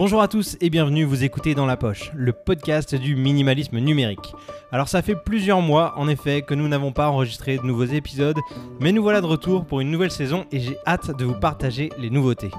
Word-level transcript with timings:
Bonjour 0.00 0.22
à 0.22 0.28
tous 0.28 0.56
et 0.62 0.70
bienvenue, 0.70 1.04
vous 1.04 1.24
écoutez 1.24 1.54
Dans 1.54 1.66
la 1.66 1.76
Poche, 1.76 2.10
le 2.14 2.32
podcast 2.32 2.94
du 2.94 3.16
minimalisme 3.16 3.78
numérique. 3.80 4.32
Alors 4.72 4.88
ça 4.88 5.02
fait 5.02 5.14
plusieurs 5.14 5.60
mois 5.60 5.92
en 5.98 6.08
effet 6.08 6.40
que 6.40 6.54
nous 6.54 6.68
n'avons 6.68 6.90
pas 6.90 7.10
enregistré 7.10 7.58
de 7.58 7.64
nouveaux 7.64 7.84
épisodes, 7.84 8.38
mais 8.80 8.92
nous 8.92 9.02
voilà 9.02 9.20
de 9.20 9.26
retour 9.26 9.66
pour 9.66 9.80
une 9.80 9.90
nouvelle 9.90 10.10
saison 10.10 10.46
et 10.52 10.60
j'ai 10.60 10.78
hâte 10.86 11.14
de 11.18 11.26
vous 11.26 11.34
partager 11.34 11.90
les 11.98 12.08
nouveautés. 12.08 12.50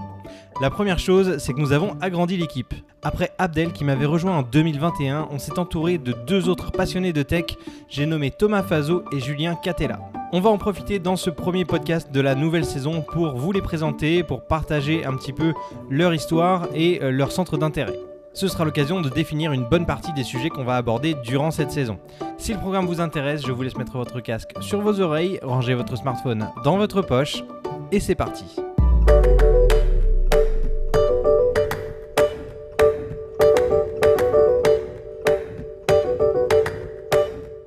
La 0.61 0.69
première 0.69 0.99
chose, 0.99 1.39
c'est 1.39 1.53
que 1.53 1.59
nous 1.59 1.71
avons 1.71 1.97
agrandi 1.99 2.37
l'équipe. 2.37 2.75
Après 3.01 3.31
Abdel 3.39 3.73
qui 3.73 3.85
m'avait 3.85 4.05
rejoint 4.05 4.37
en 4.37 4.43
2021, 4.43 5.29
on 5.31 5.39
s'est 5.39 5.57
entouré 5.57 5.97
de 5.97 6.13
deux 6.27 6.47
autres 6.47 6.71
passionnés 6.71 7.11
de 7.11 7.23
tech, 7.23 7.57
j'ai 7.89 8.05
nommé 8.05 8.29
Thomas 8.29 8.61
Fazo 8.61 9.03
et 9.11 9.19
Julien 9.19 9.55
Catella. 9.55 9.99
On 10.33 10.39
va 10.39 10.49
en 10.49 10.57
profiter 10.57 10.99
dans 10.99 11.17
ce 11.17 11.29
premier 11.29 11.65
podcast 11.65 12.09
de 12.09 12.21
la 12.21 12.35
nouvelle 12.35 12.63
saison 12.63 13.01
pour 13.01 13.35
vous 13.35 13.51
les 13.51 13.61
présenter, 13.61 14.23
pour 14.23 14.43
partager 14.43 15.03
un 15.05 15.13
petit 15.17 15.33
peu 15.33 15.53
leur 15.89 16.13
histoire 16.13 16.69
et 16.73 17.03
euh, 17.03 17.11
leur 17.11 17.33
centre 17.33 17.57
d'intérêt. 17.57 17.99
Ce 18.31 18.47
sera 18.47 18.63
l'occasion 18.63 19.01
de 19.01 19.09
définir 19.09 19.51
une 19.51 19.65
bonne 19.65 19.85
partie 19.85 20.13
des 20.13 20.23
sujets 20.23 20.47
qu'on 20.47 20.63
va 20.63 20.77
aborder 20.77 21.15
durant 21.15 21.51
cette 21.51 21.71
saison. 21.71 21.99
Si 22.37 22.53
le 22.53 22.59
programme 22.59 22.85
vous 22.85 23.01
intéresse, 23.01 23.45
je 23.45 23.51
vous 23.51 23.61
laisse 23.61 23.75
mettre 23.75 23.97
votre 23.97 24.21
casque 24.21 24.53
sur 24.61 24.79
vos 24.79 25.01
oreilles, 25.01 25.37
ranger 25.43 25.73
votre 25.73 25.97
smartphone 25.97 26.47
dans 26.63 26.77
votre 26.77 27.01
poche, 27.01 27.43
et 27.91 27.99
c'est 27.99 28.15
parti. 28.15 28.45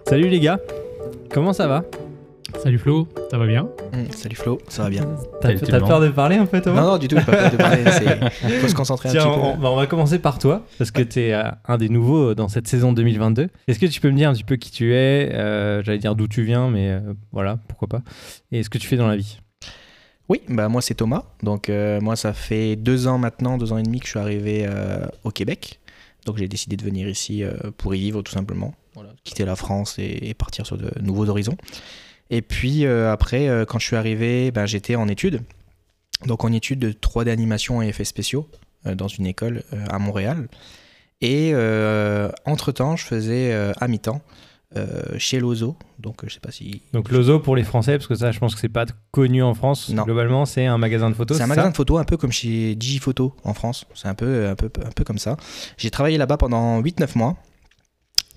Salut 0.06 0.28
les 0.28 0.40
gars, 0.40 0.58
comment 1.30 1.52
ça 1.52 1.66
va? 1.66 1.82
Salut 2.62 2.78
Flo, 2.78 3.08
ça 3.30 3.36
va 3.38 3.46
bien 3.46 3.64
Mmh, 3.92 4.10
salut 4.12 4.36
Flo, 4.36 4.58
ça 4.68 4.84
va 4.84 4.90
bien. 4.90 5.06
T'as 5.40 5.54
peur 5.80 6.00
de 6.00 6.08
parler 6.08 6.36
un 6.36 6.46
peu 6.46 6.60
Thomas 6.62 6.80
Non, 6.80 6.86
non, 6.92 6.98
du 6.98 7.08
tout, 7.08 7.16
j'ai 7.18 7.24
pas 7.24 7.32
peur 7.36 7.50
de 7.50 7.56
parler. 7.56 7.84
Il 8.44 8.50
faut 8.54 8.68
se 8.68 8.74
concentrer 8.74 9.10
Tiens, 9.10 9.22
un 9.22 9.30
petit 9.30 9.34
peu. 9.40 9.46
on, 9.46 9.56
bah, 9.58 9.70
on 9.70 9.76
va 9.76 9.86
commencer 9.86 10.18
par 10.18 10.38
toi, 10.38 10.64
parce 10.78 10.90
que 10.90 11.02
tu 11.02 11.20
es 11.20 11.32
un 11.34 11.76
des 11.76 11.88
nouveaux 11.90 12.30
euh, 12.30 12.34
dans 12.34 12.48
cette 12.48 12.66
saison 12.66 12.92
2022. 12.92 13.48
Est-ce 13.68 13.78
que 13.78 13.86
tu 13.86 14.00
peux 14.00 14.10
me 14.10 14.16
dire 14.16 14.30
un 14.30 14.32
petit 14.32 14.44
peu 14.44 14.56
qui 14.56 14.70
tu 14.70 14.94
es 14.94 15.30
euh, 15.34 15.82
J'allais 15.82 15.98
dire 15.98 16.14
d'où 16.14 16.26
tu 16.26 16.42
viens, 16.42 16.70
mais 16.70 16.90
euh, 16.90 17.00
voilà, 17.32 17.58
pourquoi 17.68 17.88
pas. 17.88 18.02
Et 18.50 18.62
ce 18.62 18.70
que 18.70 18.78
tu 18.78 18.86
fais 18.88 18.96
dans 18.96 19.08
la 19.08 19.16
vie 19.16 19.38
Oui, 20.28 20.40
bah 20.48 20.68
moi 20.68 20.80
c'est 20.80 20.94
Thomas. 20.94 21.24
Donc 21.42 21.68
euh, 21.68 22.00
moi 22.00 22.16
ça 22.16 22.32
fait 22.32 22.76
deux 22.76 23.06
ans 23.06 23.18
maintenant, 23.18 23.58
deux 23.58 23.72
ans 23.72 23.78
et 23.78 23.82
demi 23.82 24.00
que 24.00 24.06
je 24.06 24.10
suis 24.10 24.18
arrivé 24.20 24.64
euh, 24.66 25.04
au 25.24 25.30
Québec. 25.30 25.80
Donc 26.24 26.38
j'ai 26.38 26.48
décidé 26.48 26.76
de 26.76 26.82
venir 26.82 27.06
ici 27.08 27.44
euh, 27.44 27.52
pour 27.76 27.94
y 27.94 27.98
vivre 28.00 28.22
tout 28.22 28.32
simplement. 28.32 28.74
Voilà, 28.94 29.10
quitter 29.24 29.44
la 29.44 29.56
France 29.56 29.98
et, 29.98 30.18
et 30.22 30.34
partir 30.34 30.64
sur 30.66 30.78
de 30.78 30.90
nouveaux 31.02 31.28
horizons. 31.28 31.56
Et 32.30 32.42
puis 32.42 32.86
euh, 32.86 33.12
après, 33.12 33.48
euh, 33.48 33.64
quand 33.64 33.78
je 33.78 33.86
suis 33.86 33.96
arrivé, 33.96 34.50
ben, 34.50 34.66
j'étais 34.66 34.96
en 34.96 35.08
études. 35.08 35.42
Donc 36.26 36.44
en 36.44 36.52
études 36.52 36.78
de 36.78 36.92
3D 36.92 37.30
animation 37.30 37.82
et 37.82 37.88
effets 37.88 38.04
spéciaux 38.04 38.48
euh, 38.86 38.94
dans 38.94 39.08
une 39.08 39.26
école 39.26 39.62
à 39.88 39.98
Montréal. 39.98 40.48
Et 41.20 41.52
euh, 41.54 42.30
entre-temps, 42.44 42.96
je 42.96 43.04
faisais 43.04 43.52
euh, 43.52 43.72
à 43.80 43.88
mi-temps 43.88 44.20
euh, 44.76 45.02
chez 45.16 45.40
Lozo. 45.40 45.76
Donc 45.98 46.20
je 46.26 46.34
sais 46.34 46.40
pas 46.40 46.50
si... 46.50 46.82
Donc 46.92 47.10
Lozo 47.10 47.38
pour 47.40 47.56
les 47.56 47.62
Français, 47.62 47.92
parce 47.92 48.06
que 48.06 48.14
ça, 48.14 48.30
je 48.30 48.38
pense 48.38 48.54
que 48.54 48.60
c'est 48.60 48.68
pas 48.68 48.84
connu 49.10 49.42
en 49.42 49.54
France. 49.54 49.88
Non. 49.88 50.02
Globalement, 50.04 50.44
c'est 50.44 50.66
un 50.66 50.76
magasin 50.76 51.08
de 51.08 51.14
photos. 51.14 51.38
C'est 51.38 51.44
un 51.44 51.46
magasin 51.46 51.70
de 51.70 51.76
photos 51.76 51.98
un 51.98 52.04
peu 52.04 52.16
comme 52.16 52.32
chez 52.32 52.74
Digiphoto 52.74 53.34
en 53.44 53.54
France. 53.54 53.86
C'est 53.94 54.08
un 54.08 54.14
peu, 54.14 54.48
un, 54.48 54.54
peu, 54.54 54.70
un 54.84 54.90
peu 54.90 55.04
comme 55.04 55.18
ça. 55.18 55.36
J'ai 55.78 55.90
travaillé 55.90 56.18
là-bas 56.18 56.36
pendant 56.36 56.82
8-9 56.82 57.16
mois. 57.16 57.36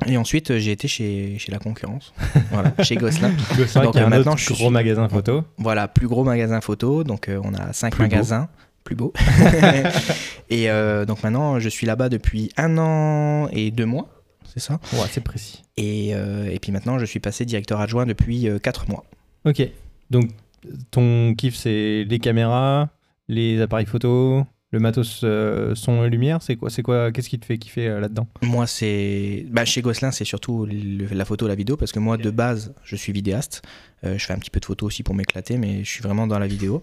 Et 0.05 0.15
ensuite, 0.17 0.51
euh, 0.51 0.59
j'ai 0.59 0.71
été 0.71 0.87
chez, 0.87 1.37
chez 1.39 1.51
la 1.51 1.59
concurrence. 1.59 2.13
voilà, 2.51 2.71
chez 2.83 2.95
Gosselin. 2.95 3.31
Gosselin, 3.57 3.85
Donc, 3.85 3.93
qui 3.93 3.99
est 3.99 4.03
euh, 4.03 4.05
un 4.05 4.09
maintenant, 4.09 4.31
autre 4.33 4.41
je 4.41 4.47
gros 4.53 4.55
suis- 4.65 4.69
magasin 4.69 5.09
photo. 5.09 5.43
Voilà, 5.57 5.87
plus 5.87 6.07
gros 6.07 6.23
magasin 6.23 6.61
photo. 6.61 7.03
Donc, 7.03 7.29
euh, 7.29 7.41
on 7.43 7.53
a 7.55 7.73
5 7.73 7.93
Plus 7.95 7.97
beau. 7.97 8.09
magasins. 8.09 8.47
Plus 8.83 8.95
beau. 8.95 9.11
et 10.49 10.69
euh, 10.69 11.05
donc, 11.05 11.23
maintenant, 11.23 11.59
je 11.59 11.69
suis 11.69 11.87
là-bas 11.87 12.09
depuis 12.09 12.51
un 12.57 12.77
an 12.77 13.47
et 13.51 13.71
deux 13.71 13.85
mois. 13.85 14.07
C'est 14.45 14.59
ça? 14.61 14.79
Ouais, 14.93 15.07
c'est 15.11 15.23
précis. 15.23 15.63
Et, 15.77 16.11
euh, 16.13 16.49
et 16.49 16.59
puis 16.59 16.71
maintenant, 16.71 16.97
je 16.99 17.05
suis 17.05 17.19
passé 17.19 17.45
directeur 17.45 17.79
adjoint 17.81 18.05
depuis 18.05 18.47
4 18.63 18.89
mois. 18.89 19.03
Ok. 19.45 19.61
Donc, 20.09 20.29
ton 20.91 21.33
kiff, 21.35 21.55
c'est 21.55 22.05
les 22.07 22.19
caméras, 22.19 22.89
les 23.27 23.61
appareils 23.61 23.85
photo, 23.85 24.45
le 24.71 24.79
matos 24.79 25.21
euh, 25.23 25.75
son 25.75 26.03
et 26.03 26.09
lumière. 26.09 26.41
C'est 26.41 26.55
quoi 26.55 26.69
C'est 26.69 26.83
quoi 26.83 27.11
Qu'est-ce 27.11 27.29
qui 27.29 27.39
te 27.39 27.45
fait 27.45 27.57
kiffer 27.57 27.87
euh, 27.87 27.99
là-dedans? 27.99 28.27
Moi, 28.41 28.67
c'est. 28.67 29.45
Bah, 29.49 29.63
chez 29.65 29.81
Gosselin, 29.81 30.11
c'est 30.11 30.25
surtout 30.25 30.65
le- 30.65 31.07
la 31.13 31.25
photo, 31.25 31.47
la 31.47 31.55
vidéo, 31.55 31.77
parce 31.77 31.91
que 31.91 31.99
moi, 31.99 32.17
de 32.17 32.29
base, 32.31 32.73
je 32.83 32.95
suis 32.95 33.13
vidéaste. 33.13 33.61
Euh, 34.03 34.17
je 34.17 34.25
fais 34.25 34.33
un 34.33 34.37
petit 34.39 34.49
peu 34.49 34.59
de 34.59 34.65
photos 34.65 34.87
aussi 34.87 35.03
pour 35.03 35.15
m'éclater, 35.15 35.57
mais 35.57 35.83
je 35.83 35.89
suis 35.89 36.01
vraiment 36.03 36.27
dans 36.27 36.39
la 36.39 36.47
vidéo. 36.47 36.79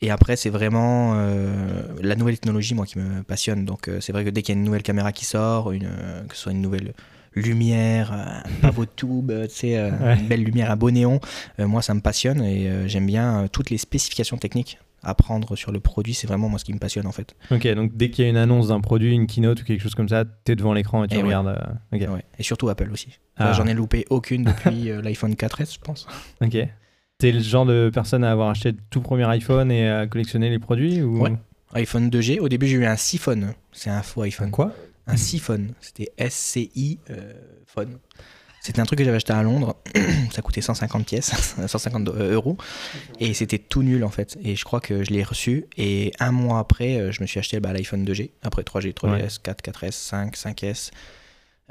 Et 0.00 0.10
après, 0.10 0.36
c'est 0.36 0.50
vraiment 0.50 1.14
euh, 1.16 1.82
la 2.02 2.14
nouvelle 2.16 2.34
technologie, 2.34 2.74
moi, 2.74 2.84
qui 2.86 2.98
me 2.98 3.22
passionne. 3.22 3.64
Donc, 3.64 3.88
euh, 3.88 4.00
c'est 4.00 4.12
vrai 4.12 4.24
que 4.24 4.30
dès 4.30 4.42
qu'il 4.42 4.54
y 4.54 4.58
a 4.58 4.60
une 4.60 4.64
nouvelle 4.66 4.82
caméra 4.82 5.12
qui 5.12 5.24
sort, 5.24 5.72
une, 5.72 5.86
euh, 5.86 6.22
que 6.24 6.36
ce 6.36 6.42
soit 6.42 6.52
une 6.52 6.60
nouvelle 6.60 6.92
lumière, 7.34 8.12
un 8.12 8.42
pavot 8.62 8.86
tube, 8.96 9.32
tu 9.48 9.54
sais, 9.54 9.80
Ouais. 9.90 10.16
une 10.18 10.28
belle 10.28 10.42
lumière, 10.44 10.70
un 10.70 10.76
beau 10.76 10.90
néon, 10.90 11.20
euh, 11.58 11.66
moi, 11.66 11.82
ça 11.82 11.94
me 11.94 12.00
passionne 12.00 12.42
et 12.42 12.68
euh, 12.68 12.86
j'aime 12.88 13.06
bien 13.06 13.44
euh, 13.44 13.48
toutes 13.50 13.70
les 13.70 13.78
spécifications 13.78 14.36
techniques 14.36 14.78
à 15.04 15.14
prendre 15.14 15.56
sur 15.56 15.72
le 15.72 15.80
produit. 15.80 16.14
C'est 16.14 16.26
vraiment 16.26 16.48
moi 16.48 16.58
ce 16.58 16.64
qui 16.64 16.72
me 16.74 16.78
passionne, 16.78 17.06
en 17.06 17.12
fait. 17.12 17.34
Ok, 17.50 17.66
donc 17.74 17.96
dès 17.96 18.10
qu'il 18.10 18.24
y 18.24 18.26
a 18.26 18.30
une 18.30 18.36
annonce 18.36 18.68
d'un 18.68 18.80
produit, 18.80 19.12
une 19.14 19.26
keynote 19.26 19.62
ou 19.62 19.64
quelque 19.64 19.80
chose 19.82 19.94
comme 19.94 20.08
ça, 20.08 20.24
t'es 20.24 20.56
devant 20.56 20.72
l'écran 20.72 21.04
et 21.04 21.08
tu 21.08 21.14
Et 21.14 21.18
ouais. 21.18 21.24
regardes. 21.24 21.48
euh. 21.92 22.08
Ouais. 22.08 22.24
Et 22.38 22.42
surtout 22.42 22.68
Apple 22.68 22.90
aussi. 22.92 23.18
Ah. 23.36 23.52
J'en 23.52 23.66
ai 23.66 23.74
loupé 23.74 24.04
aucune 24.10 24.44
depuis 24.44 24.90
euh, 24.90 25.00
l'iPhone 25.02 25.32
4S, 25.34 25.74
je 25.74 25.78
pense. 25.80 26.06
Ok. 26.40 26.56
T'es 27.18 27.30
le 27.32 27.40
genre 27.40 27.64
de 27.64 27.90
personne 27.94 28.24
à 28.24 28.32
avoir 28.32 28.48
acheté 28.50 28.72
le 28.72 28.78
tout 28.90 29.00
premier 29.00 29.24
iPhone 29.24 29.70
et 29.70 29.88
à 29.88 30.06
collectionner 30.08 30.50
les 30.50 30.58
produits 30.58 31.00
ou... 31.00 31.20
Ouais. 31.22 31.32
iPhone 31.74 32.08
2G. 32.10 32.40
Au 32.40 32.48
début, 32.48 32.66
j'ai 32.66 32.76
eu 32.76 32.86
un 32.86 32.96
siphone. 32.96 33.54
C'est 33.72 33.88
un 33.90 34.02
faux 34.02 34.22
iPhone. 34.22 34.50
Quoi? 34.50 34.72
Un 35.06 35.16
siphone. 35.16 35.72
C'était 35.80 36.10
SCI 36.28 36.98
euh, 37.10 37.32
phone. 37.66 37.98
C'était 38.64 38.80
un 38.80 38.84
truc 38.84 38.98
que 38.98 39.04
j'avais 39.04 39.16
acheté 39.16 39.32
à 39.34 39.42
Londres. 39.42 39.76
Ça 40.32 40.40
coûtait 40.40 40.62
150 40.62 41.04
pièces, 41.06 41.54
150 41.66 42.08
euros. 42.08 42.56
Et 43.20 43.34
c'était 43.34 43.58
tout 43.58 43.82
nul 43.82 44.02
en 44.04 44.08
fait. 44.10 44.38
Et 44.42 44.56
je 44.56 44.64
crois 44.64 44.80
que 44.80 45.04
je 45.04 45.10
l'ai 45.10 45.22
reçu. 45.22 45.66
Et 45.76 46.12
un 46.18 46.32
mois 46.32 46.58
après, 46.60 46.96
euh, 46.96 47.12
je 47.12 47.20
me 47.20 47.26
suis 47.26 47.38
acheté 47.38 47.60
bah, 47.60 47.72
l'iPhone 47.74 48.04
2G. 48.06 48.30
Après 48.42 48.62
3G, 48.62 48.94
3GS, 48.94 49.38
4, 49.42 49.62
4S, 49.62 49.90
5, 49.92 50.34
5S. 50.36 50.90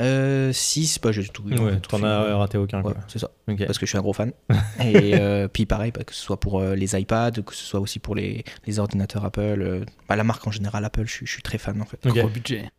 Euh, 0.02 0.52
6, 0.52 0.98
pas 1.00 1.12
j'ai 1.12 1.28
tout. 1.28 1.44
Ouais, 1.44 1.80
t'en 1.88 2.02
as 2.04 2.36
raté 2.36 2.58
aucun. 2.58 2.78
Ouais, 2.82 2.94
Quoi. 2.94 3.02
c'est 3.08 3.20
ça. 3.20 3.30
Parce 3.66 3.78
que 3.78 3.86
je 3.86 3.90
suis 3.92 3.98
un 3.98 4.02
gros 4.02 4.14
fan. 4.14 4.32
Et 4.80 5.16
euh, 5.16 5.48
puis 5.48 5.66
pareil, 5.66 5.92
bah, 5.92 6.04
que 6.04 6.14
ce 6.14 6.22
soit 6.22 6.40
pour 6.40 6.60
euh, 6.60 6.76
les 6.76 7.00
iPads, 7.00 7.42
que 7.46 7.54
ce 7.56 7.64
soit 7.64 7.80
aussi 7.80 8.00
pour 8.00 8.16
les, 8.16 8.44
les 8.66 8.80
ordinateurs 8.80 9.24
Apple, 9.26 9.42
euh, 9.62 9.86
bah, 10.10 10.16
la 10.16 10.24
marque 10.24 10.46
en 10.48 10.52
général 10.52 10.84
Apple, 10.86 11.06
je, 11.06 11.12
suis- 11.12 11.26
je 11.28 11.32
suis 11.32 11.44
très 11.44 11.58
fan 11.60 11.80
en 11.82 11.86
fait. 11.86 12.04
Ok. 12.08 12.18
Gros 12.18 12.30
budget. 12.30 12.70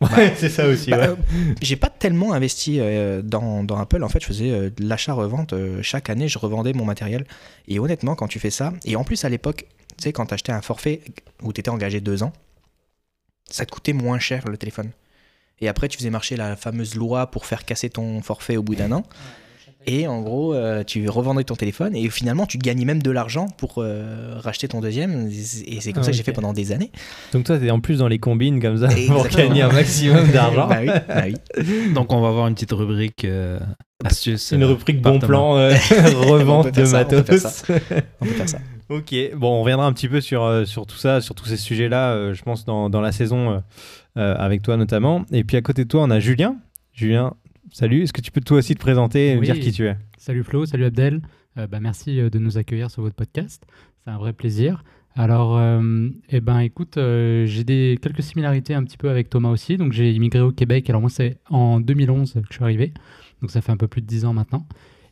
Ouais. 0.00 0.08
Ouais, 0.16 0.34
c'est 0.38 0.48
ça 0.48 0.66
aussi. 0.66 0.90
Bah, 0.90 0.98
ouais. 0.98 1.06
euh, 1.08 1.16
j'ai 1.60 1.76
pas 1.76 1.88
tellement 1.90 2.32
investi 2.32 2.78
euh, 2.80 3.22
dans, 3.22 3.64
dans 3.64 3.78
Apple. 3.78 4.02
En 4.02 4.08
fait, 4.08 4.20
je 4.20 4.26
faisais 4.26 4.50
euh, 4.50 4.70
de 4.70 4.84
l'achat-revente. 4.84 5.52
euh, 5.52 5.82
chaque 5.82 6.10
année, 6.10 6.28
je 6.28 6.38
revendais 6.38 6.72
mon 6.72 6.84
matériel. 6.84 7.26
Et 7.68 7.78
honnêtement, 7.78 8.14
quand 8.14 8.28
tu 8.28 8.38
fais 8.38 8.50
ça, 8.50 8.72
et 8.84 8.96
en 8.96 9.04
plus 9.04 9.24
à 9.24 9.28
l'époque, 9.28 9.66
tu 9.96 10.04
sais, 10.04 10.12
quand 10.12 10.26
tu 10.26 10.34
achetais 10.34 10.52
un 10.52 10.62
forfait 10.62 11.00
où 11.42 11.52
tu 11.52 11.60
étais 11.60 11.70
engagé 11.70 12.00
deux 12.00 12.22
ans, 12.22 12.32
ça 13.50 13.66
te 13.66 13.70
coûtait 13.70 13.92
moins 13.92 14.18
cher 14.18 14.48
le 14.48 14.56
téléphone. 14.56 14.90
Et 15.60 15.68
après, 15.68 15.88
tu 15.88 15.98
faisais 15.98 16.10
marcher 16.10 16.36
la 16.36 16.56
fameuse 16.56 16.94
loi 16.96 17.30
pour 17.30 17.46
faire 17.46 17.64
casser 17.64 17.90
ton 17.90 18.20
forfait 18.22 18.56
au 18.56 18.62
bout 18.62 18.74
d'un 18.74 18.90
an. 18.92 19.04
Et 19.86 20.06
en 20.06 20.20
gros, 20.22 20.54
euh, 20.54 20.84
tu 20.84 21.08
revendais 21.08 21.44
ton 21.44 21.54
téléphone 21.56 21.94
et 21.96 22.08
finalement, 22.10 22.46
tu 22.46 22.58
gagnais 22.58 22.84
même 22.84 23.02
de 23.02 23.10
l'argent 23.10 23.48
pour 23.58 23.74
euh, 23.78 24.34
racheter 24.38 24.68
ton 24.68 24.80
deuxième. 24.80 25.28
Et 25.66 25.80
c'est 25.80 25.92
comme 25.92 26.02
Ah, 26.02 26.04
ça 26.04 26.10
que 26.12 26.16
j'ai 26.16 26.22
fait 26.22 26.32
pendant 26.32 26.52
des 26.52 26.72
années. 26.72 26.90
Donc 27.32 27.44
toi, 27.44 27.58
t'es 27.58 27.70
en 27.70 27.80
plus 27.80 27.98
dans 27.98 28.08
les 28.08 28.18
combines 28.18 28.60
comme 28.60 28.78
ça 28.78 28.88
pour 29.08 29.26
gagner 29.28 29.62
un 29.62 29.72
maximum 29.72 30.28
d'argent. 30.32 30.68
bah 30.68 30.78
oui, 30.80 30.90
bah 31.08 31.22
oui. 31.26 31.92
Donc 31.94 32.12
on 32.12 32.20
va 32.20 32.28
avoir 32.28 32.46
une 32.48 32.54
petite 32.54 32.72
rubrique 32.72 33.24
euh, 33.24 33.58
astuce. 34.04 34.52
Une 34.52 34.62
euh, 34.62 34.68
rubrique 34.68 35.02
bon 35.02 35.18
plan, 35.18 35.56
euh, 35.56 35.74
On 36.22 36.26
revente 36.28 36.66
de 36.68 36.72
faire 36.72 36.86
ça, 36.86 37.04
on 37.04 37.08
peut 37.08 37.22
faire 37.22 37.34
matos. 37.42 37.64
On 38.20 38.24
peut 38.26 38.32
faire 38.32 38.48
ça. 38.48 38.58
Ok, 38.88 39.14
bon, 39.36 39.48
on 39.58 39.62
reviendra 39.62 39.86
un 39.86 39.92
petit 39.94 40.08
peu 40.08 40.20
sur, 40.20 40.44
euh, 40.44 40.64
sur 40.66 40.86
tout 40.86 40.98
ça, 40.98 41.20
sur 41.22 41.34
tous 41.34 41.46
ces 41.46 41.56
sujets-là, 41.56 42.12
euh, 42.12 42.34
je 42.34 42.42
pense, 42.42 42.64
dans, 42.66 42.90
dans 42.90 43.00
la 43.00 43.10
saison 43.10 43.50
euh, 43.52 43.58
euh, 44.18 44.34
avec 44.36 44.60
toi 44.62 44.76
notamment. 44.76 45.24
Et 45.32 45.44
puis 45.44 45.56
à 45.56 45.62
côté 45.62 45.84
de 45.84 45.88
toi, 45.88 46.02
on 46.02 46.10
a 46.10 46.20
Julien. 46.20 46.56
Julien, 46.92 47.32
salut. 47.72 48.02
Est-ce 48.02 48.12
que 48.12 48.20
tu 48.20 48.30
peux 48.30 48.40
toi 48.40 48.58
aussi 48.58 48.74
te 48.74 48.80
présenter 48.80 49.30
et 49.30 49.34
me 49.34 49.40
Oui. 49.40 49.46
dire 49.46 49.58
qui 49.58 49.72
tu 49.72 49.86
es? 49.86 49.96
Salut 50.18 50.44
Flo, 50.44 50.66
salut 50.66 50.84
Abdel. 50.84 51.22
Euh, 51.58 51.66
bah, 51.66 51.80
merci 51.80 52.20
euh, 52.20 52.30
de 52.30 52.38
nous 52.38 52.58
accueillir 52.58 52.90
sur 52.90 53.02
votre 53.02 53.16
podcast. 53.16 53.64
C'est 54.04 54.10
un 54.10 54.18
vrai 54.18 54.32
plaisir. 54.32 54.84
Alors, 55.14 55.58
euh, 55.58 56.08
eh 56.30 56.40
ben, 56.40 56.60
écoute, 56.60 56.96
euh, 56.96 57.44
j'ai 57.46 57.64
des, 57.64 57.98
quelques 58.00 58.22
similarités 58.22 58.72
un 58.74 58.82
petit 58.84 58.96
peu 58.96 59.10
avec 59.10 59.28
Thomas 59.28 59.50
aussi. 59.50 59.76
Donc, 59.76 59.92
j'ai 59.92 60.12
immigré 60.12 60.40
au 60.40 60.52
Québec. 60.52 60.88
Alors, 60.88 61.02
moi, 61.02 61.10
c'est 61.10 61.38
en 61.50 61.80
2011 61.80 62.32
que 62.34 62.40
je 62.48 62.54
suis 62.54 62.64
arrivé. 62.64 62.92
Donc, 63.42 63.50
ça 63.50 63.60
fait 63.60 63.72
un 63.72 63.76
peu 63.76 63.88
plus 63.88 64.00
de 64.00 64.06
10 64.06 64.24
ans 64.24 64.32
maintenant. 64.32 64.66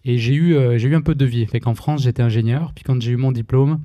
Et 0.05 0.17
j'ai 0.17 0.33
eu, 0.35 0.55
euh, 0.55 0.79
j'ai 0.79 0.89
eu 0.89 0.95
un 0.95 1.03
peu 1.03 1.15
de 1.15 1.27
vie. 1.27 1.45
Fait 1.47 1.61
qu'en 1.61 1.75
France, 1.75 2.03
j'étais 2.03 2.23
ingénieur. 2.23 2.73
Puis, 2.75 2.85
quand 2.85 3.01
j'ai 3.03 3.13
eu 3.13 3.17
mon 3.17 3.33
diplôme, 3.33 3.81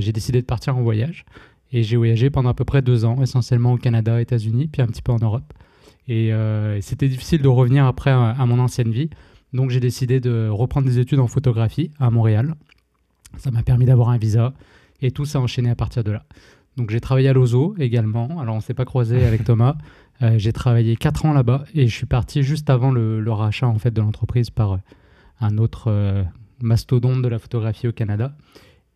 j'ai 0.00 0.10
décidé 0.10 0.40
de 0.40 0.46
partir 0.46 0.76
en 0.76 0.82
voyage. 0.82 1.24
Et 1.70 1.84
j'ai 1.84 1.96
voyagé 1.96 2.30
pendant 2.30 2.50
à 2.50 2.54
peu 2.54 2.64
près 2.64 2.82
deux 2.82 3.04
ans, 3.04 3.22
essentiellement 3.22 3.74
au 3.74 3.76
Canada, 3.76 4.20
États-Unis, 4.20 4.66
puis 4.72 4.82
un 4.82 4.86
petit 4.88 5.02
peu 5.02 5.12
en 5.12 5.18
Europe. 5.18 5.52
Et, 6.08 6.32
euh, 6.32 6.76
et 6.76 6.80
c'était 6.80 7.08
difficile 7.08 7.42
de 7.42 7.48
revenir 7.48 7.84
après 7.84 8.10
à, 8.10 8.34
mon 8.46 8.58
ancienne 8.58 8.90
vie. 8.90 9.10
Donc 9.52 9.70
j'ai 9.70 9.80
décidé 9.80 10.20
de 10.20 10.48
reprendre 10.48 10.86
des 10.86 10.98
études 10.98 11.20
en 11.20 11.26
photographie 11.26 11.92
à 12.00 12.10
Montréal. 12.10 12.54
Ça 13.36 13.50
m'a 13.50 13.62
permis 13.62 13.84
d'avoir 13.84 14.08
un 14.08 14.16
visa 14.16 14.54
et 15.02 15.10
tout 15.10 15.26
s'est 15.26 15.38
enchaîné 15.38 15.70
à 15.70 15.74
partir 15.74 16.02
de 16.02 16.10
là. 16.10 16.24
Donc 16.76 16.90
j'ai 16.90 17.00
travaillé 17.00 17.28
à 17.28 17.32
Lozo 17.34 17.74
également. 17.78 18.40
Alors 18.40 18.56
on 18.56 18.60
s'est 18.60 18.74
pas 18.74 18.86
croisé 18.86 19.22
avec 19.26 19.44
Thomas. 19.44 19.76
j'ai 20.36 20.52
travaillé 20.52 20.96
4 20.96 21.26
ans 21.26 21.32
là-bas 21.34 21.64
et 21.74 21.86
je 21.86 21.94
suis 21.94 22.06
parti 22.06 22.42
juste 22.42 22.70
avant 22.70 22.90
le, 22.90 23.20
le 23.20 23.32
rachat 23.32 23.68
en 23.68 23.78
fait 23.78 23.90
de 23.90 24.00
l'entreprise 24.00 24.48
par 24.48 24.78
un 25.40 25.58
autre 25.58 26.24
mastodonte 26.60 27.22
de 27.22 27.28
la 27.28 27.38
photographie 27.38 27.86
au 27.86 27.92
Canada. 27.92 28.34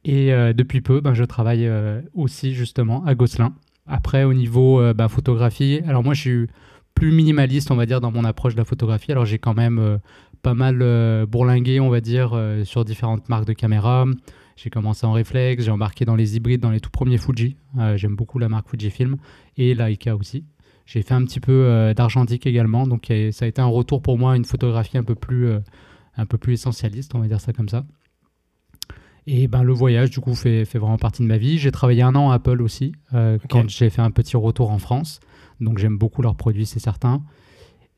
Et 0.05 0.31
depuis 0.55 0.81
peu, 0.81 1.01
ben, 1.01 1.15
je 1.15 1.25
travaille 1.25 1.71
aussi 2.15 2.55
justement 2.55 3.05
à 3.05 3.15
Gosselin. 3.15 3.55
Après, 3.87 4.25
au 4.25 4.35
niveau 4.35 4.83
ben, 4.95 5.09
photographie, 5.09 5.81
alors 5.87 6.03
moi 6.03 6.15
je 6.15 6.21
suis 6.21 6.49
plus 6.95 7.13
minimaliste, 7.13 7.71
on 7.71 7.77
va 7.77 7.87
dire, 7.87 8.01
dans 8.01 8.11
mon 8.11 8.25
approche 8.25 8.55
de 8.55 8.59
la 8.59 8.65
photographie. 8.65 9.13
Alors 9.13 9.25
j'ai 9.25 9.39
quand 9.39 9.55
même 9.55 9.99
pas 10.43 10.55
mal 10.55 10.83
euh, 10.83 11.25
bourlingué, 11.25 11.81
on 11.81 11.89
va 11.89 12.01
dire, 12.01 12.33
euh, 12.35 12.65
sur 12.65 12.85
différentes 12.85 13.29
marques 13.29 13.47
de 13.47 13.53
caméras. 13.53 14.05
J'ai 14.57 14.71
commencé 14.71 15.07
en 15.07 15.13
réflexe, 15.13 15.65
j'ai 15.65 15.71
embarqué 15.71 16.05
dans 16.05 16.17
les 16.17 16.37
hybrides, 16.37 16.61
dans 16.61 16.71
les 16.71 16.81
tout 16.81 16.91
premiers 16.91 17.17
Fuji. 17.17 17.57
Euh, 17.79 17.97
j'aime 17.97 18.17
beaucoup 18.17 18.39
la 18.39 18.49
marque 18.49 18.69
Fujifilm 18.69 19.17
et 19.57 19.75
Leica 19.75 20.15
aussi. 20.15 20.45
J'ai 20.85 21.03
fait 21.03 21.15
un 21.15 21.25
petit 21.25 21.41
peu 21.41 21.93
d'argentique 21.97 22.45
également, 22.45 22.89
donc 22.89 23.11
ça 23.31 23.45
a 23.45 23.49
été 23.49 23.63
un 23.63 23.67
retour 23.67 24.03
pour 24.03 24.19
moi, 24.19 24.37
une 24.37 24.45
photographie 24.45 24.99
un 24.99 25.05
peu 25.05 25.15
plus, 25.15 25.49
un 26.17 26.27
peu 26.27 26.39
plus 26.39 26.55
essentialiste, 26.55 27.15
on 27.15 27.21
va 27.21 27.29
dire 27.29 27.41
ça 27.41 27.53
comme 27.53 27.69
ça. 27.69 27.87
Et 29.29 29.47
ben, 29.47 29.63
le 29.63 29.73
voyage, 29.73 30.11
du 30.11 30.19
coup, 30.19 30.35
fait, 30.35 30.65
fait 30.65 30.81
vraiment 30.81 30.99
partie 30.99 31.23
de 31.23 31.29
ma 31.29 31.39
vie. 31.39 31.57
J'ai 31.57 31.71
travaillé 31.71 32.03
un 32.03 32.17
an 32.17 32.33
à 32.33 32.35
Apple 32.35 32.61
aussi, 32.61 32.93
quand 33.49 33.69
j'ai 33.69 33.91
fait 33.91 34.03
un 34.03 34.11
petit 34.11 34.37
retour 34.37 34.73
en 34.73 34.79
France. 34.79 35.21
Donc 35.61 35.79
j'aime 35.79 35.99
beaucoup 35.99 36.23
leurs 36.23 36.37
produits, 36.37 36.67
c'est 36.67 36.81
certain. 36.81 37.23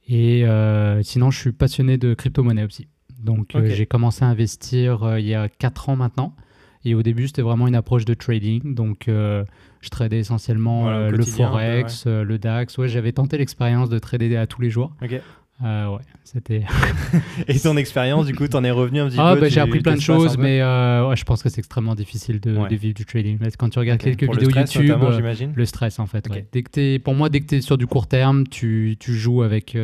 Et 0.08 0.44
euh, 0.44 1.02
sinon, 1.02 1.30
je 1.30 1.38
suis 1.38 1.52
passionné 1.52 1.96
de 1.96 2.14
crypto-monnaie 2.14 2.64
aussi. 2.64 2.88
Donc, 3.22 3.54
euh, 3.54 3.66
j'ai 3.70 3.86
commencé 3.86 4.24
à 4.24 4.28
investir 4.28 5.02
euh, 5.02 5.20
il 5.20 5.26
y 5.26 5.34
a 5.34 5.48
4 5.48 5.88
ans 5.88 5.96
maintenant. 5.96 6.36
Et 6.84 6.94
au 6.94 7.02
début, 7.02 7.26
c'était 7.26 7.42
vraiment 7.42 7.66
une 7.66 7.74
approche 7.74 8.04
de 8.04 8.12
trading. 8.12 8.74
Donc, 8.74 9.04
je 9.06 9.88
tradais 9.90 10.18
essentiellement 10.18 11.08
le 11.08 11.22
Forex, 11.24 12.06
le 12.06 12.38
DAX. 12.38 12.76
Ouais, 12.76 12.88
j'avais 12.88 13.12
tenté 13.12 13.38
l'expérience 13.38 13.88
de 13.88 13.98
trader 13.98 14.36
à 14.36 14.46
tous 14.46 14.60
les 14.60 14.68
jours. 14.68 14.92
Ok. 15.02 15.18
Euh, 15.62 15.88
ouais, 15.88 16.02
c'était. 16.24 16.64
et 17.48 17.58
ton 17.60 17.76
expérience, 17.76 18.26
du 18.26 18.34
coup, 18.34 18.48
t'en 18.48 18.64
es 18.64 18.70
revenu 18.70 19.00
un 19.00 19.08
petit 19.08 19.16
ah, 19.18 19.34
peu 19.34 19.42
bah, 19.42 19.48
J'ai 19.48 19.60
appris 19.60 19.80
plein 19.80 19.94
de 19.94 20.00
choses, 20.00 20.36
mais 20.36 20.60
euh, 20.60 21.08
ouais, 21.08 21.16
je 21.16 21.24
pense 21.24 21.42
que 21.42 21.48
c'est 21.48 21.60
extrêmement 21.60 21.94
difficile 21.94 22.40
de, 22.40 22.66
vivre 22.74 22.94
du 22.94 23.04
trading. 23.04 23.38
Quand 23.56 23.68
tu 23.68 23.78
regardes 23.78 24.00
quelques 24.00 24.22
vidéos 24.22 24.50
YouTube, 24.50 24.90
euh, 24.90 25.52
le 25.54 25.64
stress 25.64 25.98
en 25.98 26.06
fait. 26.06 26.28
Dès 26.52 26.62
que 26.62 26.98
pour 26.98 27.14
moi, 27.14 27.28
dès 27.28 27.40
que 27.40 27.46
tu 27.46 27.54
es 27.56 27.60
sur 27.60 27.78
du 27.78 27.86
court 27.86 28.08
terme, 28.08 28.46
tu, 28.48 28.96
tu 28.98 29.14
joues 29.14 29.42
avec, 29.42 29.76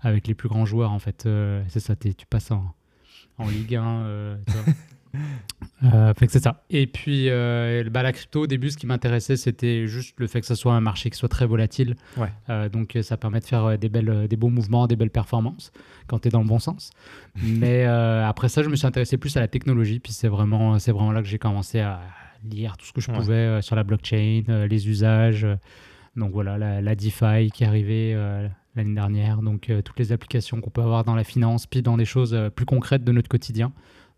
avec 0.00 0.26
les 0.26 0.34
plus 0.34 0.48
grands 0.48 0.66
joueurs 0.66 0.92
en 0.92 0.98
fait. 0.98 1.26
c'est 1.68 1.80
ça, 1.80 1.96
tu 1.96 2.26
passes 2.28 2.50
en, 2.50 2.74
en 3.38 3.48
Ligue 3.48 3.76
1. 3.76 4.36
Euh, 5.84 6.14
fait 6.14 6.26
que 6.26 6.32
c'est 6.32 6.42
ça. 6.42 6.62
Et 6.70 6.86
puis, 6.86 7.28
euh, 7.28 7.84
bah, 7.90 8.02
la 8.02 8.12
crypto, 8.12 8.42
au 8.42 8.46
début, 8.46 8.70
ce 8.70 8.76
qui 8.76 8.86
m'intéressait, 8.86 9.36
c'était 9.36 9.86
juste 9.86 10.14
le 10.18 10.26
fait 10.26 10.40
que 10.40 10.46
ce 10.46 10.54
soit 10.54 10.74
un 10.74 10.80
marché 10.80 11.10
qui 11.10 11.18
soit 11.18 11.28
très 11.28 11.46
volatile. 11.46 11.96
Euh, 12.48 12.68
donc, 12.68 12.96
ça 13.02 13.16
permet 13.16 13.40
de 13.40 13.44
faire 13.44 13.78
des, 13.78 13.88
belles, 13.88 14.28
des 14.28 14.36
beaux 14.36 14.48
mouvements, 14.48 14.86
des 14.86 14.96
belles 14.96 15.10
performances 15.10 15.72
quand 16.06 16.20
tu 16.20 16.28
es 16.28 16.30
dans 16.30 16.42
le 16.42 16.48
bon 16.48 16.58
sens. 16.58 16.90
Mais 17.42 17.84
après 17.84 18.48
ça, 18.48 18.62
je 18.62 18.68
me 18.68 18.76
suis 18.76 18.86
intéressé 18.86 19.16
plus 19.16 19.36
à 19.36 19.40
la 19.40 19.48
technologie. 19.48 20.00
Puis, 20.00 20.12
c'est 20.12 20.28
vraiment, 20.28 20.78
c'est 20.78 20.92
vraiment 20.92 21.12
là 21.12 21.22
que 21.22 21.28
j'ai 21.28 21.38
commencé 21.38 21.80
à 21.80 22.00
lire 22.44 22.76
tout 22.76 22.86
ce 22.86 22.92
que 22.92 23.00
je 23.00 23.10
pouvais 23.10 23.62
sur 23.62 23.76
la 23.76 23.84
blockchain, 23.84 24.42
les 24.68 24.88
usages. 24.88 25.46
donc, 26.16 26.32
voilà, 26.32 26.58
la, 26.58 26.80
la 26.80 26.94
DeFi 26.94 27.50
qui 27.52 27.64
est 27.64 27.66
arrivée 27.66 28.14
l'année 28.76 28.94
dernière. 28.94 29.42
Donc, 29.42 29.70
toutes 29.84 29.98
les 29.98 30.12
applications 30.12 30.60
qu'on 30.60 30.70
peut 30.70 30.82
avoir 30.82 31.04
dans 31.04 31.16
la 31.16 31.24
finance, 31.24 31.66
puis 31.66 31.82
dans 31.82 31.96
des 31.96 32.04
choses 32.04 32.38
plus 32.54 32.66
concrètes 32.66 33.04
de 33.04 33.12
notre 33.12 33.28
quotidien. 33.28 33.72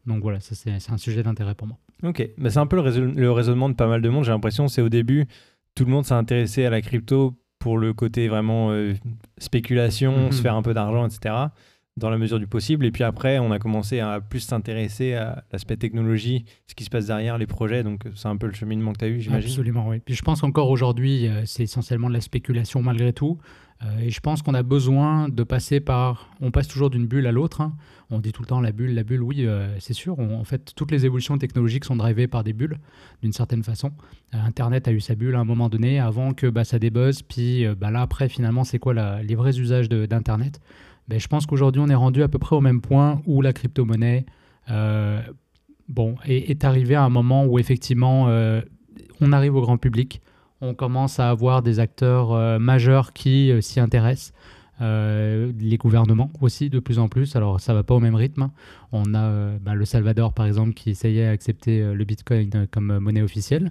Donc 0.07 0.23
voilà, 0.23 0.41
ça 0.41 0.55
c'est 0.55 0.93
un 0.93 0.99
sujet 0.99 1.23
d'intérêt 1.23 1.55
pour 1.55 1.67
moi. 1.67 1.79
Ok, 2.03 2.29
bah, 2.39 2.51
c'est 2.51 2.59
un 2.59 2.67
peu 2.67 2.77
le, 2.77 3.31
raisonnement 3.31 3.69
de 3.69 3.75
pas 3.75 3.87
mal 3.87 4.03
de 4.03 4.09
monde. 4.09 4.25
J'ai 4.25 4.33
l'impression 4.33 4.69
c'est 4.69 4.83
au 4.83 4.89
début, 4.89 5.27
tout 5.75 5.85
le 5.85 5.91
monde 5.91 6.05
s'est 6.05 6.15
intéressé 6.15 6.65
à 6.65 6.71
la 6.71 6.83
crypto 6.83 7.35
pour 7.59 7.79
le 7.79 7.95
côté 7.95 8.29
vraiment 8.29 8.73
euh, 8.73 8.93
spéculation, 9.39 10.27
mhm. 10.27 10.33
se 10.33 10.43
faire 10.43 10.55
un 10.55 10.63
peu 10.63 10.75
d'argent, 10.75 11.07
etc. 11.07 11.35
Dans 11.97 12.11
la 12.11 12.19
mesure 12.19 12.39
du 12.39 12.47
possible. 12.47 12.85
Et 12.85 12.91
puis 12.91 13.05
après, 13.05 13.39
on 13.39 13.53
a 13.53 13.59
commencé 13.59 14.01
à 14.01 14.21
plus 14.21 14.41
s'intéresser 14.41 15.15
à 15.15 15.45
l'aspect 15.53 15.77
technologie, 15.77 16.45
ce 16.67 16.75
qui 16.75 16.85
se 16.85 16.91
passe 16.91 17.07
derrière 17.07 17.39
les 17.39 17.47
projets. 17.47 17.83
Donc 17.83 18.03
c'est 18.17 18.29
un 18.29 18.37
peu 18.37 18.49
le 18.49 18.53
cheminement 18.53 18.93
que 18.93 18.99
tu 18.99 19.05
as 19.05 19.09
eu, 19.09 19.21
j'imagine. 19.21 19.49
Absolument, 19.49 19.89
oui. 19.89 20.01
Puis 20.05 20.15
je 20.15 20.23
pense 20.23 20.41
qu'encore 20.41 20.69
aujourd'hui, 20.69 21.29
euh, 21.29 21.43
c'est 21.47 21.63
essentiellement 21.63 22.09
de 22.09 22.15
la 22.15 22.21
spéculation 22.21 22.83
malgré 22.83 23.13
tout. 23.13 23.39
Euh, 23.85 23.99
et 24.01 24.11
je 24.11 24.21
pense 24.21 24.43
qu'on 24.43 24.55
a 24.55 24.63
besoin 24.63 25.29
de 25.29 25.43
passer 25.43 25.81
par. 25.81 26.31
On 26.41 26.51
passe 26.51 26.69
toujours 26.69 26.91
d'une 26.91 27.07
bulle 27.07 27.27
à 27.27 27.33
l'autre. 27.33 27.61
Hein. 27.61 27.75
On 28.11 28.19
dit 28.19 28.33
tout 28.33 28.43
le 28.43 28.47
temps 28.47 28.61
la 28.61 28.73
bulle, 28.73 28.95
la 28.95 29.03
bulle, 29.03 29.23
oui, 29.23 29.47
euh, 29.47 29.75
c'est 29.81 29.93
sûr. 29.93 30.19
en 30.19 30.45
fait, 30.45 30.73
toutes 30.77 30.91
les 30.91 31.07
évolutions 31.07 31.37
technologiques 31.39 31.85
sont 31.85 31.97
drivées 31.97 32.29
par 32.29 32.45
des 32.45 32.53
bulles, 32.53 32.79
d'une 33.23 33.33
certaine 33.33 33.63
façon. 33.63 33.93
Euh, 34.35 34.39
Internet 34.45 34.89
a 34.89 34.93
eu 34.93 35.01
sa 35.01 35.15
bulle 35.15 35.35
à 35.35 35.41
un 35.41 35.45
moment 35.45 35.69
donné, 35.69 35.99
avant 36.01 36.33
que 36.33 36.47
bah, 36.47 36.65
ça 36.65 36.79
débuzz. 36.79 37.23
Puis 37.23 37.67
bah, 37.79 37.91
là, 37.91 38.03
après, 38.03 38.29
finalement, 38.29 38.65
c'est 38.65 38.79
quoi 38.79 38.95
les 39.23 39.35
vrais 39.35 39.59
usages 39.59 39.89
d'Internet? 39.89 40.61
Ben, 41.09 41.19
Je 41.19 41.29
pense 41.29 41.47
qu'aujourd'hui, 41.47 41.83
on 41.85 41.89
est 41.89 41.95
rendu 41.95 42.23
à 42.23 42.29
peu 42.29 42.39
près 42.39 42.57
au 42.57 42.61
même 42.61 42.81
point 42.81 43.21
où 43.27 43.43
la 43.43 43.53
crypto-monnaie 43.53 44.27
bon, 45.89 46.15
est 46.25 46.65
arrivée 46.65 46.95
à 46.95 47.03
un 47.03 47.11
moment 47.11 47.45
où, 47.47 47.59
effectivement, 47.59 48.29
on 49.21 49.33
arrive 49.33 49.57
au 49.57 49.61
grand 49.61 49.79
public 49.79 50.21
on 50.61 50.75
commence 50.75 51.21
à 51.21 51.31
avoir 51.31 51.63
des 51.63 51.81
acteurs 51.81 52.33
euh, 52.33 52.59
majeurs 52.59 53.13
qui 53.13 53.51
euh, 53.51 53.61
s'y 53.61 53.81
intéressent. 53.81 54.33
Euh, 54.81 55.53
les 55.61 55.77
gouvernements 55.77 56.33
aussi 56.41 56.69
de 56.69 56.81
plus 56.81 56.99
en 56.99 57.09
plus. 57.09 57.37
Alors 57.37 57.61
ça 57.61 57.75
va 57.75 57.85
pas 57.85 57.95
au 57.95 58.01
même 58.01 58.17
rythme. 58.17 58.51
On 58.91 59.15
a 59.15 59.57
bah, 59.61 59.75
le 59.75 59.85
Salvador 59.85 60.33
par 60.33 60.47
exemple 60.47 60.75
qui 60.75 60.91
essayait 60.91 61.27
d'accepter 61.27 61.95
le 61.95 62.05
Bitcoin 62.05 62.67
comme 62.73 62.99
monnaie 62.99 63.23
officielle. 63.23 63.71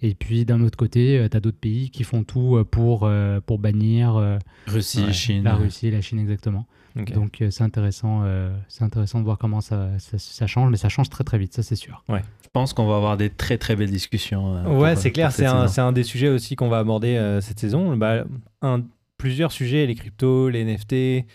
Et 0.00 0.14
puis 0.14 0.44
d'un 0.44 0.60
autre 0.60 0.76
côté, 0.76 1.26
tu 1.28 1.36
as 1.36 1.40
d'autres 1.40 1.58
pays 1.58 1.90
qui 1.90 2.04
font 2.04 2.22
tout 2.22 2.64
pour, 2.70 3.10
pour 3.46 3.58
bannir 3.58 4.38
Russie, 4.68 5.12
Chine. 5.12 5.42
La 5.42 5.56
Russie, 5.56 5.90
la 5.90 6.00
Chine 6.00 6.20
exactement. 6.20 6.66
Donc 6.94 7.42
c'est 7.50 7.64
intéressant, 7.64 8.22
c'est 8.68 8.84
intéressant 8.84 9.18
de 9.18 9.24
voir 9.24 9.38
comment 9.38 9.60
ça, 9.60 9.90
ça, 9.98 10.46
change, 10.46 10.70
mais 10.70 10.76
ça 10.76 10.88
change 10.88 11.10
très 11.10 11.24
très 11.24 11.38
vite, 11.38 11.52
ça 11.52 11.64
c'est 11.64 11.74
sûr. 11.74 12.04
Ouais 12.08 12.22
pense 12.54 12.72
qu'on 12.72 12.86
va 12.86 12.96
avoir 12.96 13.16
des 13.18 13.28
très 13.28 13.58
très 13.58 13.76
belles 13.76 13.90
discussions. 13.90 14.56
Euh, 14.56 14.78
ouais, 14.78 14.96
c'est 14.96 15.10
clair, 15.10 15.32
c'est 15.32 15.44
un, 15.44 15.66
un, 15.76 15.92
des 15.92 16.04
sujets 16.04 16.28
aussi 16.28 16.54
qu'on 16.56 16.68
va 16.68 16.78
aborder 16.78 17.16
euh, 17.16 17.40
cette 17.40 17.58
saison. 17.58 17.96
Bah, 17.96 18.24
un, 18.62 18.82
plusieurs 19.18 19.52
sujets, 19.52 19.84
les 19.86 19.96
cryptos, 19.96 20.48
les 20.48 20.64
NFT, 20.64 21.26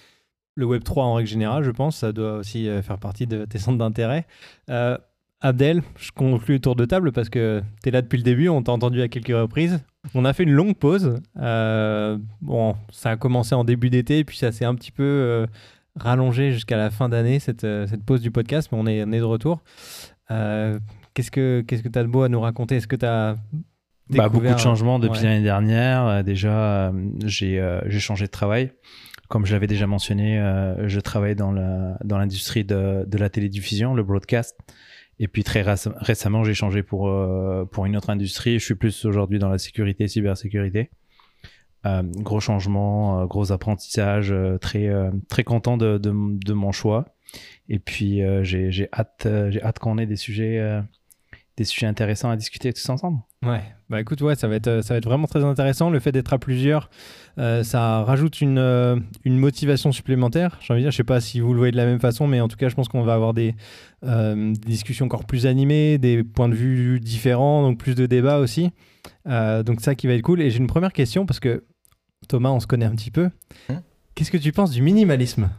le 0.56 0.66
Web3 0.66 1.00
en 1.02 1.14
règle 1.16 1.30
générale, 1.30 1.64
je 1.64 1.72
pense, 1.72 1.98
ça 1.98 2.14
doit 2.14 2.38
aussi 2.38 2.70
euh, 2.70 2.82
faire 2.82 2.98
partie 2.98 3.28
de 3.28 3.44
tes 3.46 3.60
centres 3.60 3.78
d'intérêt. 3.78 4.26
Abdel, 5.42 5.84
je 5.98 6.12
conclue 6.12 6.56
le 6.56 6.60
tour 6.60 6.76
de 6.76 6.84
table 6.84 7.14
parce 7.14 7.30
que 7.30 7.64
tu 7.82 7.90
es 7.90 7.92
là 7.94 8.02
depuis 8.02 8.18
le 8.18 8.24
début, 8.24 8.50
on 8.50 8.62
t'a 8.62 8.74
entendu 8.74 9.02
à 9.02 9.08
quelques 9.08 9.28
reprises. 9.28 9.80
On 10.14 10.26
a 10.26 10.34
fait 10.34 10.44
une 10.44 10.52
longue 10.52 10.76
pause. 10.76 11.22
bon, 11.36 12.76
ça 12.92 13.12
a 13.12 13.18
commencé 13.18 13.56
en 13.56 13.64
début 13.64 13.90
d'été, 13.90 14.26
puis 14.26 14.38
ça 14.38 14.52
s'est 14.52 14.66
un 14.66 14.76
petit 14.76 14.92
peu 14.92 15.48
rallongé 15.98 16.52
jusqu'à 16.52 16.76
la 16.76 16.90
fin 16.90 17.08
d'année, 17.08 17.40
cette, 17.40 17.62
cette, 17.62 18.04
pause 18.04 18.22
du 18.22 18.32
podcast, 18.32 18.70
mais 18.72 18.78
on 18.82 18.86
est, 18.86 19.04
on 19.04 19.12
est 19.14 19.20
de 19.20 19.24
retour. 19.24 19.62
Qu'est-ce 21.14 21.32
que 21.32 21.62
qu'est-ce 21.68 21.84
que 21.84 21.90
tu 21.90 22.00
as 22.00 22.04
de 22.04 22.08
beau 22.08 22.24
à 22.24 22.30
nous 22.30 22.42
raconter? 22.42 22.76
Est-ce 22.76 22.88
que 22.88 22.96
tu 22.96 23.06
as 23.06 23.36
bah, 24.10 24.30
beaucoup 24.30 24.46
de 24.46 24.58
changements 24.58 24.98
depuis 25.00 25.24
l'année 25.24 25.44
dernière. 25.44 26.06
Euh, 26.06 26.24
déjà, 26.24 26.88
euh, 26.88 26.92
j'ai 27.26 27.60
euh, 27.60 27.80
j'ai 27.88 28.00
changé 28.00 28.26
de 28.26 28.32
travail. 28.32 28.72
Comme 29.28 29.46
je 29.46 29.54
l'avais 29.54 29.68
déjà 29.68 29.86
mentionné, 29.86 30.40
je 30.88 31.00
travaille 31.00 31.36
dans 31.36 31.52
la 31.52 32.00
dans 32.04 32.18
l'industrie 32.18 32.64
de, 32.64 33.06
de 33.08 33.18
la 33.20 33.30
télédiffusion, 33.30 33.94
le 33.94 34.02
broadcast. 34.02 34.58
Et 35.20 35.28
puis 35.28 35.44
très 35.44 35.62
récemment, 35.62 36.44
j'ai 36.44 36.56
changé 36.56 36.82
pour 36.82 37.14
pour 37.72 37.86
une 37.86 37.96
autre 37.96 38.10
industrie. 38.10 38.58
Je 38.58 38.66
suis 38.66 38.74
plus 38.74 39.06
aujourd'hui 39.06 39.38
dans 39.38 39.50
la 39.50 39.60
sécurité, 39.60 40.08
cybersécurité. 40.08 40.90
gros 41.86 42.40
changement, 42.40 43.24
gros 43.28 43.52
apprentissage, 43.52 44.34
très 44.62 44.90
très 45.30 45.44
content 45.44 45.78
de, 45.78 46.00
de, 46.00 46.12
de 46.12 46.54
mon 46.54 46.72
choix. 46.72 47.06
Et 47.68 47.78
puis 47.78 48.24
j'ai 48.42 48.90
hâte 48.92 49.28
j'ai 49.52 49.62
hâte 49.62 49.78
qu'on 49.78 50.00
ait 50.00 50.08
des 50.08 50.16
sujets 50.16 50.82
des 51.60 51.66
sujets 51.66 51.88
intéressants 51.88 52.30
à 52.30 52.38
discuter 52.38 52.72
tous 52.72 52.90
ensemble. 52.90 53.20
Ouais, 53.46 53.62
bah 53.90 54.00
écoute, 54.00 54.22
ouais, 54.22 54.36
ça 54.36 54.48
va 54.48 54.56
être, 54.56 54.82
ça 54.82 54.94
va 54.94 54.98
être 54.98 55.06
vraiment 55.06 55.28
très 55.28 55.44
intéressant. 55.44 55.90
Le 55.90 56.00
fait 56.00 56.14
d'être 56.14 56.32
à 56.32 56.40
plusieurs, 56.40 56.90
euh, 57.38 57.64
ça 57.64 58.02
rajoute 58.04 58.40
une, 58.40 58.58
euh, 58.58 58.96
une 59.26 59.38
motivation 59.38 59.92
supplémentaire. 59.92 60.58
J'ai 60.62 60.74
envie 60.74 60.82
de 60.82 60.86
dire, 60.86 60.92
je 60.92 60.98
sais 60.98 61.04
pas 61.04 61.20
si 61.20 61.42
vous 61.42 61.52
le 61.52 61.58
voyez 61.58 61.74
de 61.74 61.78
la 61.78 61.86
même 61.86 62.00
façon, 62.00 62.28
mais 62.28 62.40
en 62.40 62.48
tout 62.48 62.56
cas, 62.56 62.70
je 62.70 62.76
pense 62.76 62.88
qu'on 62.88 63.02
va 63.02 63.14
avoir 63.14 63.34
des, 63.34 63.56
euh, 64.06 64.54
discussions 64.54 65.06
encore 65.06 65.26
plus 65.26 65.46
animées, 65.46 65.98
des 65.98 66.24
points 66.24 66.48
de 66.48 66.56
vue 66.56 67.02
différents, 67.02 67.62
donc 67.62 67.78
plus 67.78 67.96
de 67.96 68.06
débats 68.06 68.40
aussi. 68.40 68.72
donc 69.26 69.82
ça 69.82 69.96
qui 69.96 70.08
va 70.08 70.14
être 70.14 70.22
cool. 70.22 70.42
Et 70.42 70.50
j'ai 70.50 70.60
une 70.60 70.68
première 70.68 70.94
question 70.94 71.26
parce 71.26 71.42
que 71.42 71.66
Thomas, 72.30 72.52
on 72.52 72.62
se 72.62 72.68
connaît 72.68 72.86
un 72.86 72.96
petit 72.96 73.12
peu. 73.12 73.30
Hein? 73.68 73.84
Qu'est-ce 74.16 74.32
que 74.32 74.38
tu 74.38 74.54
penses 74.54 74.72
du 74.72 74.82
minimalisme? 74.82 75.50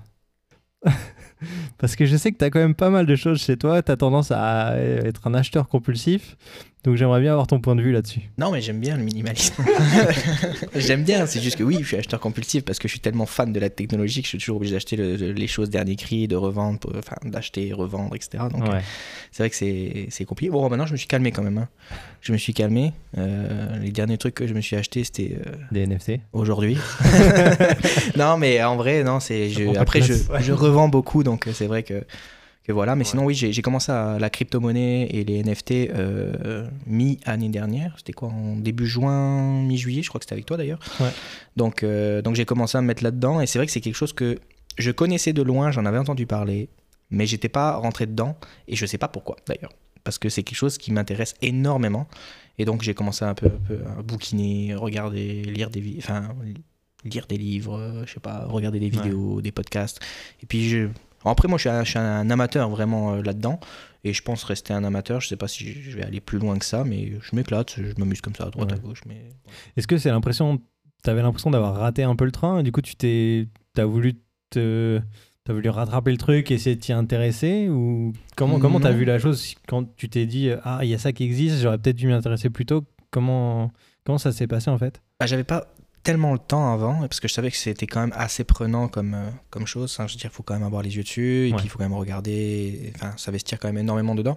Parce 1.78 1.96
que 1.96 2.04
je 2.06 2.16
sais 2.16 2.32
que 2.32 2.38
tu 2.38 2.44
as 2.44 2.50
quand 2.50 2.60
même 2.60 2.74
pas 2.74 2.90
mal 2.90 3.06
de 3.06 3.16
choses 3.16 3.40
chez 3.40 3.56
toi. 3.56 3.82
Tu 3.82 3.92
as 3.92 3.96
tendance 3.96 4.30
à 4.30 4.76
être 4.78 5.26
un 5.26 5.34
acheteur 5.34 5.68
compulsif. 5.68 6.36
Donc 6.82 6.96
j'aimerais 6.96 7.20
bien 7.20 7.32
avoir 7.32 7.46
ton 7.46 7.60
point 7.60 7.76
de 7.76 7.82
vue 7.82 7.92
là-dessus. 7.92 8.22
Non, 8.38 8.50
mais 8.50 8.62
j'aime 8.62 8.80
bien 8.80 8.96
le 8.96 9.02
minimalisme. 9.02 9.62
j'aime 10.74 11.04
bien, 11.04 11.26
c'est 11.26 11.40
juste 11.40 11.56
que 11.56 11.62
oui, 11.62 11.76
je 11.80 11.86
suis 11.86 11.96
acheteur 11.96 12.20
compulsif 12.20 12.64
parce 12.64 12.78
que 12.78 12.88
je 12.88 12.92
suis 12.92 13.00
tellement 13.00 13.26
fan 13.26 13.52
de 13.52 13.60
la 13.60 13.68
technologie 13.68 14.22
que 14.22 14.26
je 14.26 14.30
suis 14.30 14.38
toujours 14.38 14.56
obligé 14.56 14.74
d'acheter 14.74 14.96
les 14.96 15.46
choses 15.46 15.68
dernier 15.68 15.96
cri, 15.96 16.26
de 16.26 16.36
revendre, 16.36 16.90
enfin 16.96 17.16
d'acheter, 17.24 17.72
revendre, 17.72 18.14
etc. 18.16 18.44
Donc 18.50 18.64
c'est 19.30 19.42
vrai 19.42 19.50
que 19.50 19.56
c'est 20.10 20.24
compliqué. 20.24 20.50
Bon, 20.50 20.68
maintenant, 20.70 20.86
je 20.86 20.92
me 20.92 20.96
suis 20.96 21.08
calmé 21.08 21.32
quand 21.32 21.42
même. 21.42 21.58
Hein. 21.58 21.68
Je 22.22 22.32
me 22.32 22.38
suis 22.38 22.54
calmé. 22.54 22.92
les 23.16 23.90
derniers 23.90 24.18
trucs 24.18 24.34
que 24.34 24.46
je 24.46 24.54
me 24.54 24.60
suis 24.60 24.76
acheté, 24.76 25.04
c'était. 25.04 25.38
Des 25.70 25.86
NFT 25.86 26.12
Aujourd'hui. 26.32 26.76
non, 28.16 28.36
mais 28.36 28.62
en 28.62 28.76
vrai, 28.76 29.04
non, 29.04 29.20
c'est. 29.20 29.50
Après, 29.76 30.00
je, 30.00 30.14
je, 30.40 30.52
revends 30.52 30.88
beaucoup, 30.88 31.22
donc 31.22 31.48
c'est 31.52 31.66
vrai 31.66 31.82
que 31.82 32.04
voilà. 32.72 32.96
Mais 32.96 33.04
sinon, 33.04 33.24
oui, 33.24 33.34
j'ai 33.34 33.62
commencé 33.62 33.90
à 33.92 34.18
la 34.18 34.30
crypto-monnaie 34.30 35.06
et 35.10 35.24
les 35.24 35.42
NFT 35.42 35.72
euh, 35.90 36.68
mi-année 36.86 37.48
dernière. 37.48 37.94
C'était 37.96 38.12
quoi 38.12 38.28
En 38.28 38.56
début 38.56 38.86
juin, 38.86 39.62
mi-juillet, 39.62 40.02
je 40.02 40.08
crois 40.08 40.18
que 40.18 40.24
c'était 40.24 40.34
avec 40.34 40.46
toi 40.46 40.56
d'ailleurs. 40.56 40.80
Donc, 41.56 41.82
euh, 41.82 42.22
donc 42.22 42.36
j'ai 42.36 42.44
commencé 42.44 42.78
à 42.78 42.80
me 42.80 42.86
mettre 42.86 43.02
là-dedans. 43.02 43.40
Et 43.40 43.46
c'est 43.46 43.58
vrai 43.58 43.66
que 43.66 43.72
c'est 43.72 43.80
quelque 43.80 43.96
chose 43.96 44.12
que 44.12 44.38
je 44.78 44.90
connaissais 44.90 45.32
de 45.32 45.42
loin, 45.42 45.70
j'en 45.70 45.84
avais 45.84 45.98
entendu 45.98 46.26
parler, 46.26 46.68
mais 47.10 47.26
j'étais 47.26 47.48
pas 47.48 47.76
rentré 47.76 48.06
dedans. 48.06 48.36
Et 48.68 48.76
je 48.76 48.86
sais 48.86 48.98
pas 48.98 49.08
pourquoi 49.08 49.36
d'ailleurs. 49.46 49.72
Parce 50.04 50.18
que 50.18 50.28
c'est 50.28 50.42
quelque 50.42 50.56
chose 50.56 50.78
qui 50.78 50.92
m'intéresse 50.92 51.34
énormément. 51.42 52.06
Et 52.58 52.64
donc 52.64 52.82
j'ai 52.82 52.94
commencé 52.94 53.24
un 53.24 53.34
peu, 53.34 53.46
un 53.46 53.66
peu 53.66 53.80
à 53.98 54.02
bouquiner, 54.02 54.74
regarder, 54.74 55.42
lire 55.42 55.70
des, 55.70 55.96
enfin, 55.98 56.34
lire 57.04 57.26
des 57.26 57.36
livres, 57.36 58.04
je 58.06 58.14
sais 58.14 58.20
pas, 58.20 58.46
regarder 58.46 58.80
des 58.80 58.88
vidéos, 58.88 59.40
des 59.40 59.52
podcasts. 59.52 60.00
Et 60.42 60.46
puis 60.46 60.68
je 60.68 60.88
après, 61.24 61.48
moi, 61.48 61.58
je 61.58 61.84
suis 61.84 61.98
un, 61.98 62.30
amateur 62.30 62.68
vraiment 62.70 63.14
euh, 63.14 63.22
là-dedans. 63.22 63.60
Et 64.02 64.14
je 64.14 64.22
pense 64.22 64.44
rester 64.44 64.72
un 64.72 64.84
amateur. 64.84 65.20
Je 65.20 65.28
sais 65.28 65.36
pas 65.36 65.48
si 65.48 65.82
je 65.82 65.96
vais 65.96 66.02
aller 66.02 66.20
plus 66.20 66.38
loin 66.38 66.58
que 66.58 66.64
ça, 66.64 66.84
mais 66.84 67.12
je 67.20 67.36
m'éclate, 67.36 67.74
je 67.76 67.92
m'amuse 67.98 68.22
comme 68.22 68.34
ça 68.34 68.44
à 68.44 68.50
droite, 68.50 68.72
à 68.72 68.78
gauche. 68.78 69.02
Mais... 69.06 69.28
Est-ce 69.76 69.86
que 69.86 69.98
c'est 69.98 70.10
l'impression. 70.10 70.58
Tu 71.04 71.10
avais 71.10 71.22
l'impression 71.22 71.50
d'avoir 71.50 71.74
raté 71.76 72.02
un 72.02 72.16
peu 72.16 72.24
le 72.24 72.32
train 72.32 72.60
et 72.60 72.62
du 72.62 72.72
coup, 72.72 72.80
tu 72.80 72.96
t'es. 72.96 73.48
as 73.76 73.84
voulu 73.84 74.14
te. 74.50 75.00
T'as 75.44 75.54
voulu 75.54 75.70
rattraper 75.70 76.10
le 76.10 76.18
truc, 76.18 76.50
essayer 76.50 76.76
de 76.76 76.80
t'y 76.80 76.92
intéresser 76.92 77.70
ou 77.70 78.12
comment 78.36 78.58
comment 78.58 78.78
t'as 78.78 78.92
vu 78.92 79.06
la 79.06 79.18
chose 79.18 79.54
quand 79.66 79.96
tu 79.96 80.10
t'es 80.10 80.26
dit 80.26 80.50
ah 80.64 80.80
il 80.82 80.90
y 80.90 80.94
a 80.94 80.98
ça 80.98 81.12
qui 81.12 81.24
existe, 81.24 81.62
j'aurais 81.62 81.78
peut-être 81.78 81.96
dû 81.96 82.06
m'y 82.06 82.12
intéresser 82.12 82.50
plus 82.50 82.66
tôt. 82.66 82.84
Comment 83.10 83.72
comment 84.04 84.18
ça 84.18 84.32
s'est 84.32 84.46
passé 84.46 84.68
en 84.68 84.76
fait? 84.76 85.00
Bah, 85.18 85.24
j'avais 85.24 85.44
pas 85.44 85.72
tellement 86.10 86.32
le 86.32 86.40
temps 86.40 86.72
avant, 86.72 86.98
parce 87.02 87.20
que 87.20 87.28
je 87.28 87.32
savais 87.32 87.52
que 87.52 87.56
c'était 87.56 87.86
quand 87.86 88.00
même 88.00 88.12
assez 88.16 88.42
prenant 88.42 88.88
comme, 88.88 89.14
euh, 89.14 89.30
comme 89.50 89.64
chose. 89.64 89.94
je 89.96 90.02
veux 90.02 90.08
dire, 90.08 90.24
il 90.24 90.30
faut 90.30 90.42
quand 90.42 90.54
même 90.54 90.64
avoir 90.64 90.82
les 90.82 90.96
yeux 90.96 91.04
dessus, 91.04 91.48
et 91.48 91.52
puis 91.52 91.66
il 91.66 91.70
faut 91.70 91.78
quand 91.78 91.84
même 91.84 91.94
regarder, 91.96 92.92
enfin, 92.96 93.12
s'investir 93.16 93.60
quand 93.60 93.68
même 93.68 93.78
énormément 93.78 94.16
dedans. 94.16 94.36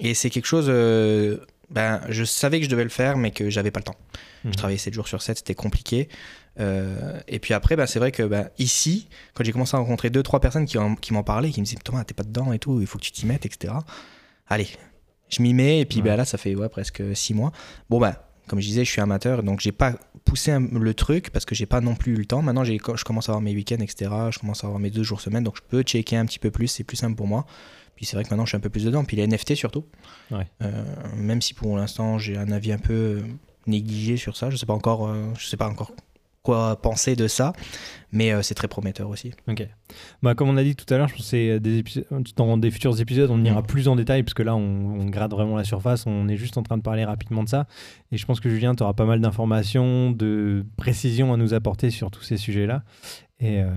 Et 0.00 0.12
c'est 0.14 0.28
quelque 0.28 0.46
chose, 0.46 0.66
euh, 0.68 1.38
ben, 1.70 2.00
je 2.08 2.24
savais 2.24 2.58
que 2.58 2.64
je 2.64 2.70
devais 2.70 2.82
le 2.82 2.90
faire, 2.90 3.16
mais 3.16 3.30
que 3.30 3.48
j'avais 3.48 3.70
pas 3.70 3.78
le 3.78 3.84
temps. 3.84 3.94
Je 4.42 4.48
mhm. 4.48 4.54
travaillais 4.56 4.78
7 4.78 4.92
jours 4.92 5.06
sur 5.06 5.22
7, 5.22 5.38
c'était 5.38 5.54
compliqué. 5.54 6.08
Euh, 6.58 7.20
et 7.28 7.38
puis 7.38 7.54
après, 7.54 7.76
ben, 7.76 7.86
c'est 7.86 8.00
vrai 8.00 8.10
que 8.10 8.24
ben, 8.24 8.50
ici, 8.58 9.08
quand 9.34 9.44
j'ai 9.44 9.52
commencé 9.52 9.76
à 9.76 9.78
rencontrer 9.78 10.10
deux, 10.10 10.24
trois 10.24 10.40
personnes 10.40 10.66
qui, 10.66 10.78
qui 11.00 11.12
m'en 11.12 11.22
parlaient, 11.22 11.50
qui 11.50 11.60
me 11.60 11.64
disaient 11.64 11.78
Thomas, 11.84 12.02
t'es 12.02 12.14
pas 12.14 12.24
dedans 12.24 12.52
et 12.52 12.58
tout, 12.58 12.80
il 12.80 12.88
faut 12.88 12.98
que 12.98 13.04
tu 13.04 13.12
t'y 13.12 13.24
mettes, 13.24 13.46
etc. 13.46 13.72
Allez, 14.48 14.66
je 15.28 15.42
m'y 15.42 15.54
mets, 15.54 15.78
et 15.78 15.84
puis 15.84 16.02
ben, 16.02 16.16
là, 16.16 16.24
ça 16.24 16.38
fait 16.38 16.56
ouais, 16.56 16.68
presque 16.68 17.04
6 17.14 17.34
mois. 17.34 17.52
Bon, 17.88 18.00
ben, 18.00 18.16
comme 18.48 18.60
je 18.60 18.66
disais, 18.66 18.84
je 18.84 18.90
suis 18.90 19.00
amateur, 19.00 19.42
donc 19.42 19.60
j'ai 19.60 19.72
pas 19.72 19.94
poussé 20.24 20.56
le 20.58 20.94
truc 20.94 21.30
parce 21.30 21.44
que 21.44 21.54
j'ai 21.54 21.66
pas 21.66 21.80
non 21.80 21.94
plus 21.94 22.12
eu 22.14 22.16
le 22.16 22.26
temps. 22.26 22.42
Maintenant, 22.42 22.64
je 22.64 23.04
commence 23.04 23.28
à 23.28 23.32
avoir 23.32 23.42
mes 23.42 23.54
week-ends, 23.54 23.80
etc. 23.80 24.10
Je 24.30 24.38
commence 24.38 24.64
à 24.64 24.66
avoir 24.66 24.80
mes 24.80 24.90
deux 24.90 25.02
jours 25.02 25.20
semaine, 25.20 25.44
donc 25.44 25.56
je 25.56 25.62
peux 25.68 25.82
checker 25.82 26.16
un 26.16 26.26
petit 26.26 26.38
peu 26.38 26.50
plus, 26.50 26.68
c'est 26.68 26.84
plus 26.84 26.96
simple 26.96 27.16
pour 27.16 27.26
moi. 27.26 27.46
Puis 27.96 28.06
c'est 28.06 28.16
vrai 28.16 28.24
que 28.24 28.30
maintenant, 28.30 28.44
je 28.44 28.50
suis 28.50 28.56
un 28.56 28.60
peu 28.60 28.70
plus 28.70 28.84
dedans. 28.84 29.04
Puis 29.04 29.16
les 29.16 29.26
NFT 29.26 29.54
surtout. 29.54 29.84
Euh, 30.32 30.84
même 31.16 31.42
si 31.42 31.54
pour 31.54 31.76
l'instant, 31.76 32.18
j'ai 32.18 32.36
un 32.36 32.50
avis 32.52 32.72
un 32.72 32.78
peu 32.78 33.22
négligé 33.66 34.16
sur 34.16 34.36
ça, 34.36 34.50
je 34.50 34.56
sais 34.56 34.66
pas 34.66 34.72
encore, 34.72 35.08
euh, 35.08 35.26
je 35.38 35.46
sais 35.46 35.56
pas 35.56 35.68
encore 35.68 35.92
quoi 36.48 36.80
penser 36.80 37.14
de 37.14 37.28
ça, 37.28 37.52
mais 38.10 38.32
euh, 38.32 38.40
c'est 38.40 38.54
très 38.54 38.68
prometteur 38.68 39.10
aussi. 39.10 39.32
Ok. 39.48 39.68
Bah, 40.22 40.34
comme 40.34 40.48
on 40.48 40.56
a 40.56 40.62
dit 40.62 40.74
tout 40.74 40.86
à 40.94 40.96
l'heure, 40.96 41.08
je 41.08 41.14
pense 41.14 41.30
que 41.30 41.58
des 41.58 41.84
dans 42.36 42.56
des 42.56 42.70
futurs 42.70 42.98
épisodes, 42.98 43.30
on 43.30 43.44
ira 43.44 43.60
mm. 43.60 43.66
plus 43.66 43.86
en 43.86 43.96
détail, 43.96 44.22
parce 44.22 44.32
que 44.32 44.42
là, 44.42 44.56
on, 44.56 45.04
grade 45.10 45.30
vraiment 45.30 45.58
la 45.58 45.64
surface, 45.64 46.06
on 46.06 46.26
est 46.26 46.38
juste 46.38 46.56
en 46.56 46.62
train 46.62 46.78
de 46.78 46.82
parler 46.82 47.04
rapidement 47.04 47.44
de 47.44 47.50
ça. 47.50 47.66
Et 48.12 48.16
je 48.16 48.24
pense 48.24 48.40
que 48.40 48.48
Julien, 48.48 48.74
tu 48.74 48.82
auras 48.82 48.94
pas 48.94 49.04
mal 49.04 49.20
d'informations, 49.20 50.10
de 50.10 50.64
précisions 50.78 51.34
à 51.34 51.36
nous 51.36 51.52
apporter 51.52 51.90
sur 51.90 52.10
tous 52.10 52.22
ces 52.22 52.38
sujets-là. 52.38 52.82
Et, 53.40 53.60
euh, 53.60 53.68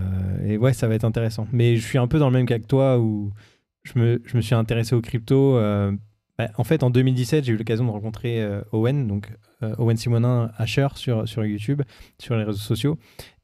et, 0.47 0.57
ouais, 0.57 0.71
ça 0.71 0.87
va 0.87 0.95
être 0.95 1.03
intéressant. 1.03 1.47
Mais 1.51 1.75
je 1.75 1.85
suis 1.85 1.97
un 1.97 2.07
peu 2.07 2.17
dans 2.17 2.29
le 2.29 2.37
même 2.37 2.45
cas 2.45 2.57
que 2.57 2.67
toi, 2.67 2.99
où 2.99 3.33
je 3.83 3.99
me, 3.99 4.21
je 4.23 4.37
me 4.37 4.41
suis 4.41 4.55
intéressé 4.55 4.95
aux 4.95 5.01
crypto. 5.01 5.57
Euh, 5.57 5.91
bah, 6.37 6.47
en 6.57 6.63
fait, 6.63 6.83
en 6.83 6.89
2017, 6.89 7.43
j'ai 7.43 7.51
eu 7.51 7.57
l'occasion 7.57 7.83
de 7.83 7.91
rencontrer 7.91 8.41
Owen, 8.71 9.07
donc 9.07 9.29
euh, 9.29 9.35
Owen 9.77 9.97
Simonin 9.97 10.51
Asher 10.57 10.87
sur, 10.95 11.27
sur 11.27 11.45
YouTube, 11.45 11.81
sur 12.19 12.35
les 12.35 12.43
réseaux 12.43 12.59
sociaux. 12.59 12.97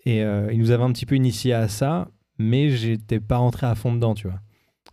Et 0.05 0.23
euh, 0.23 0.51
il 0.51 0.59
nous 0.59 0.71
avait 0.71 0.83
un 0.83 0.91
petit 0.91 1.05
peu 1.05 1.15
initié 1.15 1.53
à 1.53 1.67
ça, 1.67 2.07
mais 2.37 2.69
j'étais 2.69 3.19
pas 3.19 3.37
rentré 3.37 3.67
à 3.67 3.75
fond 3.75 3.93
dedans, 3.93 4.13
tu 4.13 4.27
vois. 4.27 4.39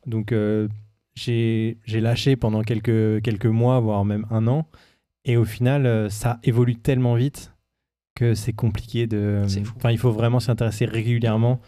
Donc 0.07 0.33
euh, 0.33 0.69
j'ai 1.15 1.77
lâché 1.87 2.37
pendant 2.37 2.63
quelques, 2.63 3.23
quelques 3.23 3.47
mois, 3.47 3.81
voire 3.81 4.05
même 4.05 4.27
un 4.31 4.47
an. 4.47 4.67
Et 5.25 5.37
au 5.37 5.45
final, 5.45 6.11
ça 6.11 6.39
évolue 6.43 6.77
tellement 6.77 7.15
vite 7.15 7.55
que 8.15 8.35
c'est 8.35 8.53
compliqué 8.53 9.07
de. 9.07 9.43
Enfin, 9.77 9.91
il 9.91 9.99
faut 9.99 10.13
vraiment 10.13 10.41
s'y 10.41 10.51
intéresser 10.51 10.85
régulièrement 10.85 11.61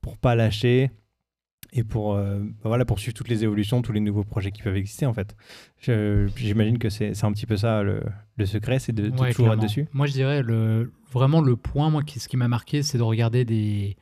pour 0.00 0.18
pas 0.18 0.34
lâcher 0.34 0.90
et 1.74 1.82
pour 1.82 2.14
euh, 2.14 2.38
bah 2.38 2.68
voilà 2.68 2.84
pour 2.84 3.00
suivre 3.00 3.14
toutes 3.14 3.28
les 3.28 3.42
évolutions, 3.42 3.82
tous 3.82 3.92
les 3.92 4.00
nouveaux 4.00 4.22
projets 4.22 4.52
qui 4.52 4.62
peuvent 4.62 4.76
exister 4.76 5.06
en 5.06 5.12
fait. 5.12 5.36
J'imagine 6.36 6.78
que 6.78 6.88
c'est 6.88 7.24
un 7.24 7.32
petit 7.32 7.46
peu 7.46 7.56
ça 7.56 7.82
le, 7.82 8.00
le 8.36 8.46
secret, 8.46 8.78
c'est 8.78 8.92
de, 8.92 9.10
toujours 9.32 9.52
être 9.52 9.60
dessus. 9.60 9.86
Moi 9.92 10.06
je 10.06 10.12
dirais 10.12 10.42
le, 10.42 10.92
vraiment 11.12 11.40
le 11.40 11.56
point, 11.56 11.90
moi 11.90 12.02
qui, 12.02 12.20
ce 12.20 12.28
qui 12.28 12.36
m'a 12.36 12.48
marqué, 12.48 12.82
c'est 12.82 12.96
de 12.96 13.02
regarder 13.02 13.44
des 13.44 13.96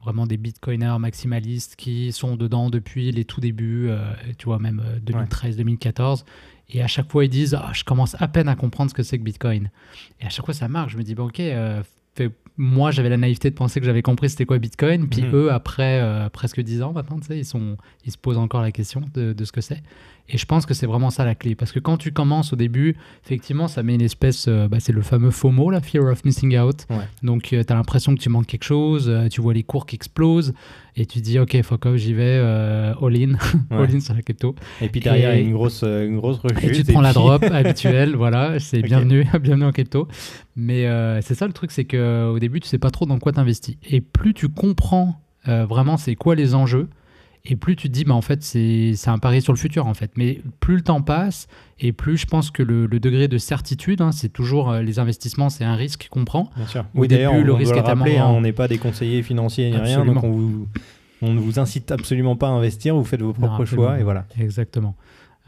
vraiment 0.00 0.26
des 0.26 0.36
bitcoiners 0.36 0.96
maximalistes 0.98 1.76
qui 1.76 2.12
sont 2.12 2.36
dedans 2.36 2.70
depuis 2.70 3.10
les 3.10 3.24
tout 3.24 3.40
débuts, 3.40 3.88
euh, 3.88 3.98
tu 4.38 4.46
vois 4.46 4.58
même 4.58 4.82
2013-2014. 5.04 6.20
Euh, 6.20 6.24
et 6.70 6.82
à 6.82 6.86
chaque 6.86 7.10
fois 7.10 7.24
ils 7.24 7.30
disent, 7.30 7.54
ah, 7.54 7.72
je 7.74 7.84
commence 7.84 8.16
à 8.20 8.28
peine 8.28 8.48
à 8.48 8.54
comprendre 8.54 8.90
ce 8.90 8.94
que 8.94 9.02
c'est 9.02 9.18
que 9.18 9.24
Bitcoin. 9.24 9.70
Et 10.20 10.26
à 10.26 10.28
chaque 10.30 10.44
fois 10.46 10.54
ça 10.54 10.68
marche. 10.68 10.92
Je 10.92 10.98
me 10.98 11.02
dis, 11.02 11.14
bon 11.14 11.26
ok, 11.26 11.42
moi, 12.58 12.90
j'avais 12.90 13.08
la 13.08 13.16
naïveté 13.16 13.50
de 13.50 13.54
penser 13.54 13.78
que 13.78 13.86
j'avais 13.86 14.02
compris 14.02 14.28
c'était 14.28 14.44
quoi 14.44 14.58
Bitcoin. 14.58 15.08
Puis 15.08 15.22
mhm. 15.22 15.34
eux, 15.34 15.52
après 15.52 16.00
euh, 16.00 16.28
presque 16.28 16.60
10 16.60 16.82
ans 16.82 16.92
maintenant, 16.92 17.18
tu 17.18 17.28
sais, 17.28 17.38
ils, 17.38 17.44
sont, 17.44 17.76
ils 18.04 18.12
se 18.12 18.18
posent 18.18 18.36
encore 18.36 18.62
la 18.62 18.72
question 18.72 19.00
de, 19.14 19.32
de 19.32 19.44
ce 19.44 19.52
que 19.52 19.60
c'est. 19.60 19.82
Et 20.30 20.36
je 20.36 20.44
pense 20.44 20.66
que 20.66 20.74
c'est 20.74 20.86
vraiment 20.86 21.10
ça 21.10 21.24
la 21.24 21.34
clé. 21.34 21.54
Parce 21.54 21.72
que 21.72 21.78
quand 21.78 21.96
tu 21.96 22.12
commences 22.12 22.52
au 22.52 22.56
début, 22.56 22.96
effectivement, 23.24 23.66
ça 23.66 23.82
met 23.82 23.94
une 23.94 24.02
espèce. 24.02 24.46
Euh, 24.46 24.68
bah, 24.68 24.78
c'est 24.78 24.92
le 24.92 25.00
fameux 25.00 25.30
FOMO, 25.30 25.70
la 25.70 25.80
Fear 25.80 26.04
of 26.04 26.24
Missing 26.24 26.58
Out. 26.58 26.86
Donc, 27.22 27.52
euh, 27.52 27.64
tu 27.64 27.72
as 27.72 27.76
l'impression 27.76 28.14
que 28.14 28.20
tu 28.20 28.28
manques 28.28 28.46
quelque 28.46 28.64
chose, 28.64 29.12
tu 29.30 29.40
vois 29.40 29.54
les 29.54 29.62
cours 29.62 29.86
qui 29.86 29.96
explosent, 29.96 30.52
et 30.96 31.06
tu 31.06 31.20
dis, 31.20 31.38
OK, 31.38 31.60
fuck 31.62 31.86
off, 31.86 31.96
j'y 31.96 32.12
vais, 32.12 32.38
all-in, 32.38 33.36
all-in 33.70 34.00
sur 34.00 34.14
la 34.14 34.22
crypto. 34.22 34.54
Et 34.82 34.88
puis 34.88 35.00
derrière, 35.00 35.34
il 35.34 35.40
y 35.40 35.44
a 35.44 35.46
une 35.46 35.52
grosse, 35.52 35.82
une 35.82 36.16
grosse 36.16 36.38
rechute. 36.38 36.64
Et 36.64 36.82
tu 36.82 36.92
prends 36.92 37.00
la 37.00 37.12
drop 37.12 37.42
habituelle, 37.44 38.14
voilà, 38.16 38.58
c'est 38.58 38.82
bienvenue, 38.82 39.26
bienvenue 39.40 39.64
en 39.64 39.72
crypto. 39.72 40.08
Mais 40.56 40.86
c'est 41.22 41.34
ça 41.34 41.46
le 41.46 41.52
truc, 41.52 41.70
c'est 41.70 41.84
qu'au 41.84 42.38
début, 42.38 42.60
tu 42.60 42.68
sais 42.68 42.78
pas 42.78 42.90
trop 42.90 43.06
dans 43.06 43.18
quoi 43.18 43.32
t'investis. 43.32 43.76
Et 43.88 44.00
plus 44.00 44.34
tu 44.34 44.48
comprends 44.48 45.20
vraiment 45.46 45.96
c'est 45.96 46.14
quoi 46.14 46.34
les 46.34 46.54
enjeux, 46.54 46.88
et 47.44 47.56
plus 47.56 47.76
tu 47.76 47.88
te 47.88 47.92
dis, 47.92 48.04
bah, 48.04 48.14
en 48.14 48.22
fait, 48.22 48.42
c'est 48.42 48.94
un 49.06 49.18
pari 49.18 49.40
sur 49.40 49.52
le 49.52 49.58
futur, 49.58 49.86
en 49.86 49.94
fait. 49.94 50.12
Mais 50.16 50.40
plus 50.60 50.76
le 50.76 50.82
temps 50.82 51.02
passe, 51.02 51.48
et 51.80 51.92
plus 51.92 52.16
je 52.16 52.26
pense 52.26 52.50
que 52.50 52.62
le, 52.62 52.88
degré 52.88 53.28
de 53.28 53.38
certitude, 53.38 54.00
hein, 54.00 54.12
c'est 54.12 54.28
toujours 54.28 54.70
euh, 54.70 54.82
les 54.82 54.98
investissements, 54.98 55.48
c'est 55.48 55.64
un 55.64 55.74
risque 55.74 56.08
qu'on 56.10 56.24
prend. 56.24 56.50
Bien 56.56 56.66
sûr. 56.66 56.84
Au 56.94 57.00
oui, 57.00 57.08
début, 57.08 57.42
le 57.42 57.52
risque 57.52 57.76
est 57.76 57.80
rappeler, 57.80 58.18
hein, 58.18 58.26
on 58.28 58.40
n'est 58.40 58.52
pas 58.52 58.68
des 58.68 58.78
conseillers 58.78 59.22
financiers 59.22 59.70
ni 59.70 59.76
rien, 59.76 60.04
donc 60.04 60.22
on 60.22 60.30
vous, 60.30 60.68
on 61.22 61.32
ne 61.32 61.40
vous 61.40 61.58
incite 61.58 61.90
absolument 61.90 62.36
pas 62.36 62.48
à 62.48 62.50
investir, 62.50 62.94
vous 62.94 63.04
faites 63.04 63.22
vos 63.22 63.32
propres 63.32 63.64
choix, 63.64 63.98
et 63.98 64.02
voilà. 64.02 64.26
Exactement. 64.38 64.94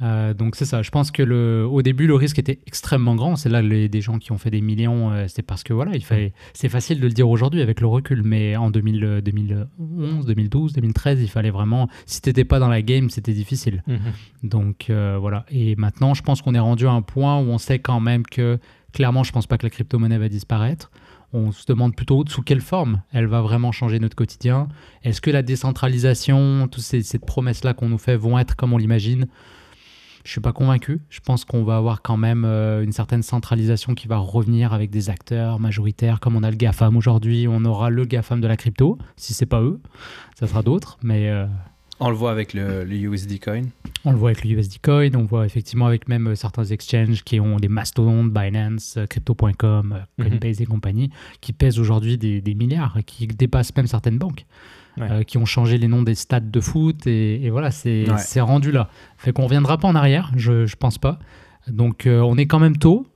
Euh, 0.03 0.35
donc 0.35 0.57
c'est 0.57 0.65
ça. 0.65 0.83
Je 0.83 0.91
pense 0.91 1.11
que 1.11 1.23
le, 1.23 1.67
au 1.71 1.83
début 1.83 2.07
le 2.07 2.15
risque 2.15 2.39
était 2.39 2.61
extrêmement 2.67 3.15
grand. 3.15 3.37
C'est 3.37 3.49
là 3.49 3.63
les, 3.63 3.89
des 3.89 4.01
gens 4.01 4.19
qui 4.19 4.33
ont 4.33 4.39
fait 4.39 4.51
des 4.51 4.61
millions. 4.61 5.13
Euh, 5.13 5.27
c'est 5.29 5.43
parce 5.43 5.63
que 5.63 5.73
voilà, 5.73 5.95
il 5.95 6.05
fallait. 6.05 6.33
C'est 6.55 6.69
facile 6.69 7.01
de 7.01 7.07
le 7.07 7.13
dire 7.13 7.29
aujourd'hui 7.29 7.61
avec 7.61 7.81
le 7.81 7.87
recul, 7.87 8.23
mais 8.23 8.57
en 8.57 8.71
2000, 8.71 9.21
2011, 9.23 10.27
2012, 10.27 10.73
2013, 10.73 11.21
il 11.23 11.29
fallait 11.29 11.51
vraiment. 11.51 11.89
Si 12.07 12.21
t'étais 12.23 12.45
pas 12.45 12.59
dans 12.59 12.69
la 12.69 12.83
game, 12.83 13.11
c'était 13.11 13.33
difficile. 13.33 13.83
Mhm. 13.87 13.99
Donc 14.43 14.87
euh, 14.91 15.19
voilà. 15.21 15.45
Et 15.51 15.77
maintenant, 15.77 16.15
je 16.15 16.23
pense 16.23 16.43
qu'on 16.43 16.55
est 16.55 16.61
rendu 16.61 16.87
à 16.87 16.93
un 16.93 17.03
point 17.03 17.39
où 17.39 17.49
on 17.49 17.59
sait 17.59 17.79
quand 17.79 18.01
même 18.01 18.25
que 18.25 18.59
clairement, 18.93 19.23
je 19.23 19.33
pense 19.33 19.47
pas 19.47 19.59
que 19.59 19.67
la 19.67 19.71
crypto-monnaie 19.71 20.19
va 20.19 20.29
disparaître. 20.29 20.91
On 21.33 21.53
se 21.53 21.65
demande 21.65 21.95
plutôt 21.95 22.25
sous 22.27 22.43
quelle 22.43 22.61
forme 22.61 23.03
elle 23.13 23.27
va 23.27 23.41
vraiment 23.41 23.71
changer 23.71 24.01
notre 24.01 24.17
quotidien. 24.17 24.67
Est-ce 25.05 25.21
que 25.21 25.31
la 25.31 25.43
décentralisation, 25.43 26.67
toutes 26.67 26.83
ces, 26.83 27.03
ces 27.03 27.21
promesses-là 27.21 27.73
qu'on 27.73 27.89
nous 27.89 27.99
fait 27.99 28.17
vont 28.17 28.37
être 28.37 28.57
comme 28.57 28.73
on 28.73 28.79
l'imagine? 28.79 29.29
Je 30.25 30.31
suis 30.31 30.41
pas 30.41 30.53
convaincu. 30.53 31.01
Je 31.09 31.21
pense 31.21 31.45
qu'on 31.45 31.65
va 31.65 31.77
avoir 31.77 32.03
quand 32.03 32.17
même 32.17 32.45
euh, 32.45 32.83
une 32.83 32.93
certaine 32.93 33.23
centralisation 33.23 33.95
qui 33.95 34.09
va 34.09 34.19
revenir 34.19 34.73
avec 34.73 34.91
des 34.91 35.11
acteurs 35.11 35.59
majoritaires, 35.59 36.21
comme 36.21 36.37
on 36.37 36.43
a 36.43 36.51
le 36.51 36.57
GAFAM 36.57 36.97
aujourd'hui. 36.97 37.47
On 37.49 37.65
aura 37.65 37.91
le 37.91 38.05
GAFAM 38.05 38.41
de 38.41 38.47
la 38.47 38.57
crypto. 38.57 38.99
Si 39.17 39.35
c'est 39.35 39.47
pas 39.47 39.61
eux, 39.63 39.81
ça 40.39 40.47
sera 40.47 40.63
d'autres. 40.63 40.99
Mais 41.03 41.29
euh, 41.29 41.47
On 42.01 42.11
le 42.11 42.17
voit 42.17 42.31
avec 42.31 42.55
le, 42.55 42.87
USD 42.91 43.41
Coin. 43.41 43.63
On 44.05 44.13
le 44.13 44.17
voit 44.17 44.31
avec 44.31 44.45
le 44.45 44.53
USD 44.53 44.79
Coin, 44.83 45.11
on 45.15 45.25
voit 45.25 45.45
effectivement 45.45 45.87
avec 45.87 46.09
même 46.09 46.29
euh, 46.29 46.35
certains 46.35 46.65
exchanges 46.65 47.23
qui 47.23 47.39
ont 47.39 47.57
des 47.57 47.69
mastodontes, 47.69 48.33
Binance, 48.33 48.97
euh, 48.97 49.07
Crypto.com, 49.07 49.93
euh, 49.93 50.23
mhm. 50.23 50.29
Coinbase 50.31 50.63
et 50.63 50.67
compagnie, 50.67 51.11
qui 51.43 51.53
pèsent 51.53 51.79
aujourd'hui 51.79 52.17
des, 52.17 52.55
milliards, 52.55 52.99
qui 53.05 53.27
dépassent 53.27 53.77
même 53.77 53.87
certaines 53.87 54.17
banques. 54.17 54.47
Qui 55.27 55.39
ont 55.39 55.45
changé 55.45 55.79
les 55.79 55.89
noms 55.89 56.03
des 56.03 56.15
stades 56.15 56.51
de 56.51 56.61
foot 56.61 57.07
et, 57.07 57.49
voilà, 57.51 57.71
c'est 57.71 58.41
rendu 58.41 58.73
là. 58.73 58.89
Fait 59.17 59.33
qu'on 59.33 59.45
reviendra 59.45 59.79
pas 59.79 59.89
en 59.89 59.95
arrière, 59.95 60.33
je, 60.37 60.67
je 60.67 60.77
pense 60.77 60.99
pas. 60.99 61.19
Donc 61.69 62.07
on 62.07 62.37
est 62.37 62.47
quand 62.47 62.59
même 62.59 62.77
tôt. 62.77 63.07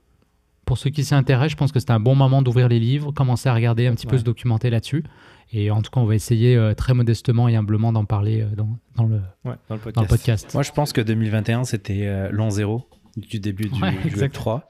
Pour 0.65 0.79
ceux 0.79 0.89
qui 0.89 1.03
s'y 1.03 1.13
intéressent, 1.13 1.51
je 1.51 1.57
pense 1.57 1.71
que 1.71 1.79
c'est 1.79 1.91
un 1.91 1.99
bon 1.99 2.15
moment 2.15 2.41
d'ouvrir 2.41 2.67
les 2.67 2.79
livres, 2.79 3.11
commencer 3.11 3.49
à 3.49 3.53
regarder 3.53 3.85
un 3.85 3.93
petit 3.93 4.07
peu 4.07 4.17
se 4.17 4.23
documenter 4.23 4.71
là-dessus. 4.71 5.03
Et 5.51 5.71
en 5.71 5.81
tout 5.81 5.91
cas, 5.91 5.99
on 5.99 6.05
va 6.05 6.15
essayer 6.15 6.55
euh, 6.55 6.73
très 6.73 6.93
modestement 6.93 7.47
et 7.47 7.55
humblement 7.55 7.93
d'en 7.93 8.05
parler 8.05 8.41
euh, 8.41 8.55
dans, 8.55 8.77
dans, 8.95 9.05
le, 9.05 9.21
dans, 9.43 10.01
le 10.01 10.07
podcast. 10.07 10.53
Moi, 10.53 10.63
je 10.63 10.71
pense 10.71 10.91
que 10.91 11.01
2021, 11.01 11.65
c'était 11.65 12.07
euh, 12.07 12.29
l'an 12.31 12.49
zéro 12.49 12.89
du 13.15 13.39
début 13.39 13.69
du, 13.69 13.81
Web 14.17 14.31
3. 14.31 14.69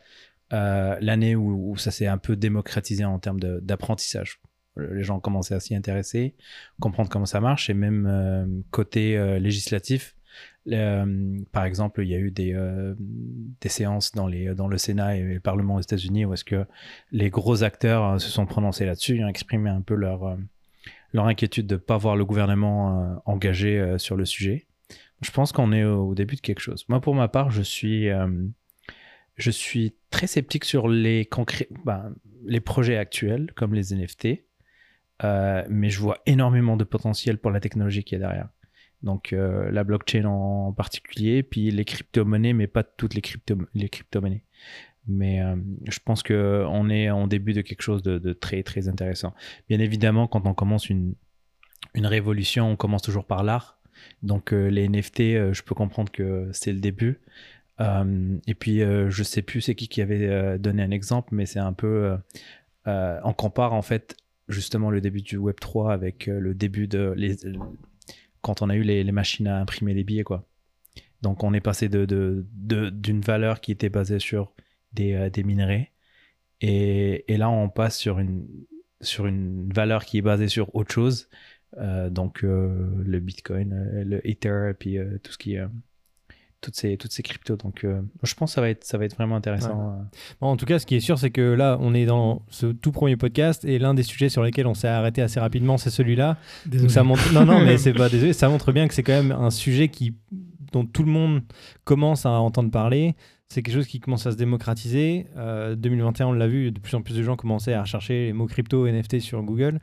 L'année 0.52 1.36
où, 1.36 1.76
ça 1.78 1.92
s'est 1.92 2.08
un 2.08 2.18
peu 2.18 2.36
démocratisé 2.36 3.06
en 3.06 3.20
termes 3.20 3.40
d'apprentissage. 3.40 4.40
Les 4.78 5.04
gens 5.04 5.20
commencé 5.20 5.54
à 5.54 5.60
s'y 5.60 5.76
intéresser, 5.76 6.36
comprendre 6.80 7.10
comment 7.10 7.26
ça 7.26 7.40
marche, 7.40 7.70
et 7.70 7.74
même 7.74 8.64
côté 8.72 9.18
législatif, 9.40 10.16
par 11.52 11.66
exemple, 11.66 12.02
il 12.04 12.10
y 12.10 12.16
a 12.16 12.20
eu 12.20 12.32
des, 12.32 12.56
séances 13.68 14.12
dans, 14.14 14.28
le 14.28 14.78
Sénat 14.78 15.18
et 15.18 15.22
le 15.22 15.40
Parlement 15.40 15.76
aux 15.76 15.82
États-Unis 15.82 16.26
où 16.26 16.34
est-ce 16.34 16.44
que 16.44 16.66
les 17.12 17.30
gros 17.30 17.64
acteurs 17.64 18.20
se 18.20 18.30
sont 18.30 18.46
prononcés 18.46 18.86
là-dessus, 18.86 19.24
ont 19.24 19.28
exprimé 19.28 19.70
un 19.70 19.82
peu 19.82 19.96
leur, 19.96 20.38
inquiétude 21.14 21.68
de 21.68 21.76
ne 21.76 21.80
pas 21.80 21.98
voir 21.98 22.16
le 22.16 22.26
gouvernement 22.26 23.02
euh, 23.02 23.16
engagé 23.26 23.80
euh, 23.80 23.98
sur 23.98 24.18
le 24.18 24.26
sujet. 24.26 24.68
Je 25.22 25.32
pense 25.32 25.54
qu'on 25.54 25.72
est 25.72 25.86
au, 25.86 26.14
début 26.14 26.36
de 26.36 26.42
quelque 26.42 26.60
chose. 26.60 26.84
Moi, 26.90 27.00
pour 27.00 27.16
ma 27.16 27.30
part, 27.30 27.52
je 27.52 27.62
suis, 27.62 28.10
euh, 28.10 28.28
très 30.10 30.28
sceptique 30.28 30.66
sur 30.66 30.88
ben, 30.88 32.14
les 32.46 32.60
projets 32.60 32.98
actuels, 32.98 33.52
comme 33.56 33.74
les 33.74 33.94
NFT, 33.94 34.45
mais 35.24 35.90
je 35.90 36.00
vois 36.00 36.20
énormément 36.26 36.78
de 36.78 36.84
potentiel 36.84 37.38
pour 37.38 37.52
la 37.52 37.60
technologie 37.60 38.04
qui 38.04 38.16
est 38.16 38.20
derrière. 38.20 38.50
Donc 39.04 39.32
la 39.32 39.84
blockchain 39.84 40.26
en, 40.26 40.74
particulier, 40.74 41.44
puis 41.44 41.72
les 41.72 41.86
crypto-monnaies, 41.86 42.54
mais 42.54 42.68
pas 42.68 42.84
toutes 42.84 43.14
les, 43.14 43.22
crypto 43.22 43.56
les 43.74 43.90
crypto-monnaies. 43.90 44.44
Mais 45.08 45.42
euh, 45.42 45.56
je 45.88 46.00
pense 46.04 46.24
qu'on 46.24 46.90
est 46.90 47.10
en 47.10 47.28
début 47.28 47.54
de 47.54 47.62
quelque 47.62 47.82
chose 47.82 48.02
de, 48.02 48.34
très 48.34 48.64
très 48.64 48.88
intéressant. 48.88 49.34
Bien 49.70 49.80
évidemment, 49.80 50.28
quand 50.28 50.46
on 50.48 50.54
commence 50.54 50.90
une, 50.90 51.16
une 51.94 52.08
révolution, 52.08 52.72
on 52.72 52.76
commence 52.76 53.04
toujours 53.04 53.26
par 53.26 53.44
l'art. 53.44 53.80
Donc 54.24 54.52
euh, 54.54 54.68
les 54.68 54.88
NFT, 54.90 55.22
euh, 55.22 55.54
je 55.54 55.64
peux 55.64 55.76
comprendre 55.76 56.12
que 56.12 56.50
c'est 56.52 56.74
le 56.74 56.80
début. 56.80 57.20
et 57.80 58.56
puis 58.56 58.80
je 58.80 59.24
sais 59.24 59.42
plus 59.42 59.62
c'est 59.62 59.76
qui 59.76 59.90
qui 59.90 60.02
avait 60.02 60.58
donné 60.58 60.82
un 60.82 60.92
exemple, 60.92 61.36
mais 61.36 61.46
c'est 61.46 61.60
un 61.60 61.74
peu... 61.74 62.18
on 62.86 63.34
compare 63.34 63.74
en 63.74 63.82
fait 63.82 64.16
justement 64.48 64.90
le 64.92 65.02
début 65.02 65.22
du 65.22 65.38
Web 65.38 65.60
3 65.60 65.94
avec 65.94 66.28
le 66.28 66.54
début 66.54 66.88
de... 66.88 67.14
Les, 67.16 67.36
quand 68.42 68.62
on 68.62 68.70
a 68.70 68.76
eu 68.76 68.84
les, 68.84 69.12
machines 69.12 69.48
à 69.48 69.60
imprimer 69.60 69.94
les 69.94 70.04
billets, 70.04 70.24
quoi. 70.24 70.48
Donc 71.24 71.44
on 71.44 71.54
est 71.56 71.62
passé 71.62 71.90
de, 71.90 72.06
d'une 72.06 72.46
de, 72.54 72.90
d'une 72.92 73.22
valeur 73.22 73.60
qui 73.60 73.72
était 73.72 73.90
basée 73.90 74.20
sur 74.20 74.54
euh, 75.00 75.30
des, 75.30 75.44
minerais. 75.44 75.92
Et, 76.62 77.26
et, 77.34 77.38
là, 77.38 77.50
on 77.50 77.70
passe 77.70 77.98
sur 77.98 78.20
une, 78.20 78.48
sur 79.02 79.26
une 79.26 79.72
valeur 79.74 80.06
qui 80.06 80.20
est 80.20 80.22
basée 80.22 80.48
sur 80.48 80.74
autre 80.76 80.94
chose. 80.94 81.30
Euh, 81.78 82.10
donc, 82.10 82.44
euh, 82.44 82.92
le 83.04 83.20
Bitcoin, 83.20 84.04
le 84.04 84.26
Ether, 84.28 84.70
et 84.70 84.74
puis 84.74 84.98
tout 85.24 85.32
ce 85.32 85.38
qui 85.38 85.56
est 85.56 85.66
toutes 86.62 86.76
ces, 86.76 86.98
toutes 86.98 87.12
ces 87.12 87.24
cryptos. 87.24 87.58
Donc, 87.58 87.86
je 88.24 88.34
pense 88.34 88.52
que 88.52 88.56
ça 88.56 88.62
va 88.62 88.70
être, 88.70 88.84
ça 88.84 88.98
va 88.98 89.06
être 89.06 89.16
vraiment 89.16 89.36
intéressant. 89.36 90.08
en 90.42 90.58
tout 90.58 90.66
cas, 90.66 90.80
ce 90.80 90.86
qui 90.86 90.96
est 90.96 91.00
sûr, 91.00 91.20
c'est 91.20 91.30
que 91.30 91.42
là, 91.42 91.78
on 91.80 91.94
est 91.94 92.06
dans 92.06 92.42
ce 92.50 92.68
tout 92.68 92.92
premier 92.92 93.18
podcast 93.18 93.66
et 93.66 93.78
l'un 93.80 93.94
des 93.94 94.04
sujets 94.04 94.30
sur 94.30 94.44
lesquels 94.44 94.68
on 94.68 94.74
s'est 94.74 94.88
arrêté 94.88 95.22
assez 95.22 95.40
rapidement, 95.40 95.78
c'est 95.78 95.90
celui-là. 95.90 96.38
Donc, 96.66 96.90
ça 96.92 97.04
montre... 97.04 97.32
Non, 97.34 97.46
non, 97.46 97.62
mais 97.62 97.78
c'est 97.80 97.94
pas 97.94 98.10
désolé. 98.10 98.34
Ça 98.34 98.50
montre 98.50 98.72
bien 98.72 98.88
que 98.88 98.94
c'est 98.94 99.04
quand 99.04 99.14
même 99.14 99.32
un 99.32 99.52
sujet 99.52 99.90
qui, 99.90 100.16
dont 100.72 100.86
tout 100.86 101.04
le 101.04 101.12
monde 101.12 101.42
commence 101.84 102.26
à 102.26 102.32
entendre 102.32 102.72
parler 102.72 103.16
c'est 103.50 103.62
quelque 103.62 103.76
chose 103.76 103.88
qui 103.88 104.00
commence 104.00 104.26
à 104.26 104.32
se 104.32 104.38
démocratiser. 104.38 105.28
2021, 105.36 106.26
euh, 106.26 106.30
on 106.30 106.34
l'a 106.34 106.48
vu, 106.48 106.72
de 106.72 106.80
plus 106.80 106.96
en 106.96 107.02
plus 107.02 107.16
de 107.16 107.24
gens 107.24 107.36
commençaient 107.36 107.74
à 107.74 107.82
rechercher 107.82 108.26
les 108.26 108.34
mots 108.34 108.48
crypto, 108.48 108.88
NFT 108.88 109.20
sur 109.20 109.42
Google. 109.44 109.80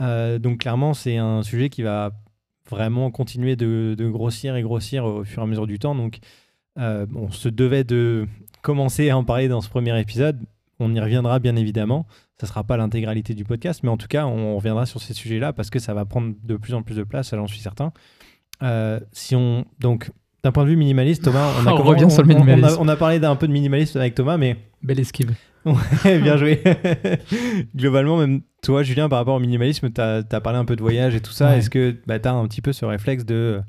Euh, 0.00 0.38
donc 0.38 0.60
clairement, 0.60 0.94
c'est 0.94 1.16
un 1.16 1.42
sujet 1.42 1.68
qui 1.68 1.82
va 1.82 2.12
vraiment 2.70 3.10
continuer 3.10 3.56
de, 3.56 4.08
grossir 4.10 4.56
et 4.56 4.62
grossir 4.62 5.04
au 5.04 5.24
fur 5.24 5.42
et 5.42 5.44
à 5.44 5.46
mesure 5.46 5.66
du 5.66 5.78
temps. 5.78 5.94
Donc 5.94 6.18
euh, 6.78 7.06
on 7.14 7.30
se 7.30 7.48
devait 7.48 7.84
de 7.84 8.26
commencer 8.62 9.10
à 9.10 9.18
en 9.18 9.24
parler 9.24 9.48
dans 9.48 9.60
ce 9.60 9.68
premier 9.68 9.98
épisode. 10.00 10.40
On 10.78 10.94
y 10.94 11.00
reviendra 11.00 11.38
bien 11.38 11.56
évidemment. 11.56 12.06
Ça 12.40 12.46
ne 12.46 12.48
sera 12.48 12.64
pas 12.64 12.76
l'intégralité 12.76 13.34
du 13.34 13.44
podcast, 13.44 13.82
mais 13.84 13.88
en 13.88 13.96
tout 13.96 14.08
cas, 14.08 14.26
on 14.26 14.56
reviendra 14.56 14.86
sur 14.86 15.00
ces 15.00 15.14
sujets-là 15.14 15.52
parce 15.52 15.70
que 15.70 15.78
ça 15.78 15.94
va 15.94 16.04
prendre 16.04 16.34
de 16.42 16.56
plus 16.56 16.74
en 16.74 16.82
plus 16.82 16.96
de 16.96 17.04
place, 17.04 17.34
j'en 17.34 17.46
suis 17.46 17.60
certain. 17.60 17.92
si 19.12 19.36
on 19.36 19.64
donc 19.78 20.10
d'un 20.42 20.50
point 20.50 20.64
de 20.64 20.70
vue 20.70 20.76
minimaliste, 20.76 21.22
Thomas, 21.22 21.52
on, 21.62 21.66
a, 21.66 21.72
on 21.72 21.82
revient 21.82 22.10
sur 22.10 22.22
le 22.22 22.28
minimalisme. 22.28 22.76
On 22.80 22.88
a, 22.88 22.96
parlé 22.96 23.20
d'un 23.20 23.36
peu 23.36 23.46
de 23.46 23.52
minimalisme 23.52 23.98
avec 23.98 24.14
Thomas, 24.14 24.36
mais. 24.36 24.56
Belle 24.82 25.00
esquive. 25.00 25.32
Ouais, 25.64 26.18
bien 26.18 26.36
joué. 26.36 26.62
Globalement, 27.76 28.18
même 28.18 28.42
toi, 28.62 28.82
Julien, 28.82 29.08
par 29.08 29.18
rapport 29.18 29.34
au 29.34 29.40
minimalisme, 29.40 29.90
tu 29.92 30.00
as, 30.00 30.22
parlé 30.40 30.58
un 30.58 30.64
peu 30.64 30.76
de 30.76 30.82
voyage 30.82 31.14
et 31.14 31.20
tout 31.20 31.32
ça. 31.32 31.56
Est-ce 31.56 31.70
que 31.70 31.96
bah, 32.06 32.18
tu 32.18 32.28
as 32.28 32.32
un 32.32 32.46
petit 32.46 32.62
peu 32.62 32.72
ce 32.72 32.84
réflexe 32.84 33.24
de 33.24 33.60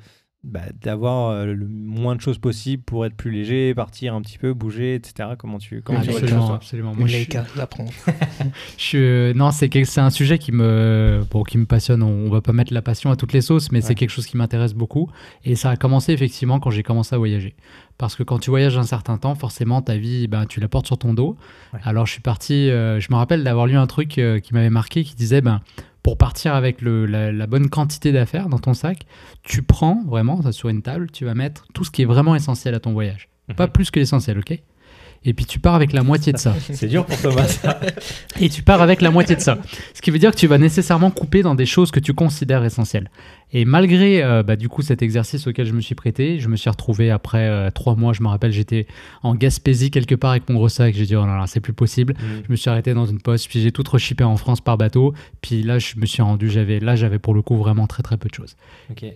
bah, 0.43 0.60
d'avoir 0.82 1.29
euh, 1.29 1.45
le 1.45 1.67
moins 1.67 2.17
de 2.17 2.21
choses 2.21 2.38
possible 2.38 2.84
pour 2.84 3.06
être 3.06 3.15
plus 3.15 3.32
léger, 3.32 3.73
partir 3.73 4.13
un 4.13 4.21
petit 4.21 4.38
peu, 4.38 4.53
bouger, 4.53 4.95
etc. 4.95 5.29
Comment 5.38 5.58
tu 5.58 5.82
comment 5.82 5.99
absolument, 5.99 6.19
tu 6.19 6.25
absolument, 6.25 6.53
absolument. 6.53 6.95
Moi, 6.95 7.08
je 7.08 7.17
je 8.77 8.97
euh, 8.97 9.34
non, 9.34 9.51
c'est 9.51 9.69
c'est 9.86 10.01
un 10.01 10.10
sujet 10.10 10.38
qui 10.39 10.51
me 10.51 11.21
bon, 11.32 11.43
qui 11.43 11.58
me 11.58 11.65
passionne. 11.65 12.03
On, 12.03 12.29
va 12.29 12.41
pas 12.41 12.51
mettre 12.51 12.73
la 12.73 12.82
passion 12.82 13.10
à 13.10 13.15
toutes 13.15 13.32
les 13.32 13.39
sauces, 13.39 13.71
mais 13.71 13.79
c'est 13.79 13.95
quelque 13.95 14.10
chose 14.10 14.27
qui 14.27 14.36
m'intéresse 14.36 14.73
beaucoup. 14.73 15.10
Et 15.45 15.56
ça 15.56 15.69
a 15.69 15.77
commencé 15.77 16.12
effectivement 16.12 16.60
quand 16.60 16.71
j'ai 16.71 16.84
commencé 16.84 17.15
à 17.15 17.17
voyager. 17.17 17.56
Parce 17.97 18.15
que 18.15 18.23
quand 18.23 18.39
tu 18.39 18.49
voyages 18.49 18.77
un 18.77 18.84
certain 18.84 19.17
temps, 19.17 19.36
forcément, 19.36 19.82
ta 19.82 19.95
vie, 19.95 20.27
ben, 20.27 20.45
tu 20.45 20.60
la 20.60 20.67
portes 20.67 20.88
sur 20.88 20.97
ton 20.97 21.13
dos. 21.13 21.38
Alors, 21.84 22.06
je 22.06 22.12
suis 22.12 22.21
parti, 22.21 22.69
euh, 22.69 22.99
je 22.99 23.08
me 23.12 23.15
rappelle 23.15 23.43
d'avoir 23.43 23.67
lu 23.67 23.77
un 23.77 23.88
truc 23.88 24.10
qui 24.10 24.53
m'avait 24.53 24.69
marqué 24.69 25.03
qui 25.03 25.15
disait, 25.15 25.41
ben, 25.41 25.62
pour 26.03 26.17
partir 26.17 26.53
avec 26.53 26.81
la, 26.81 27.47
bonne 27.47 27.69
quantité 27.69 28.11
d'affaires 28.11 28.49
dans 28.49 28.59
ton 28.59 28.73
sac, 28.73 29.05
tu 29.41 29.63
prends 29.63 30.03
vraiment, 30.05 30.51
sur 30.51 30.69
une 30.69 30.81
table, 30.81 31.09
tu 31.11 31.25
vas 31.25 31.33
mettre 31.33 31.65
tout 31.73 31.85
ce 31.85 31.91
qui 31.91 32.01
est 32.01 32.05
vraiment 32.05 32.35
essentiel 32.35 32.75
à 32.75 32.79
ton 32.79 32.91
voyage. 32.91 33.29
Mhm. 33.47 33.55
Pas 33.55 33.67
plus 33.67 33.89
que 33.89 33.99
l'essentiel, 33.99 34.37
ok? 34.37 34.59
Et 35.25 35.33
puis 35.33 35.45
tu 35.45 35.59
pars 35.59 35.75
avec 35.75 35.93
la 35.93 36.03
moitié 36.03 36.33
de 36.33 36.37
ça. 36.37 36.53
C'est 36.73 36.87
dur 36.87 37.05
pour 37.05 37.17
Thomas. 37.17 37.47
Ça. 37.47 37.79
et 38.41 38.49
tu 38.49 38.61
pars 38.61 38.81
avec 38.81 39.01
la 39.01 39.09
moitié 39.09 39.37
de 39.37 39.41
ça. 39.41 39.57
Ce 39.93 40.01
qui 40.01 40.11
veut 40.11 40.19
dire 40.19 40.31
que 40.31 40.35
tu 40.35 40.47
vas 40.47 40.57
nécessairement 40.57 41.11
couper 41.11 41.41
dans 41.41 41.55
des 41.55 41.65
choses 41.65 41.91
que 41.91 42.01
tu 42.01 42.13
considères 42.13 42.65
essentielles. 42.65 43.09
Et 43.55 43.65
malgré 43.65 44.23
euh, 44.23 44.41
bah, 44.41 44.55
du 44.55 44.67
coup 44.67 44.81
cet 44.81 45.03
exercice 45.03 45.45
auquel 45.45 45.67
je 45.67 45.73
me 45.73 45.81
suis 45.81 45.93
prêté, 45.93 46.39
je 46.39 46.49
me 46.49 46.55
suis 46.55 46.69
retrouvé 46.71 47.11
après 47.11 47.47
euh, 47.47 47.69
trois 47.69 47.95
mois, 47.95 48.11
je 48.11 48.23
me 48.23 48.27
rappelle, 48.27 48.51
j'étais 48.51 48.87
en 49.21 49.35
Gaspésie 49.35 49.91
quelque 49.91 50.15
part 50.15 50.31
avec 50.31 50.49
mon 50.49 50.55
gros 50.55 50.69
sac. 50.69 50.95
J'ai 50.95 51.05
dit 51.05 51.15
oh 51.15 51.25
non, 51.25 51.35
là, 51.35 51.45
c'est 51.45 51.59
plus 51.59 51.73
possible. 51.73 52.13
Mm. 52.13 52.25
Je 52.47 52.51
me 52.51 52.55
suis 52.55 52.69
arrêté 52.71 52.95
dans 52.95 53.05
une 53.05 53.21
poste, 53.21 53.47
puis 53.47 53.61
j'ai 53.61 53.71
tout 53.71 53.83
rechippé 53.87 54.23
en 54.23 54.37
France 54.37 54.59
par 54.59 54.77
bateau. 54.77 55.13
Puis 55.41 55.61
là, 55.61 55.77
je 55.77 55.95
me 55.97 56.07
suis 56.07 56.23
rendu, 56.23 56.49
j'avais 56.49 56.79
là, 56.79 56.95
j'avais 56.95 57.19
pour 57.19 57.35
le 57.35 57.43
coup 57.43 57.55
vraiment 57.55 57.85
très 57.85 58.01
très 58.01 58.17
peu 58.17 58.27
de 58.27 58.33
choses. 58.33 58.55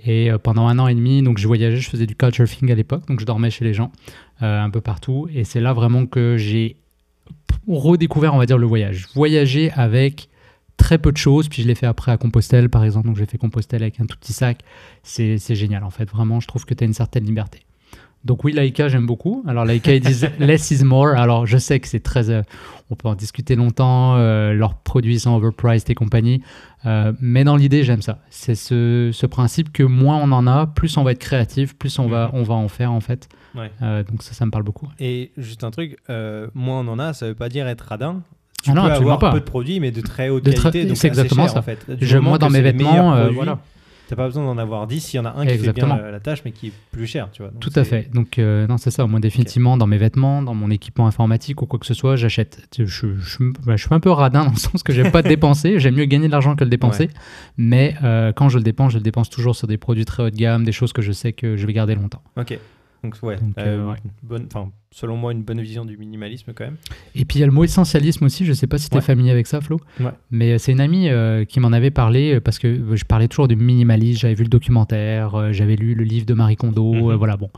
Et 0.06 0.32
euh, 0.32 0.38
pendant 0.38 0.68
un 0.68 0.78
an 0.78 0.88
et 0.88 0.96
demi, 0.96 1.24
donc 1.24 1.40
je 1.40 1.48
voyageais, 1.48 1.78
je 1.78 1.90
faisais 1.90 2.06
du 2.06 2.16
couchsurfing 2.16 2.72
à 2.72 2.76
l'époque, 2.76 3.08
donc 3.08 3.20
je 3.20 3.26
dormais 3.26 3.50
chez 3.50 3.66
les 3.66 3.74
gens 3.74 3.92
un 4.40 4.70
peu 4.70 4.82
partout. 4.82 5.28
Et 5.34 5.44
c'est 5.44 5.60
là 5.60 5.74
vraiment 5.74 6.06
que 6.06 6.38
j'ai 6.38 6.76
redécouvert, 7.68 8.36
on 8.36 8.38
va 8.38 8.46
dire, 8.46 8.60
le 8.60 8.68
voyage. 8.68 9.08
Voyager 9.16 9.72
avec 9.72 10.30
très 10.78 10.98
peu 10.98 11.12
de 11.12 11.18
choses. 11.18 11.50
Puis 11.50 11.64
je 11.64 11.68
l'ai 11.68 11.76
fait 11.76 11.88
après 11.88 12.12
à 12.12 12.18
Compostelle, 12.18 12.70
par 12.70 12.84
exemple. 12.84 13.08
Donc 13.08 13.18
j'ai 13.18 13.26
fait 13.26 13.38
Compostelle 13.38 13.84
avec 13.84 14.00
un 14.00 14.06
tout 14.06 14.18
petit 14.18 14.34
sac. 14.34 14.60
C'est 15.04 15.38
génial, 15.56 15.84
en 15.84 15.90
fait. 15.90 16.10
Vraiment, 16.10 16.40
je 16.40 16.48
trouve 16.48 16.66
que 16.66 16.74
tu 16.74 16.84
as 16.84 16.88
une 16.88 16.94
certaine 16.94 17.26
liberté. 17.26 17.62
Donc 18.26 18.44
oui, 18.44 18.52
Laika, 18.52 18.90
j'aime 18.90 19.06
beaucoup. 19.06 19.44
Alors 19.48 19.64
Laika, 19.64 19.94
ils 19.94 20.02
disent 20.02 20.30
less 20.40 20.72
is 20.72 20.84
more. 20.84 21.10
Alors 21.10 21.46
je 21.46 21.58
sais 21.58 21.80
que 21.80 21.88
c'est 21.88 22.02
très... 22.02 22.30
Euh, 22.30 22.42
on 22.90 22.96
peut 22.96 23.08
en 23.08 23.16
discuter 23.16 23.56
longtemps. 23.56 24.16
Euh, 24.16 24.54
leurs 24.54 24.76
produits 24.76 25.20
sont 25.20 25.32
overpriced 25.36 25.90
et 25.90 25.96
compagnie. 25.96 26.42
Euh, 26.86 27.14
mais 27.20 27.44
dans 27.44 27.56
l'idée, 27.56 27.84
j'aime 27.84 28.02
ça. 28.02 28.20
C'est 28.30 28.56
ce, 28.56 29.12
ce, 29.14 29.26
principe 29.26 29.72
que 29.72 29.84
moins 29.84 30.18
on 30.18 30.32
en 30.32 30.48
a, 30.48 30.68
plus 30.68 30.98
on 30.98 31.04
va 31.04 31.12
être 31.14 31.20
créatif, 31.20 31.78
plus 31.78 32.00
on, 32.00 32.08
va, 32.08 32.28
mhm. 32.28 32.32
on 32.34 32.44
va 32.44 32.56
en 32.56 32.68
faire, 32.68 32.92
en 32.92 33.02
fait. 33.02 33.30
donc 33.56 34.24
ça, 34.24 34.34
ça 34.34 34.46
me 34.46 34.52
parle 34.52 34.64
beaucoup. 34.64 34.88
Et 35.00 35.32
juste 35.38 35.64
un 35.64 35.72
truc, 35.72 35.98
moins 36.54 36.82
on 36.82 36.88
en 36.88 37.00
a, 37.00 37.14
ça 37.14 37.28
veut 37.28 37.36
pas 37.36 37.50
dire 37.50 37.68
être 37.68 37.82
radin. 37.82 38.24
Tu 38.64 38.72
ah 38.72 38.98
peux 39.00 39.10
avoir 39.10 39.32
peu 39.32 39.40
de 39.40 39.46
produits, 39.46 39.80
mais 39.80 39.92
de 39.92 40.02
très 40.02 40.30
haute 40.30 40.44
qualité. 40.44 40.96
C'est 40.96 41.08
exactement 41.08 41.48
ça. 41.48 41.60
En 41.60 41.62
fait. 41.62 41.86
Je, 42.02 42.18
moi, 42.18 42.38
dans 42.38 42.50
mes 42.50 42.62
vêtements, 42.62 43.32
voilà. 43.32 43.60
T'as 44.08 44.16
pas 44.16 44.26
besoin 44.26 44.46
d'en 44.46 44.58
avoir 44.58 44.88
10 44.88 45.02
s'il 45.02 45.18
y 45.18 45.20
en 45.20 45.26
a 45.26 45.34
un 45.36 45.46
qui 45.46 45.58
fait 45.58 45.74
bien 45.74 45.88
la, 45.88 46.20
tâche 46.22 46.42
mais 46.46 46.52
qui 46.52 46.68
est 46.68 46.74
plus 46.92 47.08
cher, 47.08 47.28
tu 47.34 47.42
vois. 47.42 47.52
Tout 47.60 47.74
à 47.76 47.84
fait. 47.84 48.10
Donc, 48.14 48.40
euh, 48.40 48.66
non, 48.66 48.78
c'est 48.78 48.92
ça. 48.92 49.06
Moi, 49.06 49.20
définitivement, 49.20 49.76
dans 49.76 49.88
mes 49.88 49.98
vêtements, 49.98 50.42
dans 50.42 50.54
mon 50.54 50.72
équipement 50.72 51.08
informatique 51.08 51.62
ou 51.62 51.66
quoi 51.66 51.78
que 51.78 51.86
ce 51.86 51.94
soit, 51.94 52.16
j'achète. 52.16 52.70
Je, 52.78 52.86
je, 52.86 53.38
bah, 53.66 53.76
je, 53.76 53.86
suis 53.86 53.94
un 53.94 54.00
peu 54.00 54.10
radin 54.10 54.46
dans 54.46 54.52
le 54.52 54.58
sens 54.58 54.82
que 54.82 54.94
j'aime 54.94 55.12
pas 55.12 55.22
dépenser. 55.24 55.80
J'aime 55.80 55.96
mieux 55.96 56.06
gagner 56.06 56.28
de 56.28 56.32
l'argent 56.32 56.56
que 56.56 56.64
le 56.64 56.70
dépenser. 56.70 57.10
Mais 57.58 57.96
euh, 58.02 58.32
quand 58.32 58.48
je 58.48 58.58
le 58.58 58.64
dépense, 58.64 58.94
je 58.94 58.98
le 58.98 59.04
dépense 59.04 59.30
toujours 59.30 59.58
sur 59.58 59.68
des 59.68 59.78
produits 59.78 60.06
très 60.06 60.24
haut 60.24 60.30
de 60.30 60.38
gamme, 60.38 60.64
des 60.64 60.72
choses 60.72 60.94
que 60.94 61.02
je 61.02 61.12
sais 61.12 61.34
que 61.34 61.58
je 61.58 61.68
vais 61.68 61.74
garder 61.74 61.96
longtemps. 61.96 62.22
Ok. 62.38 62.58
Donc, 63.04 63.16
ouais, 63.24 63.38
euh, 63.60 63.94
bonne, 64.24 64.48
selon 64.92 65.18
moi, 65.18 65.32
une 65.32 65.44
bonne 65.44 65.62
vision 65.62 65.86
du 65.86 65.98
minimalisme 65.98 66.54
quand 66.54 66.66
même. 66.66 66.78
Et 67.16 67.26
puis, 67.26 67.38
il 67.38 67.42
y 67.42 67.44
a 67.44 67.46
le 67.46 67.52
mot 67.52 67.64
essentialisme 67.64 68.26
aussi. 68.26 68.46
Je 68.46 68.54
sais 68.54 68.68
pas 68.68 68.78
si 68.78 68.90
tu 68.90 68.98
es 68.98 69.02
familier 69.02 69.32
avec 69.32 69.48
ça, 69.48 69.62
Flo. 69.62 69.80
Mais 70.32 70.54
euh, 70.54 70.58
c'est 70.58 70.72
une 70.72 70.82
amie 70.82 71.10
euh, 71.10 71.46
qui 71.46 71.60
m'en 71.60 71.72
avait 71.72 71.92
parlé 71.92 72.40
parce 72.40 72.60
que 72.60 72.96
je 72.96 73.06
parlais 73.06 73.28
toujours 73.28 73.48
du 73.48 73.56
minimalisme. 73.56 74.20
J'avais 74.22 74.34
vu 74.34 74.44
le 74.44 74.50
documentaire, 74.50 75.54
j'avais 75.54 75.76
lu 75.76 75.94
le 75.94 76.04
livre 76.04 76.26
de 76.26 76.34
Marie 76.34 76.56
Kondo. 76.56 76.94
Mhm. 76.94 77.16
voilà, 77.16 77.38
bon, 77.38 77.50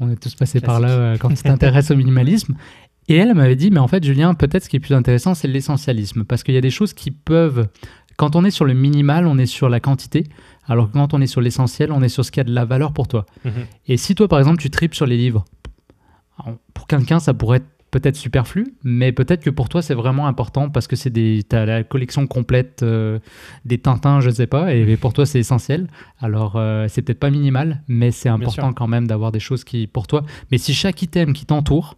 on 0.00 0.10
est 0.10 0.20
tous 0.20 0.34
passés 0.34 0.60
par 0.60 0.80
là 0.80 1.16
quand 1.18 1.28
tu 1.28 1.42
t'intéresses 1.42 1.90
au 1.90 1.96
minimalisme. 1.96 2.54
Et 3.08 3.16
elle 3.16 3.34
m'avait 3.34 3.56
dit, 3.56 3.70
mais 3.70 3.80
en 3.80 3.88
fait, 3.88 4.04
Julien, 4.04 4.34
peut-être 4.34 4.64
ce 4.64 4.68
qui 4.68 4.76
est 4.76 4.80
plus 4.80 4.94
intéressant, 4.94 5.34
c'est 5.34 5.48
l'essentialisme. 5.48 6.24
Parce 6.24 6.42
qu'il 6.42 6.54
y 6.54 6.58
a 6.58 6.62
des 6.62 6.70
choses 6.70 6.92
qui 6.92 7.10
peuvent. 7.10 7.68
Quand 8.16 8.36
on 8.36 8.44
est 8.44 8.50
sur 8.50 8.64
le 8.64 8.74
minimal, 8.74 9.26
on 9.26 9.38
est 9.38 9.46
sur 9.46 9.68
la 9.68 9.80
quantité. 9.80 10.24
Alors 10.68 10.88
que 10.88 10.92
quand 10.92 11.14
on 11.14 11.20
est 11.20 11.26
sur 11.26 11.40
l'essentiel, 11.40 11.90
on 11.92 12.02
est 12.02 12.08
sur 12.08 12.24
ce 12.24 12.30
qui 12.30 12.40
a 12.40 12.44
de 12.44 12.52
la 12.52 12.64
valeur 12.64 12.92
pour 12.92 13.08
toi. 13.08 13.26
Mhm. 13.44 13.52
Et 13.86 13.96
si 13.96 14.14
toi, 14.14 14.28
par 14.28 14.38
exemple, 14.38 14.58
tu 14.58 14.70
tripes 14.70 14.94
sur 14.94 15.06
les 15.06 15.16
livres, 15.16 15.44
pour 16.74 16.86
quelqu'un, 16.86 17.18
ça 17.18 17.34
pourrait 17.34 17.58
être 17.58 17.66
peut-être 17.90 18.16
superflu, 18.16 18.74
mais 18.84 19.12
peut-être 19.12 19.42
que 19.42 19.50
pour 19.50 19.68
toi, 19.68 19.80
c'est 19.80 19.94
vraiment 19.94 20.26
important 20.26 20.68
parce 20.68 20.86
que 20.86 20.96
c'est 20.96 21.10
des, 21.10 21.44
as 21.52 21.64
la 21.64 21.84
collection 21.84 22.26
complète 22.26 22.82
euh, 22.82 23.18
des 23.64 23.78
Tintins, 23.78 24.20
je 24.20 24.28
ne 24.28 24.34
sais 24.34 24.46
pas, 24.46 24.74
et, 24.74 24.96
pour 24.96 25.12
toi, 25.12 25.24
c'est 25.24 25.38
essentiel. 25.38 25.88
Alors, 26.20 26.56
euh, 26.56 26.86
c'est 26.88 27.02
peut-être 27.02 27.18
pas 27.18 27.30
minimal, 27.30 27.82
mais 27.88 28.10
c'est 28.10 28.28
important 28.28 28.72
quand 28.72 28.86
même 28.88 29.06
d'avoir 29.06 29.32
des 29.32 29.40
choses 29.40 29.64
qui, 29.64 29.86
pour 29.86 30.06
toi. 30.06 30.22
Mais 30.50 30.58
si 30.58 30.74
chaque 30.74 31.00
item 31.00 31.32
qui 31.32 31.46
t'entoure 31.46 31.96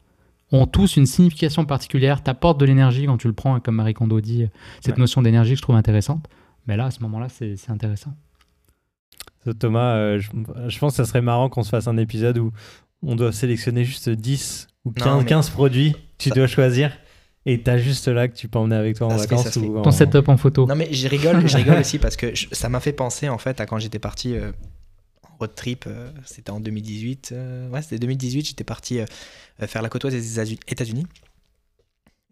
ont 0.52 0.66
tous 0.66 0.96
une 0.96 1.06
signification 1.06 1.64
particulière, 1.64 2.22
t'apporte 2.22 2.58
de 2.58 2.66
l'énergie 2.66 3.06
quand 3.06 3.16
tu 3.16 3.26
le 3.26 3.34
prends, 3.34 3.58
comme 3.60 3.76
Marie 3.76 3.94
Kondo 3.94 4.20
dit, 4.20 4.46
cette 4.80 4.98
notion 4.98 5.22
d'énergie 5.22 5.52
que 5.52 5.58
je 5.58 5.62
trouve 5.62 5.76
intéressante. 5.76 6.24
Mais 6.66 6.76
là, 6.76 6.86
à 6.86 6.90
ce 6.90 7.00
moment-là, 7.02 7.28
c'est 7.28 7.56
intéressant. 7.68 8.14
Thomas, 9.58 9.94
euh, 9.94 10.20
je, 10.20 10.78
pense 10.78 10.92
que 10.92 10.96
ça 10.96 11.04
serait 11.04 11.22
marrant 11.22 11.48
qu'on 11.48 11.62
se 11.62 11.70
fasse 11.70 11.88
un 11.88 11.96
épisode 11.96 12.38
où 12.38 12.52
on 13.02 13.16
doit 13.16 13.32
sélectionner 13.32 13.84
juste 13.84 14.10
10 14.10 14.68
ou 14.84 14.92
15, 14.92 15.50
produits 15.50 15.92
que 15.92 15.98
tu 16.18 16.30
dois 16.30 16.46
choisir. 16.46 16.92
Et 17.46 17.62
t'as 17.62 17.78
juste 17.78 18.06
là 18.08 18.28
que 18.28 18.34
tu 18.34 18.48
peux 18.48 18.58
emmener 18.58 18.76
avec 18.76 18.96
toi 18.96 19.06
en 19.06 19.16
vacances 19.16 19.56
ou 19.56 19.80
ton 19.80 19.90
setup 19.90 20.28
en 20.28 20.36
photo. 20.36 20.66
Non 20.66 20.76
mais 20.76 20.92
je 20.92 21.08
rigole, 21.08 21.48
je 21.48 21.56
rigole 21.56 21.78
aussi 21.80 21.98
parce 21.98 22.16
que 22.16 22.34
ça 22.52 22.68
m'a 22.68 22.80
fait 22.80 22.92
penser 22.92 23.30
en 23.30 23.38
fait 23.38 23.62
à 23.62 23.66
quand 23.66 23.78
j'étais 23.78 23.98
parti 23.98 24.36
euh, 24.36 24.52
en 25.22 25.36
road 25.38 25.54
trip. 25.54 25.86
Euh, 25.86 26.10
c'était 26.26 26.50
en 26.50 26.60
2018. 26.60 27.34
ouais, 27.72 27.80
c'était 27.80 27.98
2018. 27.98 28.46
J'étais 28.46 28.64
parti 28.64 29.00
faire 29.58 29.80
la 29.80 29.88
côte 29.88 30.04
ouest 30.04 30.14
des 30.14 30.52
États-Unis. 30.68 31.06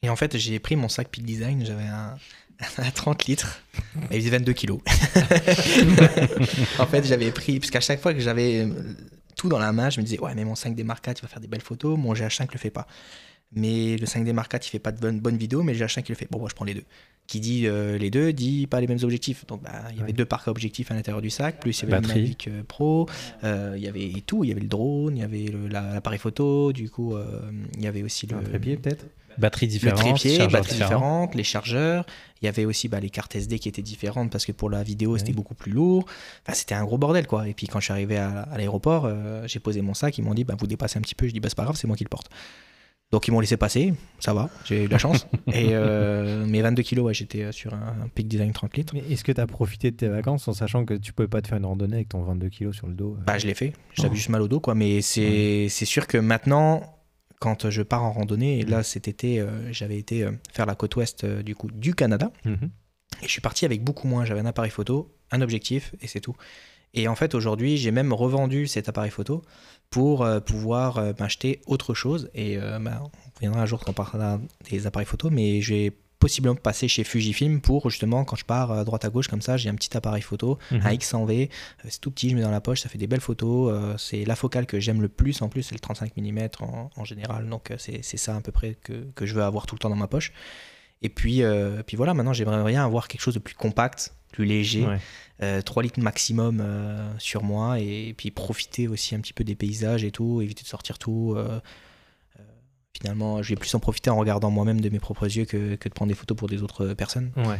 Et 0.02 0.08
en 0.08 0.16
fait, 0.16 0.36
j'ai 0.36 0.58
pris 0.58 0.76
mon 0.76 0.88
sac 0.88 1.08
Peak 1.08 1.24
Design. 1.24 1.64
J'avais 1.64 1.86
un, 1.86 2.16
à 2.78 2.90
30 2.90 3.26
litres. 3.26 3.62
il 4.10 4.18
faisait 4.18 4.30
22 4.30 4.52
kilos. 4.52 4.80
en 6.78 6.86
fait, 6.86 7.04
j'avais 7.04 7.30
pris, 7.30 7.60
parce 7.60 7.70
qu'à 7.70 7.80
chaque 7.80 8.00
fois 8.00 8.14
que 8.14 8.20
j'avais 8.20 8.64
euh, 8.64 8.72
tout 9.36 9.48
dans 9.48 9.58
la 9.58 9.72
main, 9.72 9.90
je 9.90 10.00
me 10.00 10.04
disais, 10.04 10.18
ouais, 10.20 10.34
mais 10.34 10.44
mon 10.44 10.54
5D 10.54 10.82
Mark 10.84 11.06
IV, 11.06 11.14
il 11.18 11.22
va 11.22 11.28
faire 11.28 11.40
des 11.40 11.48
belles 11.48 11.62
photos, 11.62 11.98
mon 11.98 12.14
GH5 12.14 12.48
le 12.52 12.58
fait 12.58 12.70
pas. 12.70 12.86
Mais 13.52 13.96
le 13.96 14.06
5D 14.06 14.32
Mark 14.32 14.52
IV, 14.52 14.60
il 14.64 14.68
fait 14.68 14.78
pas 14.78 14.92
de 14.92 15.00
bonnes 15.00 15.20
bonne 15.20 15.36
vidéos, 15.36 15.62
mais 15.62 15.72
le 15.72 15.78
GH5, 15.78 16.04
il 16.06 16.10
le 16.10 16.14
fait. 16.16 16.28
Bon, 16.30 16.38
moi, 16.38 16.48
je 16.50 16.54
prends 16.54 16.64
les 16.64 16.74
deux. 16.74 16.84
Qui 17.26 17.40
dit 17.40 17.66
euh, 17.66 17.96
les 17.98 18.10
deux, 18.10 18.32
dit 18.32 18.66
pas 18.66 18.80
les 18.80 18.86
mêmes 18.86 19.02
objectifs. 19.02 19.46
Donc, 19.46 19.62
bah, 19.62 19.84
il 19.92 19.98
y 19.98 20.02
avait 20.02 20.12
deux 20.12 20.24
parcs 20.24 20.48
objectifs 20.48 20.90
à 20.90 20.94
l'intérieur 20.94 21.22
du 21.22 21.30
sac, 21.30 21.60
plus 21.60 21.78
il 21.78 21.88
y 21.88 21.92
avait 21.92 22.02
le 22.02 22.08
Mavic 22.08 22.48
euh, 22.48 22.62
Pro, 22.66 23.06
il 23.42 23.78
y 23.78 23.86
avait 23.86 24.10
tout, 24.26 24.44
il 24.44 24.48
y 24.48 24.50
avait 24.50 24.60
le 24.60 24.68
drone, 24.68 25.16
il 25.16 25.20
y 25.20 25.22
avait 25.22 25.52
l'appareil 25.70 26.18
photo, 26.18 26.72
du 26.72 26.90
coup, 26.90 27.14
il 27.74 27.82
y 27.82 27.86
avait 27.86 28.02
aussi 28.02 28.26
le. 28.26 28.42
trépied, 28.42 28.76
peut-être? 28.76 29.06
Batteries 29.38 29.68
différentes, 29.68 30.04
le 30.04 30.18
trépied, 30.18 30.46
batteries 30.48 30.74
différentes, 30.74 31.34
les 31.34 31.44
chargeurs. 31.44 32.04
Il 32.40 32.46
y 32.46 32.48
avait 32.48 32.64
aussi 32.64 32.88
bah, 32.88 33.00
les 33.00 33.10
cartes 33.10 33.34
SD 33.34 33.58
qui 33.58 33.68
étaient 33.68 33.82
différentes 33.82 34.30
parce 34.30 34.44
que 34.44 34.52
pour 34.52 34.70
la 34.70 34.82
vidéo 34.82 35.16
c'était 35.16 35.32
beaucoup 35.32 35.54
plus 35.54 35.72
lourd. 35.72 36.04
Enfin, 36.44 36.54
c'était 36.54 36.74
un 36.74 36.84
gros 36.84 36.98
bordel 36.98 37.26
quoi. 37.26 37.48
Et 37.48 37.54
puis 37.54 37.66
quand 37.66 37.80
je 37.80 37.84
suis 37.84 37.92
arrivé 37.92 38.16
à, 38.16 38.48
l'aéroport, 38.56 39.04
euh, 39.06 39.46
j'ai 39.46 39.60
posé 39.60 39.80
mon 39.80 39.94
sac, 39.94 40.18
ils 40.18 40.22
m'ont 40.22 40.34
dit 40.34 40.44
bah, 40.44 40.54
vous 40.58 40.66
dépassez 40.66 40.98
un 40.98 41.02
petit 41.02 41.14
peu. 41.14 41.26
Je 41.26 41.32
dis 41.32 41.40
bah 41.40 41.48
c'est 41.48 41.56
pas 41.56 41.64
grave, 41.64 41.76
c'est 41.76 41.86
moi 41.86 41.96
qui 41.96 42.04
le 42.04 42.08
porte. 42.08 42.30
Donc 43.10 43.26
ils 43.26 43.30
m'ont 43.30 43.40
laissé 43.40 43.56
passer, 43.56 43.94
ça 44.18 44.34
va, 44.34 44.50
j'ai 44.66 44.84
eu 44.84 44.86
de 44.86 44.92
la 44.92 44.98
chance. 44.98 45.26
et 45.46 45.68
euh, 45.70 46.44
mes 46.44 46.60
22 46.60 46.82
kilos, 46.82 47.06
ouais, 47.06 47.14
j'étais 47.14 47.44
euh, 47.44 47.52
sur 47.52 47.72
un, 47.72 47.94
Peak 48.14 48.28
Design 48.28 48.52
30 48.52 48.76
litres. 48.76 48.94
Est-ce 49.10 49.24
que 49.24 49.32
tu 49.32 49.40
as 49.40 49.46
profité 49.46 49.90
de 49.90 49.96
tes 49.96 50.08
vacances 50.08 50.46
en 50.46 50.52
sachant 50.52 50.84
que 50.84 50.92
tu 50.92 51.14
pouvais 51.14 51.28
pas 51.28 51.40
te 51.40 51.48
faire 51.48 51.56
une 51.56 51.64
randonnée 51.64 51.96
avec 51.96 52.10
ton 52.10 52.22
22 52.22 52.50
kilos 52.50 52.76
sur 52.76 52.86
le 52.86 52.92
dos 52.92 53.16
Bah 53.26 53.38
je 53.38 53.46
l'ai 53.46 53.54
fait, 53.54 53.72
j'avais 53.94 54.10
oh. 54.12 54.14
juste 54.14 54.28
mal 54.28 54.42
au 54.42 54.48
dos 54.48 54.60
quoi. 54.60 54.74
Mais 54.74 55.00
c'est 55.00 55.68
sûr 55.68 56.06
que 56.06 56.18
maintenant, 56.18 56.97
quand 57.40 57.70
je 57.70 57.82
pars 57.82 58.04
en 58.04 58.12
randonnée, 58.12 58.60
et 58.60 58.64
là 58.64 58.82
cet 58.82 59.08
été, 59.08 59.40
euh, 59.40 59.72
j'avais 59.72 59.98
été 59.98 60.24
euh, 60.24 60.32
faire 60.52 60.66
la 60.66 60.74
côte 60.74 60.96
ouest 60.96 61.24
euh, 61.24 61.42
du 61.42 61.54
coup 61.54 61.68
du 61.70 61.94
Canada. 61.94 62.32
Mhm. 62.44 62.70
Et 63.22 63.26
je 63.26 63.30
suis 63.30 63.40
parti 63.40 63.64
avec 63.64 63.82
beaucoup 63.82 64.06
moins. 64.06 64.24
J'avais 64.24 64.40
un 64.40 64.46
appareil 64.46 64.70
photo, 64.70 65.14
un 65.30 65.40
objectif, 65.40 65.94
et 66.00 66.06
c'est 66.06 66.20
tout. 66.20 66.36
Et 66.94 67.08
en 67.08 67.14
fait, 67.14 67.34
aujourd'hui, 67.34 67.76
j'ai 67.76 67.90
même 67.90 68.12
revendu 68.12 68.66
cet 68.66 68.88
appareil 68.88 69.10
photo 69.10 69.42
pour 69.90 70.26
pouvoir 70.46 71.02
m'acheter 71.18 71.60
autre 71.66 71.94
chose. 71.94 72.30
Et 72.34 72.56
bah, 72.80 73.02
on 73.02 73.40
viendra 73.40 73.62
un 73.62 73.66
jour 73.66 73.80
quand 73.80 73.90
on 73.90 73.94
parlera 73.94 74.40
des 74.70 74.86
appareils 74.86 75.06
photo, 75.06 75.28
mais 75.28 75.60
j'ai 75.60 75.92
possiblement 76.18 76.56
passer 76.56 76.88
chez 76.88 77.04
Fujifilm 77.04 77.60
pour 77.60 77.90
justement 77.90 78.24
quand 78.24 78.36
je 78.36 78.44
pars 78.44 78.72
à 78.72 78.84
droite 78.84 79.04
à 79.04 79.08
gauche 79.08 79.28
comme 79.28 79.42
ça 79.42 79.56
j'ai 79.56 79.68
un 79.68 79.74
petit 79.74 79.96
appareil 79.96 80.22
photo 80.22 80.58
mhm. 80.70 80.80
un 80.84 80.92
X100V 80.92 81.48
euh, 81.48 81.88
c'est 81.88 82.00
tout 82.00 82.10
petit 82.10 82.30
je 82.30 82.36
mets 82.36 82.42
dans 82.42 82.50
la 82.50 82.60
poche 82.60 82.80
ça 82.80 82.88
fait 82.88 82.98
des 82.98 83.06
belles 83.06 83.20
photos 83.20 83.72
euh, 83.72 83.96
c'est 83.98 84.24
la 84.24 84.36
focale 84.36 84.66
que 84.66 84.80
j'aime 84.80 85.00
le 85.00 85.08
plus 85.08 85.40
en 85.42 85.48
plus 85.48 85.62
c'est 85.62 85.74
le 85.74 85.80
35 85.80 86.16
mm 86.16 86.48
en, 86.60 87.04
général 87.04 87.48
donc 87.48 87.70
euh, 87.70 87.76
c'est 87.78 88.02
ça 88.02 88.36
à 88.36 88.40
peu 88.40 88.52
près 88.52 88.76
que, 88.82 89.06
que, 89.14 89.26
je 89.26 89.34
veux 89.34 89.42
avoir 89.42 89.66
tout 89.66 89.74
le 89.74 89.78
temps 89.78 89.90
dans 89.90 89.96
ma 89.96 90.08
poche 90.08 90.32
et 91.00 91.08
puis, 91.08 91.42
puis 91.86 91.96
voilà 91.96 92.12
maintenant 92.12 92.32
j'aimerais 92.32 92.64
bien 92.68 92.84
avoir 92.84 93.06
quelque 93.06 93.20
chose 93.20 93.34
de 93.34 93.38
plus 93.38 93.54
compact 93.54 94.14
plus 94.32 94.44
léger 94.44 94.84
3 95.64 95.82
litres 95.84 96.00
maximum 96.00 96.64
sur 97.18 97.44
moi 97.44 97.78
et, 97.78 98.08
et, 98.08 98.14
puis 98.14 98.32
profiter 98.32 98.88
aussi 98.88 99.14
un 99.14 99.20
petit 99.20 99.32
peu 99.32 99.44
des 99.44 99.54
paysages 99.54 100.02
et 100.02 100.10
tout 100.10 100.42
éviter 100.42 100.64
de 100.64 100.68
sortir 100.68 100.98
tout 100.98 101.36
finalement, 103.00 103.42
je 103.42 103.50
vais 103.50 103.56
plus 103.56 103.74
en 103.74 103.80
profiter 103.80 104.10
en 104.10 104.16
regardant 104.16 104.50
moi-même 104.50 104.80
de 104.80 104.88
mes 104.88 104.98
propres 104.98 105.24
yeux 105.24 105.44
que, 105.44 105.76
que, 105.76 105.88
de 105.88 105.94
prendre 105.94 106.10
des 106.10 106.14
photos 106.14 106.36
pour 106.36 106.48
des 106.48 106.62
autres 106.62 106.94
personnes. 106.94 107.32
Ouais. 107.36 107.58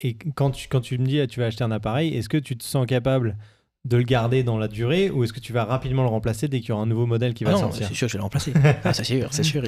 Et 0.00 0.16
quand 0.34 0.52
tu, 0.52 0.68
quand 0.68 0.80
tu 0.80 0.96
me 0.98 1.06
dis 1.06 1.26
tu 1.26 1.40
vas 1.40 1.46
acheter 1.46 1.64
un 1.64 1.70
appareil, 1.70 2.14
est-ce 2.14 2.28
que 2.28 2.36
tu 2.36 2.56
te 2.56 2.64
sens 2.64 2.86
capable 2.86 3.36
de 3.88 3.96
le 3.96 4.02
garder 4.02 4.42
dans 4.42 4.58
la 4.58 4.68
durée 4.68 5.10
ou 5.10 5.24
est-ce 5.24 5.32
que 5.32 5.40
tu 5.40 5.52
vas 5.52 5.64
rapidement 5.64 6.02
le 6.02 6.08
remplacer 6.08 6.46
dès 6.46 6.60
qu'il 6.60 6.70
y 6.70 6.72
aura 6.72 6.82
un 6.82 6.86
nouveau 6.86 7.06
modèle 7.06 7.32
qui 7.32 7.44
va 7.44 7.52
ah 7.54 7.58
sortir 7.58 7.88
C'est 7.88 7.94
sûr, 7.94 8.08
je 8.08 8.12
vais 8.12 8.18
le 8.18 8.22
remplacer. 8.22 8.52
ah, 8.84 8.92
c'est 8.92 9.04
sûr, 9.04 9.28
c'est 9.32 9.42
sûr. 9.42 9.62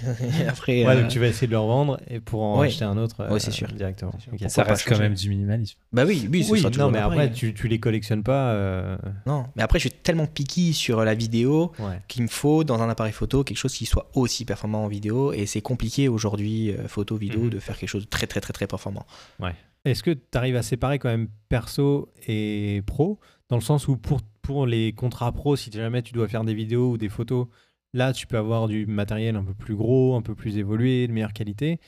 Après, 0.48 0.86
ouais, 0.86 1.00
donc 1.00 1.08
tu 1.08 1.18
vas 1.18 1.26
essayer 1.26 1.46
de 1.46 1.52
le 1.52 1.58
revendre 1.58 2.00
et 2.08 2.20
pour 2.20 2.42
en 2.42 2.60
acheter 2.62 2.84
un 2.84 2.96
autre 2.96 3.16
euh, 3.20 3.38
c'est 3.38 3.50
sûr. 3.50 3.68
directement. 3.68 4.12
Ça 4.48 4.62
reste 4.62 4.88
quand 4.88 4.98
même 4.98 5.14
du 5.14 5.28
minimalisme. 5.28 5.78
Bah 5.92 6.04
oui, 6.06 6.28
oui, 6.32 6.46
oui 6.50 6.64
non, 6.78 6.90
mais 6.90 6.98
après, 6.98 7.30
tu, 7.30 7.54
tu 7.54 7.68
les 7.68 7.78
collectionnes 7.78 8.22
pas. 8.22 8.52
Euh... 8.52 8.96
Non, 9.26 9.46
mais 9.56 9.62
après, 9.62 9.78
je 9.78 9.88
suis 9.88 9.98
tellement 9.98 10.26
picky 10.26 10.72
sur 10.72 11.04
la 11.04 11.14
vidéo 11.14 11.72
qu'il 12.08 12.22
me 12.22 12.28
faut 12.28 12.64
dans 12.64 12.80
un 12.80 12.88
appareil 12.88 13.12
photo 13.12 13.44
quelque 13.44 13.58
chose 13.58 13.74
qui 13.74 13.86
soit 13.86 14.10
aussi 14.14 14.44
performant 14.44 14.84
en 14.84 14.88
vidéo 14.88 15.32
et 15.32 15.46
c'est 15.46 15.60
compliqué 15.60 16.08
aujourd'hui, 16.08 16.72
euh, 16.72 16.88
photo, 16.88 17.16
vidéo, 17.16 17.42
mhm. 17.42 17.50
de 17.50 17.58
faire 17.58 17.78
quelque 17.78 17.88
chose 17.88 18.04
de 18.04 18.08
très, 18.08 18.26
très, 18.26 18.40
très, 18.40 18.52
très 18.52 18.66
performant. 18.66 19.06
Ouais. 19.40 19.54
Est-ce 19.86 20.02
que 20.02 20.10
tu 20.10 20.20
arrives 20.34 20.56
à 20.56 20.62
séparer 20.62 20.98
quand 20.98 21.08
même 21.08 21.28
perso 21.48 22.12
et 22.26 22.82
pro? 22.86 23.20
Dans 23.48 23.56
le 23.56 23.62
sens 23.62 23.88
où 23.88 23.96
pour 23.96 24.20
pour 24.46 24.64
les 24.64 24.92
contrats 24.92 25.32
pro, 25.32 25.56
si 25.56 25.72
jamais 25.72 26.02
tu 26.02 26.12
dois 26.12 26.28
faire 26.28 26.44
des 26.44 26.54
vidéos 26.54 26.92
ou 26.92 26.98
des 26.98 27.08
photos, 27.08 27.48
là, 27.92 28.12
tu 28.12 28.28
peux 28.28 28.38
avoir 28.38 28.68
du 28.68 28.86
matériel 28.86 29.34
un 29.34 29.42
peu 29.42 29.54
plus 29.54 29.74
gros, 29.74 30.14
un 30.14 30.22
peu 30.22 30.36
plus 30.36 30.56
évolué, 30.56 31.08
de 31.08 31.12
meilleure 31.12 31.32
qualité. 31.32 31.80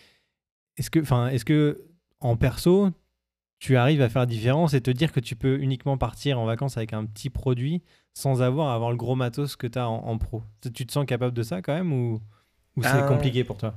Est-ce 0.76 0.90
que, 0.90 0.98
enfin, 0.98 1.28
est-ce 1.28 1.44
que 1.44 1.86
en 2.18 2.36
perso, 2.36 2.90
tu 3.60 3.76
arrives 3.76 4.02
à 4.02 4.08
faire 4.08 4.22
la 4.22 4.26
différence 4.26 4.74
et 4.74 4.80
te 4.80 4.90
dire 4.90 5.12
que 5.12 5.20
tu 5.20 5.36
peux 5.36 5.60
uniquement 5.60 5.96
partir 5.98 6.40
en 6.40 6.46
vacances 6.46 6.76
avec 6.76 6.92
un 6.92 7.04
petit 7.04 7.30
produit 7.30 7.82
sans 8.12 8.42
avoir 8.42 8.70
à 8.70 8.74
avoir 8.74 8.90
le 8.90 8.96
gros 8.96 9.14
matos 9.14 9.54
que 9.54 9.68
tu 9.68 9.78
as 9.78 9.88
en, 9.88 10.18
pro? 10.18 10.42
Tu 10.74 10.84
te 10.84 10.92
sens 10.92 11.06
capable 11.06 11.36
de 11.36 11.44
ça 11.44 11.62
quand 11.62 11.74
même 11.74 11.92
ou, 11.92 12.20
ou 12.76 12.82
c'est 12.82 12.96
euh, 12.96 13.02
compliqué 13.02 13.44
pour 13.44 13.56
toi? 13.56 13.76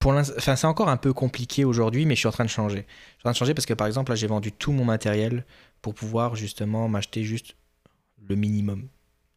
Pour 0.00 0.12
enfin, 0.12 0.56
c'est 0.56 0.66
encore 0.66 0.88
un 0.88 0.96
peu 0.96 1.12
compliqué 1.12 1.64
aujourd'hui, 1.64 2.06
mais 2.06 2.14
je 2.14 2.20
suis 2.20 2.28
en 2.28 2.32
train 2.32 2.44
de 2.44 2.50
changer. 2.50 2.86
Je 2.88 3.20
suis 3.20 3.20
en 3.20 3.22
train 3.24 3.32
de 3.32 3.36
changer 3.36 3.54
parce 3.54 3.66
que 3.66 3.74
par 3.74 3.86
exemple, 3.86 4.10
là, 4.10 4.16
j'ai 4.16 4.26
vendu 4.26 4.50
tout 4.50 4.72
mon 4.72 4.84
matériel 4.84 5.44
pour 5.82 5.94
pouvoir 5.94 6.34
justement 6.34 6.88
m'acheter 6.88 7.22
juste 7.22 7.54
le 8.26 8.34
minimum 8.34 8.88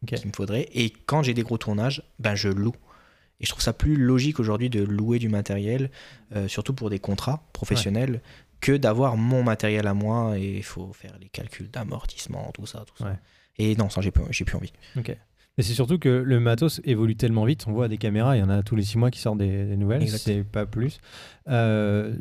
qu'il 0.06 0.26
me 0.26 0.32
faudrait. 0.32 0.68
Et 0.72 0.90
quand 0.90 1.22
j'ai 1.22 1.34
des 1.34 1.42
gros 1.42 1.58
tournages, 1.58 2.02
ben 2.18 2.34
je 2.34 2.48
loue. 2.48 2.74
Et 3.40 3.44
je 3.44 3.50
trouve 3.50 3.62
ça 3.62 3.74
plus 3.74 3.96
logique 3.96 4.40
aujourd'hui 4.40 4.70
de 4.70 4.82
louer 4.82 5.18
du 5.18 5.28
matériel, 5.28 5.90
euh, 6.34 6.48
surtout 6.48 6.72
pour 6.72 6.88
des 6.88 6.98
contrats 6.98 7.42
professionnels, 7.52 8.22
que 8.60 8.72
d'avoir 8.72 9.18
mon 9.18 9.42
matériel 9.42 9.86
à 9.86 9.92
moi 9.92 10.38
et 10.38 10.56
il 10.56 10.62
faut 10.62 10.92
faire 10.94 11.18
les 11.20 11.28
calculs 11.28 11.70
d'amortissement, 11.70 12.50
tout 12.54 12.66
ça, 12.66 12.84
tout 12.86 12.96
ça. 12.96 13.16
Et 13.58 13.76
non, 13.76 13.90
ça, 13.90 14.00
j'ai 14.00 14.10
plus, 14.10 14.44
plus 14.44 14.56
envie. 14.56 14.72
Mais 15.56 15.64
c'est 15.64 15.74
surtout 15.74 15.98
que 15.98 16.08
le 16.08 16.40
matos 16.40 16.80
évolue 16.84 17.16
tellement 17.16 17.44
vite. 17.44 17.64
On 17.68 17.72
voit 17.72 17.88
des 17.88 17.98
caméras, 17.98 18.36
il 18.36 18.40
y 18.40 18.42
en 18.42 18.48
a 18.48 18.62
tous 18.62 18.76
les 18.76 18.82
six 18.82 18.98
mois 18.98 19.10
qui 19.10 19.20
sortent 19.20 19.38
des, 19.38 19.76
nouvelles, 19.76 20.08
c'est 20.08 20.42
pas 20.42 20.66
plus. 20.66 20.98
Euh, 21.48 22.14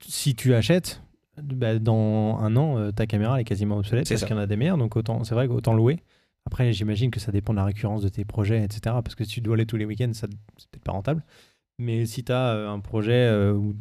si 0.00 0.34
tu 0.34 0.54
achètes, 0.54 1.02
bah, 1.42 1.78
dans 1.78 2.38
un 2.38 2.54
an, 2.56 2.92
ta 2.92 3.06
caméra 3.06 3.36
elle 3.36 3.40
est 3.42 3.44
quasiment 3.44 3.78
obsolète 3.78 4.08
parce 4.08 4.22
qu'il 4.22 4.36
y 4.36 4.38
en 4.38 4.42
a 4.42 4.46
des 4.46 4.56
meilleures, 4.56 4.78
donc 4.78 4.96
autant, 4.96 5.24
c'est 5.24 5.34
vrai 5.34 5.48
qu'autant 5.48 5.74
louer. 5.74 5.98
Après, 6.46 6.72
j'imagine 6.72 7.10
que 7.10 7.18
ça 7.18 7.32
dépend 7.32 7.52
de 7.52 7.58
la 7.58 7.64
récurrence 7.64 8.02
de 8.02 8.08
tes 8.08 8.24
projets, 8.24 8.62
etc. 8.62 8.80
Parce 9.02 9.16
que 9.16 9.24
si 9.24 9.30
tu 9.32 9.40
dois 9.40 9.54
aller 9.54 9.66
tous 9.66 9.76
les 9.76 9.84
week-ends, 9.84 10.12
ça 10.12 10.28
c'est 10.56 10.70
peut-être 10.70 10.84
pas 10.84 10.92
rentable. 10.92 11.24
Mais 11.78 12.06
si 12.06 12.22
tu 12.24 12.32
as 12.32 12.70
un 12.70 12.78
projet, 12.78 13.28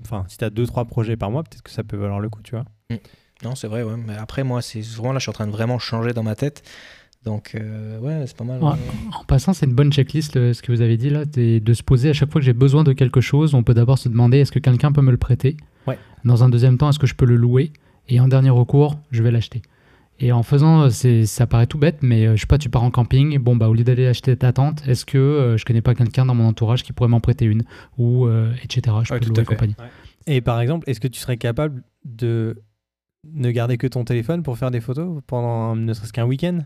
enfin, 0.02 0.26
si 0.28 0.38
tu 0.38 0.44
as 0.44 0.50
deux, 0.50 0.66
trois 0.66 0.86
projets 0.86 1.16
par 1.16 1.30
mois, 1.30 1.44
peut-être 1.44 1.62
que 1.62 1.70
ça 1.70 1.84
peut 1.84 1.96
valoir 1.96 2.20
le 2.20 2.30
coup, 2.30 2.42
tu 2.42 2.52
vois. 2.52 2.66
Mm. 2.90 2.96
Non, 3.44 3.56
c'est 3.56 3.68
vrai, 3.68 3.84
ouais. 3.84 3.98
Mais 3.98 4.16
après, 4.16 4.44
moi, 4.44 4.62
c'est 4.62 4.82
vraiment 4.82 5.14
là, 5.14 5.20
je 5.20 5.24
suis 5.24 5.30
en 5.30 5.34
train 5.34 5.48
de 5.48 5.52
vraiment 5.52 5.78
changer 5.78 6.14
dans 6.14 6.24
ma 6.24 6.36
tête. 6.36 6.64
Donc, 7.26 7.56
euh, 7.56 8.00
ouais, 8.00 8.24
c'est 8.28 8.38
pas 8.38 8.44
mal. 8.44 8.62
En 8.62 9.24
passant, 9.28 9.54
c'est 9.54 9.66
une 9.66 9.74
bonne 9.74 9.92
checklist, 9.92 10.34
ce 10.34 10.62
que 10.62 10.72
vous 10.72 10.82
avez 10.82 10.96
dit 10.96 11.10
là, 11.10 11.26
de 11.26 11.74
se 11.74 11.84
poser 11.84 12.10
à 12.10 12.14
chaque 12.14 12.32
fois 12.32 12.40
que 12.40 12.46
j'ai 12.46 12.54
besoin 12.54 12.84
de 12.84 12.94
quelque 12.94 13.22
chose, 13.22 13.54
on 13.56 13.64
peut 13.64 13.74
d'abord 13.74 13.98
se 13.98 14.10
demander 14.10 14.40
est-ce 14.40 14.52
que 14.52 14.60
quelqu'un 14.60 14.92
peut 14.92 15.02
me 15.02 15.12
le 15.12 15.18
prêter? 15.18 15.58
Ouais. 15.88 15.98
Dans 16.24 16.44
un 16.44 16.50
deuxième 16.50 16.78
temps, 16.78 16.90
est-ce 16.90 17.00
que 17.00 17.08
je 17.08 17.16
peux 17.16 17.26
le 17.26 17.36
louer? 17.36 17.72
Et 18.08 18.20
en 18.20 18.28
dernier 18.28 18.52
recours, 18.52 19.00
je 19.12 19.24
vais 19.24 19.32
l'acheter. 19.32 19.64
Et 20.20 20.32
en 20.32 20.44
faisant, 20.44 20.90
ça 20.90 21.48
paraît 21.48 21.68
tout 21.68 21.80
bête, 21.80 21.98
mais 22.02 22.26
euh, 22.26 22.36
je 22.36 22.42
sais 22.42 22.48
pas, 22.48 22.58
tu 22.58 22.70
pars 22.70 22.84
en 22.84 22.92
camping, 22.92 23.38
bon, 23.40 23.56
bah, 23.56 23.68
au 23.68 23.74
lieu 23.74 23.84
d'aller 23.84 24.08
acheter 24.08 24.38
ta 24.38 24.54
tente, 24.54 24.88
est-ce 24.88 25.04
que 25.04 25.18
euh, 25.18 25.58
je 25.58 25.66
connais 25.66 25.82
pas 25.82 25.96
quelqu'un 25.96 26.26
dans 26.26 26.36
mon 26.36 26.48
entourage 26.48 26.84
qui 26.84 26.94
pourrait 26.94 27.10
m'en 27.10 27.20
prêter 27.20 27.46
une? 27.46 27.64
Ou, 27.98 28.30
etc. 28.64 28.96
Je 29.04 29.14
peux 29.14 29.26
louer 29.26 29.44
compagnie. 29.46 29.76
Et 30.28 30.42
par 30.42 30.62
exemple, 30.62 30.90
est-ce 30.90 31.00
que 31.00 31.08
tu 31.08 31.20
serais 31.20 31.38
capable 31.38 31.84
de 32.06 32.62
ne 33.34 33.52
garder 33.52 33.78
que 33.78 33.88
ton 33.88 34.04
téléphone 34.06 34.44
pour 34.44 34.58
faire 34.58 34.72
des 34.72 34.82
photos 34.82 35.22
pendant 35.28 35.76
ne 35.76 35.94
serait-ce 35.94 36.14
qu'un 36.14 36.26
week-end? 36.26 36.60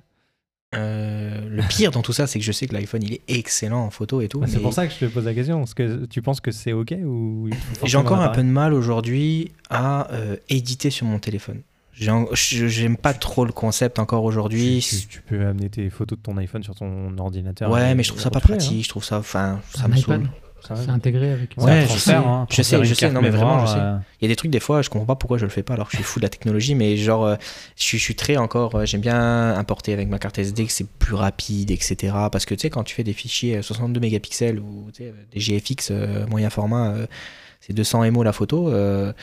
Euh, 0.76 1.50
le 1.50 1.64
pire 1.68 1.90
dans 1.90 2.04
tout 2.04 2.14
ça, 2.14 2.28
c'est 2.28 2.38
que 2.38 2.46
je 2.46 2.52
sais 2.52 2.68
que 2.68 2.74
l'iPhone 2.74 3.02
il 3.02 3.14
est 3.14 3.22
excellent 3.28 3.86
en 3.86 3.90
photo 3.90 4.22
et 4.22 4.28
tout. 4.28 4.40
Bah, 4.40 4.48
c'est 4.48 4.60
pour 4.60 4.74
ça 4.74 4.86
que 4.86 4.94
je 4.94 5.00
te 5.00 5.06
pose 5.06 5.26
la 5.26 5.34
question. 5.34 5.64
Est-ce 5.64 5.74
que 5.74 6.06
tu 6.06 6.22
penses 6.22 6.42
que 6.42 6.52
c'est 6.52 6.74
ok 6.74 6.94
ou 7.04 7.50
J'ai 7.84 7.98
encore 7.98 8.22
un 8.22 8.30
peu 8.30 8.44
de 8.44 8.48
mal 8.48 8.74
aujourd'hui 8.74 9.52
à 9.70 10.12
euh, 10.12 10.36
éditer 10.50 10.92
sur 10.92 11.08
mon 11.08 11.20
téléphone. 11.20 11.62
J'aime 11.94 12.98
pas 12.98 13.14
trop 13.14 13.46
le 13.46 13.52
concept 13.52 14.00
encore 14.00 14.24
aujourd'hui. 14.24 14.86
Tu, 15.10 15.22
peux 15.22 15.46
amener 15.46 15.70
tes 15.70 15.90
photos 15.90 16.18
de 16.18 16.24
ton 16.24 16.38
iPhone 16.38 16.64
sur 16.64 16.76
ton 16.76 17.18
ordinateur. 17.18 17.70
Ouais, 17.72 17.96
mais 17.96 18.04
je 18.04 18.10
trouve 18.10 18.22
ça 18.22 18.30
pas 18.30 18.40
pratique. 18.40 18.80
Hein. 18.80 18.84
Je 18.84 18.90
trouve 18.90 19.04
ça, 19.04 19.18
enfin, 19.18 19.60
ça 19.76 19.88
me 19.88 19.98
saoule. 19.98 20.30
C'est 20.64 20.90
intégré 20.90 21.32
avec. 21.32 21.52
Ouais, 21.58 21.86
je 21.88 21.98
sais, 21.98 22.14
hein, 22.14 22.48
je 22.50 22.62
sais, 22.62 22.84
je 22.84 22.94
sais, 22.94 23.12
non 23.12 23.22
mais 23.22 23.30
vraiment, 23.30 23.66
je 23.66 23.72
sais. 23.72 23.80
Euh. 23.80 23.98
Il 24.22 24.26
y 24.26 24.28
a 24.28 24.30
des 24.30 24.36
trucs 24.36 24.52
des 24.52 24.60
fois, 24.60 24.82
je 24.82 24.90
comprends 24.90 25.06
pas 25.06 25.16
pourquoi 25.16 25.38
je 25.38 25.46
le 25.46 25.50
fais 25.50 25.64
pas 25.64 25.74
alors 25.74 25.88
que 25.88 25.94
je 25.94 25.98
suis 25.98 26.04
fou 26.04 26.20
de 26.20 26.26
la 26.26 26.30
technologie, 26.30 26.76
mais 26.76 26.98
genre, 26.98 27.26
euh, 27.26 27.36
je, 27.76 27.98
suis 27.98 28.16
très 28.16 28.38
encore, 28.38 28.76
euh, 28.76 28.86
j'aime 28.86 29.02
bien 29.02 29.56
importer 29.56 29.94
avec 29.94 30.08
ma 30.10 30.20
carte 30.20 30.40
SD 30.40 30.66
que 30.66 30.72
c'est 30.72 30.88
plus 30.88 31.16
rapide, 31.16 31.72
etc. 31.72 32.14
Parce 32.32 32.46
que 32.46 32.56
tu 32.56 32.62
sais, 32.62 32.70
quand 32.70 32.84
tu 32.84 32.96
fais 32.96 33.04
des 33.04 33.14
fichiers 33.14 33.62
62 33.62 34.00
mégapixels 34.00 34.60
ou 34.60 34.88
des 34.98 35.14
GFX 35.40 35.92
moyen 36.30 36.50
format, 36.50 36.96
c'est 37.62 37.74
200 37.74 38.12
MO 38.12 38.24
la 38.24 38.34
photo. 38.34 38.70
Euh, 38.70 39.14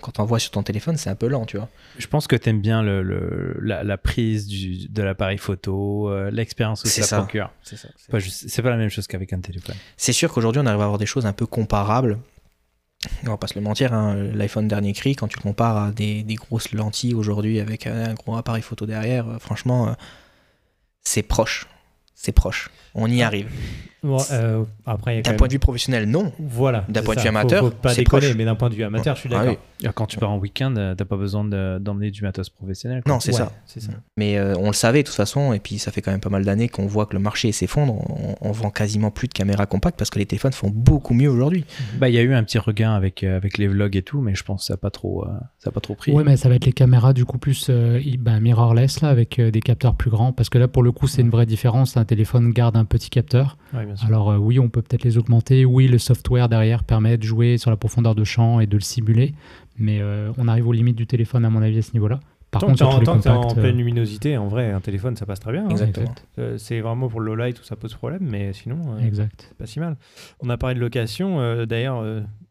quand 0.00 0.18
on 0.18 0.24
voit 0.24 0.38
sur 0.38 0.50
ton 0.50 0.62
téléphone, 0.62 0.96
c'est 0.96 1.10
un 1.10 1.14
peu 1.14 1.28
lent, 1.28 1.46
tu 1.46 1.56
vois. 1.56 1.68
Je 1.98 2.06
pense 2.06 2.26
que 2.26 2.36
tu 2.36 2.50
aimes 2.50 2.60
bien 2.60 2.82
le, 2.82 3.56
la, 3.60 3.98
prise 3.98 4.46
du, 4.46 4.88
de 4.88 5.02
l'appareil 5.02 5.38
photo, 5.38 6.10
euh, 6.10 6.30
l'expérience 6.30 6.82
que 6.82 6.88
ça, 6.88 7.18
procure. 7.18 7.50
C'est 7.62 7.76
ça. 7.76 7.88
C'est 7.96 8.62
pas, 8.62 8.70
la 8.70 8.76
même 8.76 8.90
chose 8.90 9.06
qu'avec 9.06 9.32
un 9.32 9.40
téléphone. 9.40 9.76
C'est 9.96 10.12
sûr 10.12 10.32
qu'aujourd'hui, 10.32 10.60
on 10.62 10.66
arrive 10.66 10.80
à 10.80 10.84
avoir 10.84 10.98
des 10.98 11.06
choses 11.06 11.26
un 11.26 11.32
peu 11.32 11.46
comparables. 11.46 12.18
On 13.26 13.30
va 13.30 13.36
pas 13.36 13.46
se 13.46 13.54
le 13.54 13.60
mentir, 13.60 13.92
hein, 13.92 14.14
l'iPhone 14.34 14.66
dernier 14.66 14.92
cri, 14.92 15.14
quand 15.14 15.28
tu 15.28 15.38
le 15.38 15.42
compares 15.42 15.76
à 15.76 15.92
des, 15.92 16.22
des 16.22 16.36
grosses 16.36 16.72
lentilles 16.72 17.14
aujourd'hui 17.14 17.60
avec 17.60 17.86
un, 17.86 18.14
gros 18.14 18.36
appareil 18.36 18.62
photo 18.62 18.86
derrière, 18.86 19.28
euh, 19.28 19.38
franchement, 19.38 19.94
c'est 21.02 21.22
proche. 21.22 21.66
C'est 22.14 22.32
proche. 22.32 22.70
On 22.94 23.10
y 23.10 23.22
ah. 23.22 23.30
Euh, 24.04 24.64
après, 24.86 25.22
d'un 25.22 25.34
point 25.34 25.48
de 25.48 25.52
vue 25.52 25.58
professionnel, 25.58 26.08
non. 26.08 26.32
Voilà. 26.38 26.84
D'un 26.88 27.02
point 27.02 27.14
de 27.14 27.20
vue 27.20 27.28
amateur, 27.28 27.64
faut, 27.64 27.70
pas 27.70 27.94
décoller, 27.94 28.34
mais 28.34 28.44
d'un 28.44 28.54
point 28.54 28.68
de 28.68 28.74
vue 28.74 28.84
amateur, 28.84 29.14
je 29.16 29.20
suis 29.20 29.28
d'accord. 29.28 29.56
Ah 29.84 29.92
quand 29.94 30.06
tu 30.06 30.18
pars 30.18 30.30
en 30.30 30.38
week-end, 30.38 30.74
euh, 30.76 30.94
t'as 30.94 31.04
pas 31.04 31.16
besoin 31.16 31.44
d'emmener 31.44 32.10
du 32.10 32.22
matos 32.22 32.48
professionnel. 32.48 33.02
Non, 33.06 33.20
c'est 33.20 33.32
ça. 33.32 33.52
ça. 33.66 33.80
Mais 34.16 34.38
euh, 34.38 34.54
on 34.58 34.68
le 34.68 34.72
savait 34.72 35.02
de 35.02 35.08
toute 35.08 35.16
façon, 35.16 35.52
et 35.52 35.58
puis 35.58 35.78
ça 35.78 35.90
fait 35.90 36.00
quand 36.00 36.10
même 36.10 36.20
pas 36.20 36.30
mal 36.30 36.44
d'années 36.44 36.68
qu'on 36.68 36.86
voit 36.86 37.06
que 37.06 37.14
le 37.14 37.18
marché 37.18 37.52
s'effondre. 37.52 37.94
On, 38.40 38.52
vend 38.54 38.70
quasiment 38.70 39.10
plus 39.10 39.26
de 39.26 39.32
caméras 39.32 39.66
compactes 39.66 39.98
parce 39.98 40.10
que 40.10 40.18
les 40.20 40.26
téléphones 40.26 40.52
font 40.52 40.70
beaucoup 40.72 41.12
mieux 41.12 41.28
aujourd'hui. 41.28 41.64
Bah, 41.98 42.08
il 42.08 42.14
y 42.14 42.18
a 42.18 42.22
eu 42.22 42.32
un 42.32 42.44
petit 42.44 42.58
regain 42.58 42.94
avec 42.94 43.24
avec 43.24 43.58
les 43.58 43.66
vlogs 43.66 43.96
et 43.96 44.02
tout, 44.02 44.20
mais 44.20 44.36
je 44.36 44.44
pense 44.44 44.60
que 44.60 44.66
ça 44.66 44.74
n'a 44.74 44.78
pas 44.78 44.90
trop 44.90 45.26
ça 45.58 45.70
a 45.70 45.72
pas 45.72 45.80
trop 45.80 45.96
pris. 45.96 46.12
Oui, 46.12 46.22
mais 46.24 46.36
ça 46.36 46.48
va 46.48 46.54
être 46.54 46.66
les 46.66 46.72
caméras 46.72 47.12
du 47.12 47.24
coup 47.24 47.38
plus 47.38 47.68
bah, 48.20 48.38
mirrorless 48.38 49.00
là, 49.00 49.08
avec 49.08 49.40
des 49.40 49.60
capteurs 49.60 49.96
plus 49.96 50.10
grands, 50.10 50.32
parce 50.32 50.48
que 50.48 50.58
là 50.58 50.68
pour 50.68 50.84
le 50.84 50.92
coup 50.92 51.08
c'est 51.08 51.22
une 51.22 51.30
vraie 51.30 51.46
différence. 51.46 51.96
Un 51.96 52.04
téléphone 52.04 52.52
garde 52.52 52.76
un 52.76 52.84
petit 52.84 53.10
capteur. 53.10 53.58
Alors 54.06 54.28
oui, 54.38 54.58
on 54.58 54.68
peut 54.68 54.82
peut-être 54.82 55.04
les 55.04 55.18
augmenter. 55.18 55.64
Oui, 55.64 55.88
le 55.88 55.98
software 55.98 56.48
derrière 56.48 56.84
permet 56.84 57.16
de 57.16 57.22
jouer 57.22 57.58
sur 57.58 57.70
la 57.70 57.76
profondeur 57.76 58.14
de 58.14 58.24
champ 58.24 58.60
et 58.60 58.66
de 58.66 58.76
le 58.76 58.82
simuler. 58.82 59.34
Mais 59.76 60.00
euh, 60.00 60.32
on 60.38 60.48
arrive 60.48 60.68
aux 60.68 60.72
limites 60.72 60.96
du 60.96 61.06
téléphone, 61.06 61.44
à 61.44 61.50
mon 61.50 61.62
avis, 61.62 61.78
à 61.78 61.82
ce 61.82 61.92
niveau-là. 61.92 62.20
Par 62.50 62.60
tant 62.60 62.68
contre, 62.68 63.02
tant 63.02 63.18
que 63.18 63.28
en 63.28 63.52
pleine 63.52 63.74
euh, 63.74 63.78
luminosité, 63.78 64.36
en 64.36 64.46
vrai, 64.46 64.70
un 64.70 64.80
téléphone, 64.80 65.16
ça 65.16 65.26
passe 65.26 65.40
très 65.40 65.50
bien. 65.50 65.64
Hein. 65.64 65.70
Exactement. 65.70 66.14
Euh, 66.38 66.56
c'est 66.56 66.80
vraiment 66.80 67.08
pour 67.08 67.18
le 67.18 67.26
low 67.26 67.34
light 67.34 67.60
où 67.60 67.64
ça 67.64 67.74
pose 67.74 67.94
problème, 67.94 68.22
mais 68.22 68.52
sinon, 68.52 68.96
exact. 68.98 69.46
c'est 69.48 69.58
pas 69.58 69.66
si 69.66 69.80
mal. 69.80 69.96
On 70.40 70.48
a 70.50 70.56
parlé 70.56 70.76
de 70.76 70.80
location. 70.80 71.64
D'ailleurs, 71.66 72.04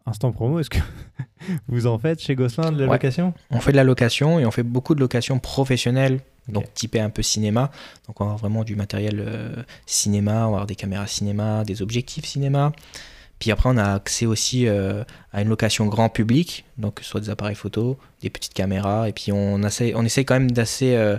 instant 0.05 0.33
promo, 0.33 0.59
est-ce 0.59 0.69
que 0.69 0.79
vous 1.69 1.87
en 1.87 1.97
faites 1.99 2.21
chez 2.21 2.35
Gosselin 2.35 2.73
de 2.73 2.83
la 2.83 2.87
location? 2.87 3.33
On 3.49 3.61
fait 3.61 3.71
de 3.71 3.77
la 3.77 3.85
location 3.85 4.39
et 4.39 4.45
on 4.45 4.51
fait 4.51 4.63
beaucoup 4.63 4.93
de 4.93 4.99
location 4.99 5.39
professionnelle 5.39 6.19
donc 6.47 6.73
typé 6.73 6.99
un 6.99 7.09
peu 7.09 7.21
cinéma. 7.21 7.71
Donc 8.07 8.19
on 8.21 8.25
va 8.25 8.31
avoir 8.31 8.37
vraiment 8.37 8.63
du 8.63 8.75
matériel 8.75 9.65
cinéma, 9.85 10.31
on 10.31 10.35
va 10.35 10.45
avoir 10.45 10.67
des 10.67 10.75
caméras 10.75 11.07
cinéma, 11.07 11.63
des 11.63 11.81
objectifs 11.81 12.25
cinéma, 12.25 12.73
puis 13.43 13.51
après, 13.51 13.67
on 13.67 13.75
a 13.75 13.95
accès 13.95 14.25
aussi 14.25 14.67
euh, 14.69 15.03
à 15.33 15.41
une 15.41 15.49
location 15.49 15.85
grand 15.87 16.07
public, 16.07 16.63
donc 16.77 17.01
soit 17.01 17.19
des 17.19 17.29
appareils 17.29 17.57
photo, 17.57 17.97
des 18.21 18.29
petites 18.29 18.53
caméras, 18.53 19.09
et 19.09 19.11
puis 19.11 19.33
on 19.33 19.61
essaie, 19.63 19.91
on 19.97 20.05
essaie 20.05 20.23
quand 20.23 20.35
même 20.35 20.51
d'assez 20.51 20.95
euh, 20.95 21.17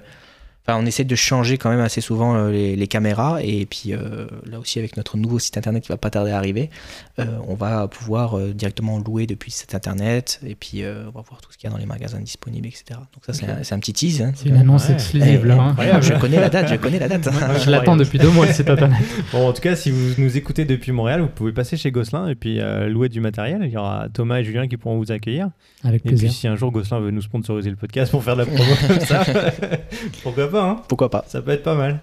Enfin, 0.66 0.80
on 0.82 0.86
essaie 0.86 1.04
de 1.04 1.14
changer 1.14 1.58
quand 1.58 1.68
même 1.68 1.80
assez 1.80 2.00
souvent 2.00 2.36
euh, 2.36 2.50
les, 2.50 2.86
caméras 2.86 3.38
et 3.42 3.66
puis 3.66 3.92
euh, 3.92 4.26
là 4.46 4.58
aussi 4.58 4.78
avec 4.78 4.96
notre 4.96 5.18
nouveau 5.18 5.38
site 5.38 5.58
internet 5.58 5.82
qui 5.82 5.90
va 5.90 5.98
pas 5.98 6.08
tarder 6.08 6.30
à 6.30 6.38
arriver, 6.38 6.70
euh, 7.18 7.24
on 7.46 7.54
va 7.54 7.86
pouvoir 7.86 8.38
directement 8.38 8.98
louer 8.98 9.26
depuis 9.26 9.50
cet 9.50 9.74
internet 9.74 10.40
et 10.46 10.54
puis 10.54 10.82
on 10.84 11.10
va 11.10 11.22
voir 11.22 11.42
tout 11.42 11.52
ce 11.52 11.58
qu'il 11.58 11.68
y 11.68 11.70
a 11.70 11.74
dans 11.74 11.78
les 11.78 11.86
magasins 11.86 12.20
disponibles, 12.20 12.66
etc. 12.66 12.84
Donc 13.12 13.24
ça 13.26 13.34
c'est 13.34 13.74
un, 13.74 13.78
petit 13.78 13.92
tease. 13.92 14.22
Hein. 14.22 14.32
c'est 14.34 14.48
une 14.48 14.56
annonce 14.56 14.88
exclusive 14.88 15.44
là. 15.44 15.74
Hein. 15.78 16.00
je 16.00 16.14
connais 16.14 16.40
la 16.40 16.48
date, 16.48 16.68
je 16.68 16.76
connais 16.76 16.98
la 16.98 17.08
date. 17.08 17.28
je 17.62 17.70
l'attends 17.70 17.96
depuis 17.96 18.18
deux 18.18 18.30
mois 18.30 18.46
le 18.46 18.52
site 18.54 18.70
internet. 18.70 18.98
bon, 19.32 19.48
en 19.48 19.52
tout 19.52 19.62
cas, 19.62 19.76
si 19.76 19.90
vous 19.90 20.14
nous 20.16 20.36
écoutez 20.38 20.64
depuis 20.64 20.92
Montréal, 20.92 21.20
vous 21.20 21.28
pouvez 21.28 21.52
passer 21.52 21.76
chez 21.76 21.90
Gosselin 21.90 22.28
et 22.28 22.34
puis 22.34 22.60
louer 22.88 23.10
du 23.10 23.20
matériel. 23.20 23.60
Il 23.64 23.70
y 23.70 23.76
aura 23.76 24.08
Thomas 24.10 24.38
et 24.38 24.44
Julien 24.44 24.66
qui 24.66 24.78
pourront 24.78 24.96
vous 24.96 25.12
accueillir. 25.12 25.50
Avec 25.82 26.02
plaisir. 26.02 26.28
Et 26.28 26.30
puis 26.30 26.34
si 26.34 26.48
un 26.48 26.56
jour 26.56 26.70
Gosselin 26.70 27.00
veut 27.00 27.10
nous 27.10 27.20
sponsoriser 27.20 27.68
le 27.68 27.76
podcast 27.76 28.10
pour 28.10 28.24
faire 28.24 28.36
de 28.36 28.42
la 28.42 28.46
promo 28.46 28.72
comme 28.86 29.00
ça, 29.00 29.24
pourquoi 30.22 30.50
pas 30.50 30.53
hein 30.62 30.82
Pourquoi 30.88 31.10
pas 31.10 31.24
Ça 31.26 31.42
peut 31.42 31.52
être 31.52 31.62
pas 31.62 31.74
mal. 31.74 32.02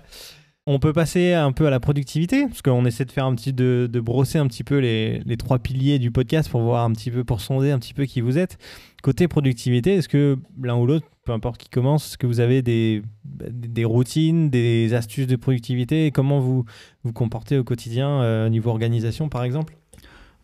On 0.68 0.78
peut 0.78 0.94
passer 0.94 1.34
un 1.34 1.52
peu 1.52 1.66
à 1.66 1.72
la 1.72 1.80
productivité, 1.80 2.46
parce 2.46 2.62
qu'on 2.62 2.86
essaie 2.86 3.06
de 3.06 3.12
faire 3.12 3.26
un 3.26 3.34
petit 3.34 3.52
de, 3.52 3.90
brosser 3.96 4.38
un 4.38 4.48
petit 4.48 4.64
peu 4.64 4.78
les, 4.78 5.20
les, 5.26 5.36
trois 5.36 5.58
piliers 5.58 5.98
du 5.98 6.12
podcast 6.12 6.50
pour 6.50 6.62
voir 6.62 6.86
un 6.86 6.92
petit 6.92 7.10
peu, 7.10 7.24
pour 7.24 7.42
sonder 7.42 7.72
un 7.72 7.80
petit 7.80 7.96
peu 7.96 8.06
qui 8.06 8.22
vous 8.22 8.38
êtes. 8.38 8.60
Côté 9.02 9.28
productivité, 9.28 9.96
est-ce 9.96 10.08
que 10.08 10.38
l'un 10.62 10.76
ou 10.76 10.86
l'autre, 10.86 11.08
peu 11.26 11.32
importe 11.32 11.58
qui 11.58 11.70
commence, 11.70 12.10
est-ce 12.10 12.18
que 12.20 12.28
vous 12.28 12.40
avez 12.40 12.62
des, 12.62 13.02
des 13.26 13.86
routines, 13.86 14.52
des 14.52 14.94
astuces 14.94 15.28
de 15.28 15.36
productivité? 15.36 16.12
Comment 16.12 16.40
vous 16.40 16.66
vous 17.04 17.14
comportez 17.14 17.58
au 17.58 17.64
quotidien, 17.64 18.22
euh, 18.22 18.48
niveau 18.48 18.70
organisation 18.70 19.30
par 19.30 19.44
exemple? 19.44 19.76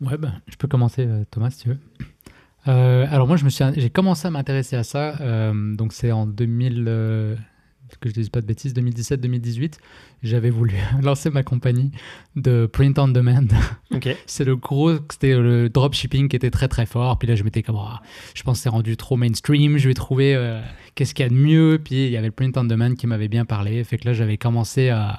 Ouais, 0.00 0.16
ben, 0.18 0.40
je 0.48 0.56
peux 0.56 0.68
commencer, 0.68 1.06
euh, 1.06 1.24
Thomas, 1.30 1.50
si 1.50 1.60
tu 1.60 1.68
veux. 1.68 1.78
Euh, 2.66 3.06
alors 3.10 3.26
moi, 3.26 3.36
je 3.36 3.44
me 3.44 3.50
suis, 3.50 3.64
j'ai 3.76 3.90
commencé 3.90 4.26
à 4.26 4.30
m'intéresser 4.30 4.76
à 4.76 4.84
ça. 4.84 5.14
Euh, 5.20 5.74
donc 5.74 5.92
c'est 5.92 6.12
en 6.12 6.26
2000, 6.26 6.84
euh, 6.86 7.36
que 7.96 8.08
je 8.08 8.14
ne 8.14 8.20
dise 8.20 8.28
pas 8.28 8.40
de 8.40 8.46
bêtises, 8.46 8.74
2017-2018. 8.74 9.74
J'avais 10.22 10.50
voulu 10.50 10.74
lancer 11.02 11.30
ma 11.30 11.42
compagnie 11.42 11.90
de 12.36 12.66
print 12.66 12.98
on 12.98 13.08
demand. 13.08 13.48
c'est 14.26 14.44
le 14.44 14.56
gros, 14.56 14.96
c'était 15.10 15.36
le 15.36 15.68
dropshipping 15.68 16.28
qui 16.28 16.36
était 16.36 16.50
très 16.50 16.68
très 16.68 16.86
fort. 16.86 17.18
Puis 17.18 17.28
là, 17.28 17.34
je 17.34 17.44
m'étais 17.44 17.62
comme, 17.62 17.76
oh, 17.76 17.96
je 18.34 18.42
pense 18.42 18.58
que 18.58 18.62
c'est 18.64 18.68
rendu 18.68 18.96
trop 18.96 19.16
mainstream. 19.16 19.78
Je 19.78 19.88
vais 19.88 19.94
trouver 19.94 20.60
qu'est-ce 20.94 21.14
qu'il 21.14 21.24
y 21.24 21.26
a 21.26 21.30
de 21.30 21.34
mieux. 21.34 21.80
Puis 21.82 22.06
il 22.06 22.10
y 22.10 22.16
avait 22.16 22.28
le 22.28 22.32
print 22.32 22.56
on 22.56 22.64
demand 22.64 22.94
qui 22.94 23.06
m'avait 23.06 23.28
bien 23.28 23.44
parlé. 23.44 23.82
Fait 23.84 23.98
que 23.98 24.06
là, 24.06 24.12
j'avais 24.12 24.36
commencé 24.36 24.88
à, 24.90 25.18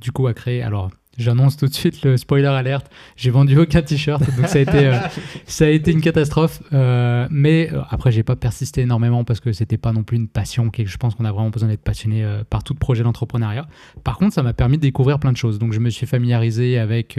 du 0.00 0.12
coup, 0.12 0.26
à 0.26 0.34
créer. 0.34 0.62
Alors 0.62 0.90
J'annonce 1.18 1.56
tout 1.56 1.66
de 1.66 1.74
suite 1.74 2.04
le 2.04 2.16
spoiler 2.16 2.46
alerte. 2.46 2.88
J'ai 3.16 3.30
vendu 3.30 3.58
aucun 3.58 3.82
t-shirt, 3.82 4.22
donc 4.36 4.46
ça 4.46 4.58
a 4.58 4.60
été, 4.62 4.86
euh, 4.86 4.98
ça 5.46 5.64
a 5.64 5.68
été 5.68 5.90
une 5.90 6.00
catastrophe. 6.00 6.62
Euh, 6.72 7.26
mais 7.30 7.68
euh, 7.72 7.82
après, 7.90 8.12
j'ai 8.12 8.22
pas 8.22 8.36
persisté 8.36 8.82
énormément 8.82 9.24
parce 9.24 9.40
que 9.40 9.52
c'était 9.52 9.76
pas 9.76 9.92
non 9.92 10.04
plus 10.04 10.16
une 10.16 10.28
passion. 10.28 10.70
je 10.72 10.96
pense 10.98 11.16
qu'on 11.16 11.24
a 11.24 11.32
vraiment 11.32 11.50
besoin 11.50 11.68
d'être 11.68 11.82
passionné 11.82 12.24
par 12.48 12.62
tout 12.62 12.74
projet 12.74 13.02
d'entrepreneuriat. 13.02 13.66
Par 14.04 14.18
contre, 14.18 14.34
ça 14.34 14.44
m'a 14.44 14.52
permis 14.52 14.76
de 14.76 14.82
découvrir 14.82 15.18
plein 15.18 15.32
de 15.32 15.36
choses. 15.36 15.58
Donc, 15.58 15.72
je 15.72 15.80
me 15.80 15.90
suis 15.90 16.06
familiarisé 16.06 16.78
avec 16.78 17.18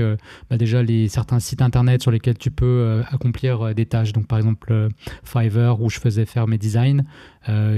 bah, 0.50 0.58
déjà 0.58 0.82
les 0.82 1.10
certains 1.10 1.40
sites 1.40 1.62
internet 1.62 2.02
sur 2.02 2.12
lesquels 2.12 2.38
tu 2.38 2.50
peux 2.50 3.04
accomplir 3.12 3.76
des 3.76 3.86
tâches. 3.86 4.14
Donc, 4.14 4.26
par 4.26 4.38
exemple, 4.38 4.90
Fiverr 5.24 5.82
où 5.82 5.90
je 5.90 6.00
faisais 6.00 6.26
faire 6.26 6.48
mes 6.48 6.58
designs. 6.58 7.04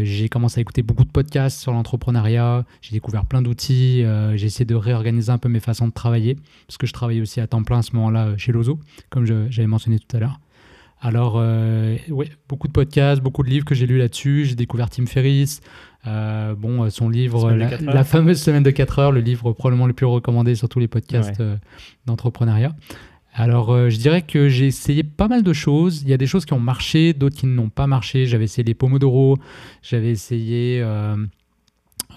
j'ai 0.03 0.29
commencé 0.29 0.59
à 0.59 0.61
écouter 0.61 0.83
beaucoup 0.83 1.05
de 1.05 1.11
podcasts 1.11 1.59
sur 1.59 1.71
l'entrepreneuriat. 1.71 2.65
J'ai 2.81 2.91
découvert 2.91 3.25
plein 3.25 3.41
d'outils. 3.41 4.05
j'ai 4.35 4.45
essayé 4.45 4.65
de 4.65 4.75
réorganiser 4.75 5.31
un 5.31 5.37
peu 5.39 5.49
mes 5.49 5.59
façons 5.59 5.87
de 5.87 5.91
travailler 5.91 6.02
parce 6.67 6.77
que 6.77 6.87
je 6.87 6.93
travaillais 6.93 7.21
aussi 7.21 7.39
à 7.39 7.47
temps 7.47 7.63
plein 7.63 7.79
à 7.79 7.81
ce 7.81 7.95
moment-là 7.95 8.27
euh, 8.27 8.37
chez 8.37 8.51
Lozo, 8.51 8.79
comme 9.09 9.25
j'avais 9.25 9.67
mentionné 9.67 9.99
tout 9.99 10.15
à 10.15 10.19
l'heure. 10.19 10.39
Alors, 11.01 11.35
ouais, 11.35 12.29
beaucoup 12.47 12.69
de 12.69 12.71
podcasts, 12.71 13.21
beaucoup 13.21 13.43
de 13.43 13.49
livres 13.49 13.65
que 13.65 13.75
j'ai 13.75 13.85
lus 13.85 13.97
là-dessus. 13.97 14.45
J'ai 14.45 14.55
découvert 14.55 14.89
Tim 14.89 15.05
Ferriss. 15.05 15.59
bon, 16.05 16.89
son 16.89 17.09
livre, 17.09 17.51
la, 17.51 18.05
fameuse 18.05 18.41
semaine 18.41 18.63
de 18.63 18.71
4 18.71 18.99
heures, 18.99 19.11
le 19.11 19.19
livre 19.19 19.51
probablement 19.51 19.85
le 19.85 19.91
plus 19.91 20.05
recommandé 20.05 20.55
sur 20.55 20.69
tous 20.69 20.79
les 20.79 20.87
podcasts 20.87 21.43
d'entrepreneuriat. 22.05 22.73
Alors, 23.33 23.89
je 23.89 23.97
dirais 23.97 24.21
que 24.21 24.47
j'ai 24.47 24.67
essayé 24.67 25.03
pas 25.03 25.27
mal 25.27 25.43
de 25.43 25.51
choses. 25.51 26.03
Il 26.03 26.07
y 26.07 26.13
a 26.13 26.17
des 26.17 26.25
choses 26.25 26.45
qui 26.45 26.53
ont 26.53 26.59
marché, 26.61 27.11
d'autres 27.11 27.35
qui 27.35 27.47
n'ont 27.47 27.67
pas 27.67 27.85
marché. 27.85 28.25
J'avais 28.25 28.45
essayé 28.45 28.63
les 28.63 28.73
Pomodoro, 28.73 29.37
j'avais 29.81 30.11
essayé 30.11 30.81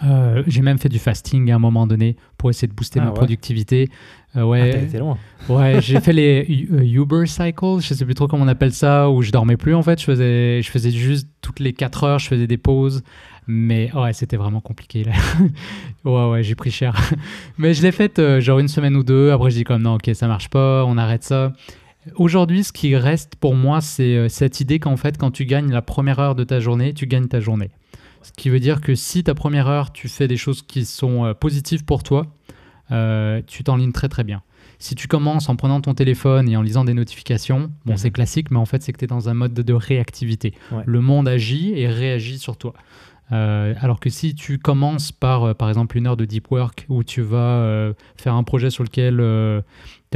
euh, 0.04 0.42
j'ai 0.46 0.62
même 0.62 0.78
fait 0.78 0.88
du 0.88 0.98
fasting 0.98 1.50
à 1.50 1.56
un 1.56 1.58
moment 1.58 1.86
donné 1.86 2.16
pour 2.36 2.50
essayer 2.50 2.68
de 2.68 2.74
booster 2.74 3.00
ah 3.00 3.06
ma 3.06 3.10
productivité. 3.12 3.88
Euh, 4.36 4.42
ouais, 4.42 4.88
ah, 4.92 4.98
loin. 4.98 5.18
Ouais, 5.48 5.80
j'ai 5.80 6.00
fait 6.00 6.12
les 6.12 6.68
euh, 6.70 6.82
Uber 6.82 7.26
cycles, 7.26 7.80
je 7.80 7.94
sais 7.94 8.04
plus 8.04 8.14
trop 8.14 8.28
comment 8.28 8.44
on 8.44 8.48
appelle 8.48 8.72
ça, 8.72 9.08
où 9.08 9.22
je 9.22 9.30
dormais 9.30 9.56
plus 9.56 9.74
en 9.74 9.82
fait. 9.82 9.98
Je 9.98 10.04
faisais, 10.04 10.62
je 10.62 10.70
faisais 10.70 10.90
juste 10.90 11.28
toutes 11.40 11.60
les 11.60 11.72
4 11.72 12.04
heures, 12.04 12.18
je 12.18 12.28
faisais 12.28 12.46
des 12.46 12.58
pauses. 12.58 13.02
Mais 13.48 13.90
ouais, 13.94 14.12
c'était 14.12 14.36
vraiment 14.36 14.60
compliqué. 14.60 15.04
Là. 15.04 15.12
ouais, 16.04 16.30
ouais, 16.30 16.42
j'ai 16.42 16.56
pris 16.56 16.72
cher. 16.72 16.94
Mais 17.58 17.74
je 17.74 17.82
l'ai 17.82 17.92
fait 17.92 18.40
genre 18.40 18.58
une 18.58 18.68
semaine 18.68 18.96
ou 18.96 19.04
deux. 19.04 19.30
Après, 19.30 19.50
je 19.50 19.56
dis 19.56 19.64
comme 19.64 19.82
non, 19.82 19.94
ok, 19.94 20.10
ça 20.14 20.26
marche 20.26 20.48
pas, 20.48 20.84
on 20.84 20.98
arrête 20.98 21.22
ça. 21.22 21.52
Aujourd'hui, 22.16 22.64
ce 22.64 22.72
qui 22.72 22.94
reste 22.96 23.36
pour 23.36 23.54
moi, 23.54 23.80
c'est 23.80 24.28
cette 24.28 24.60
idée 24.60 24.78
qu'en 24.78 24.96
fait, 24.96 25.16
quand 25.16 25.30
tu 25.30 25.44
gagnes 25.44 25.70
la 25.70 25.82
première 25.82 26.18
heure 26.18 26.34
de 26.34 26.44
ta 26.44 26.60
journée, 26.60 26.92
tu 26.92 27.06
gagnes 27.06 27.28
ta 27.28 27.40
journée. 27.40 27.70
Ce 28.26 28.32
qui 28.32 28.50
veut 28.50 28.58
dire 28.58 28.80
que 28.80 28.96
si 28.96 29.22
ta 29.22 29.36
première 29.36 29.68
heure, 29.68 29.92
tu 29.92 30.08
fais 30.08 30.26
des 30.26 30.36
choses 30.36 30.62
qui 30.62 30.84
sont 30.84 31.24
euh, 31.24 31.32
positives 31.32 31.84
pour 31.84 32.02
toi, 32.02 32.26
euh, 32.90 33.40
tu 33.46 33.62
t'enlignes 33.62 33.92
très 33.92 34.08
très 34.08 34.24
bien. 34.24 34.42
Si 34.80 34.96
tu 34.96 35.06
commences 35.06 35.48
en 35.48 35.54
prenant 35.54 35.80
ton 35.80 35.94
téléphone 35.94 36.48
et 36.48 36.56
en 36.56 36.62
lisant 36.62 36.84
des 36.84 36.92
notifications, 36.92 37.70
bon, 37.84 37.92
mhm. 37.92 37.96
c'est 37.96 38.10
classique, 38.10 38.50
mais 38.50 38.58
en 38.58 38.66
fait, 38.66 38.82
c'est 38.82 38.92
que 38.92 38.98
tu 38.98 39.04
es 39.04 39.06
dans 39.06 39.28
un 39.28 39.34
mode 39.34 39.54
de, 39.54 39.72
réactivité. 39.72 40.54
Le 40.84 41.00
monde 41.00 41.28
agit 41.28 41.72
et 41.76 41.86
réagit 41.86 42.40
sur 42.40 42.56
toi. 42.56 42.74
Euh, 43.30 43.74
alors 43.80 44.00
que 44.00 44.10
si 44.10 44.34
tu 44.34 44.58
commences 44.58 45.12
par, 45.12 45.54
par 45.54 45.68
exemple, 45.68 45.96
une 45.96 46.08
heure 46.08 46.16
de 46.16 46.24
deep 46.24 46.50
work 46.50 46.84
où 46.88 47.04
tu 47.04 47.22
vas 47.22 47.92
faire 48.16 48.34
un 48.34 48.42
projet 48.42 48.70
sur 48.70 48.82
lequel 48.82 49.20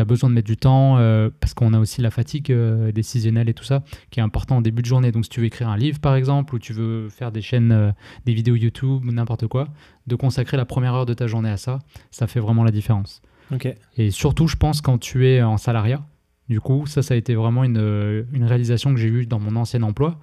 tu 0.01 0.03
as 0.03 0.07
besoin 0.07 0.31
de 0.31 0.35
mettre 0.35 0.47
du 0.47 0.57
temps 0.57 0.97
euh, 0.99 1.29
parce 1.41 1.53
qu'on 1.53 1.75
a 1.75 1.79
aussi 1.79 2.01
la 2.01 2.11
fatigue 2.11 2.51
euh, 2.51 2.91
décisionnelle 2.91 3.51
et 3.51 3.55
tout 3.55 3.65
ça 3.65 3.83
qui 4.11 4.21
est 4.21 4.23
important 4.23 4.59
au 4.59 4.63
début 4.63 4.81
de 4.81 4.87
journée. 4.87 5.13
Donc 5.13 5.25
si 5.25 5.31
tu 5.31 5.41
veux 5.41 5.47
écrire 5.47 5.69
un 5.69 5.77
livre 5.77 6.01
par 6.01 6.15
exemple 6.15 6.55
ou 6.55 6.59
tu 6.59 6.73
veux 6.73 7.11
faire 7.11 7.33
des 7.33 7.43
chaînes, 7.43 7.73
euh, 7.73 7.93
des 8.25 8.33
vidéos 8.33 8.57
YouTube 8.57 9.05
ou 9.05 9.13
n'importe 9.13 9.47
quoi, 9.47 9.69
de 10.07 10.17
consacrer 10.17 10.57
la 10.57 10.65
première 10.65 10.95
heure 10.95 11.07
de 11.07 11.15
ta 11.15 11.27
journée 11.27 11.51
à 11.51 11.59
ça, 11.59 11.81
ça 12.11 12.27
fait 12.27 12.41
vraiment 12.41 12.65
la 12.65 12.71
différence. 12.71 13.21
Et 13.97 14.13
surtout, 14.13 14.47
je 14.47 14.55
pense 14.55 14.81
quand 14.81 14.99
tu 14.99 15.27
es 15.27 15.43
en 15.43 15.57
salariat, 15.57 16.07
du 16.49 16.61
coup, 16.61 16.87
ça, 16.87 17.03
ça 17.03 17.15
a 17.15 17.17
été 17.17 17.35
vraiment 17.35 17.65
une, 17.65 18.25
une 18.33 18.45
réalisation 18.45 18.95
que 18.95 19.01
j'ai 19.01 19.09
eue 19.09 19.27
dans 19.27 19.41
mon 19.41 19.57
ancien 19.57 19.83
emploi 19.83 20.21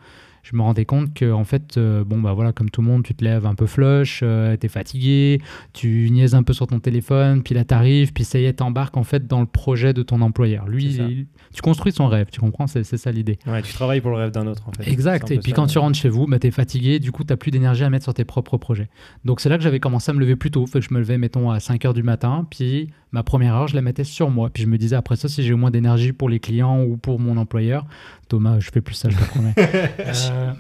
je 0.50 0.56
me 0.56 0.62
rendais 0.62 0.86
compte 0.86 1.14
que 1.14 1.30
en 1.30 1.44
fait 1.44 1.76
euh, 1.78 2.06
bon 2.06 2.22
bah 2.22 2.32
voilà 2.32 2.54
comme 2.54 2.70
tout 2.70 2.82
le 2.82 2.88
monde 2.88 3.04
tu 3.04 3.14
te 3.14 3.22
lèves 3.22 3.46
un 3.46 3.54
peu 3.54 3.66
flush 3.66 4.22
euh, 4.24 4.56
tu 4.56 4.66
es 4.66 4.70
fatigué 4.70 5.42
tu 5.74 6.08
niaises 6.10 6.36
un 6.36 6.44
peu 6.44 6.54
sur 6.54 6.68
ton 6.68 6.80
téléphone 6.80 7.44
puis 7.44 7.54
là 7.54 7.66
t'arrives 7.66 8.14
puis 8.14 8.24
ça 8.24 8.40
y 8.40 8.46
est 8.46 8.54
t'embarques 8.54 8.96
en 8.96 9.04
fait 9.04 9.28
dans 9.28 9.42
le 9.42 9.46
projet 9.46 9.94
de 9.94 10.04
ton 10.04 10.22
employeur. 10.22 10.68
Lui 10.68 11.28
tu 11.54 11.62
construis 11.62 11.92
son 11.92 12.08
rêve 12.08 12.28
tu 12.32 12.40
comprends 12.40 12.66
c'est 12.66 12.84
ça 12.84 13.12
l'idée. 13.12 13.40
Ouais 13.46 13.62
tu 13.62 13.74
travailles 13.74 14.00
pour 14.00 14.12
le 14.12 14.18
rêve 14.18 14.32
d'un 14.32 14.48
autre 14.48 14.64
en 14.68 14.72
fait. 14.72 14.90
Exact 14.90 15.30
et 15.32 15.40
puis 15.40 15.52
quand 15.52 15.68
tu 15.68 15.80
rentres 15.80 15.98
chez 15.98 16.10
vous 16.10 16.28
bah, 16.28 16.40
tu 16.40 16.48
es 16.48 16.52
fatigué 16.52 17.00
du 17.00 17.12
coup 17.12 17.26
tu 17.26 17.36
plus 17.36 17.52
d'énergie 17.52 17.84
à 17.84 17.90
mettre 17.90 18.04
sur 18.04 18.14
tes 18.14 18.26
propres 18.26 18.58
projets. 18.58 18.88
Donc 19.26 19.42
c'est 19.42 19.50
là 19.50 19.58
que 19.58 19.64
j'avais 19.64 19.82
commencé 19.82 20.12
à 20.12 20.14
me 20.14 20.20
lever 20.22 20.38
plus 20.38 20.52
tôt. 20.52 20.66
Fait 20.66 20.80
que 20.80 20.86
je 20.86 20.94
me 20.94 21.00
levais 21.00 21.18
mettons 21.18 21.52
à 21.52 21.60
5 21.60 21.84
heures 21.84 21.94
du 21.94 22.04
matin 22.04 22.48
puis 22.50 22.90
ma 23.12 23.24
première 23.24 23.56
heure 23.56 23.68
je 23.68 23.76
la 23.76 23.82
mettais 23.82 24.04
sur 24.04 24.30
moi 24.30 24.50
puis 24.52 24.64
je 24.64 24.68
me 24.68 24.78
disais 24.78 24.96
après 24.96 25.16
ça 25.16 25.28
si 25.28 25.44
j'ai 25.44 25.54
moins 25.54 25.72
d'énergie 25.72 26.14
pour 26.14 26.30
les 26.30 26.40
clients 26.40 26.84
ou 26.84 26.98
pour 26.98 27.20
mon 27.20 27.38
employeur 27.38 27.86
Thomas, 28.28 28.60
je 28.60 28.70
fais 28.72 28.82
plus 28.82 28.96
ça, 28.96 29.10
je 29.10 29.18
te 29.18 29.24
promets. 29.24 29.54
Euh, 30.08 30.52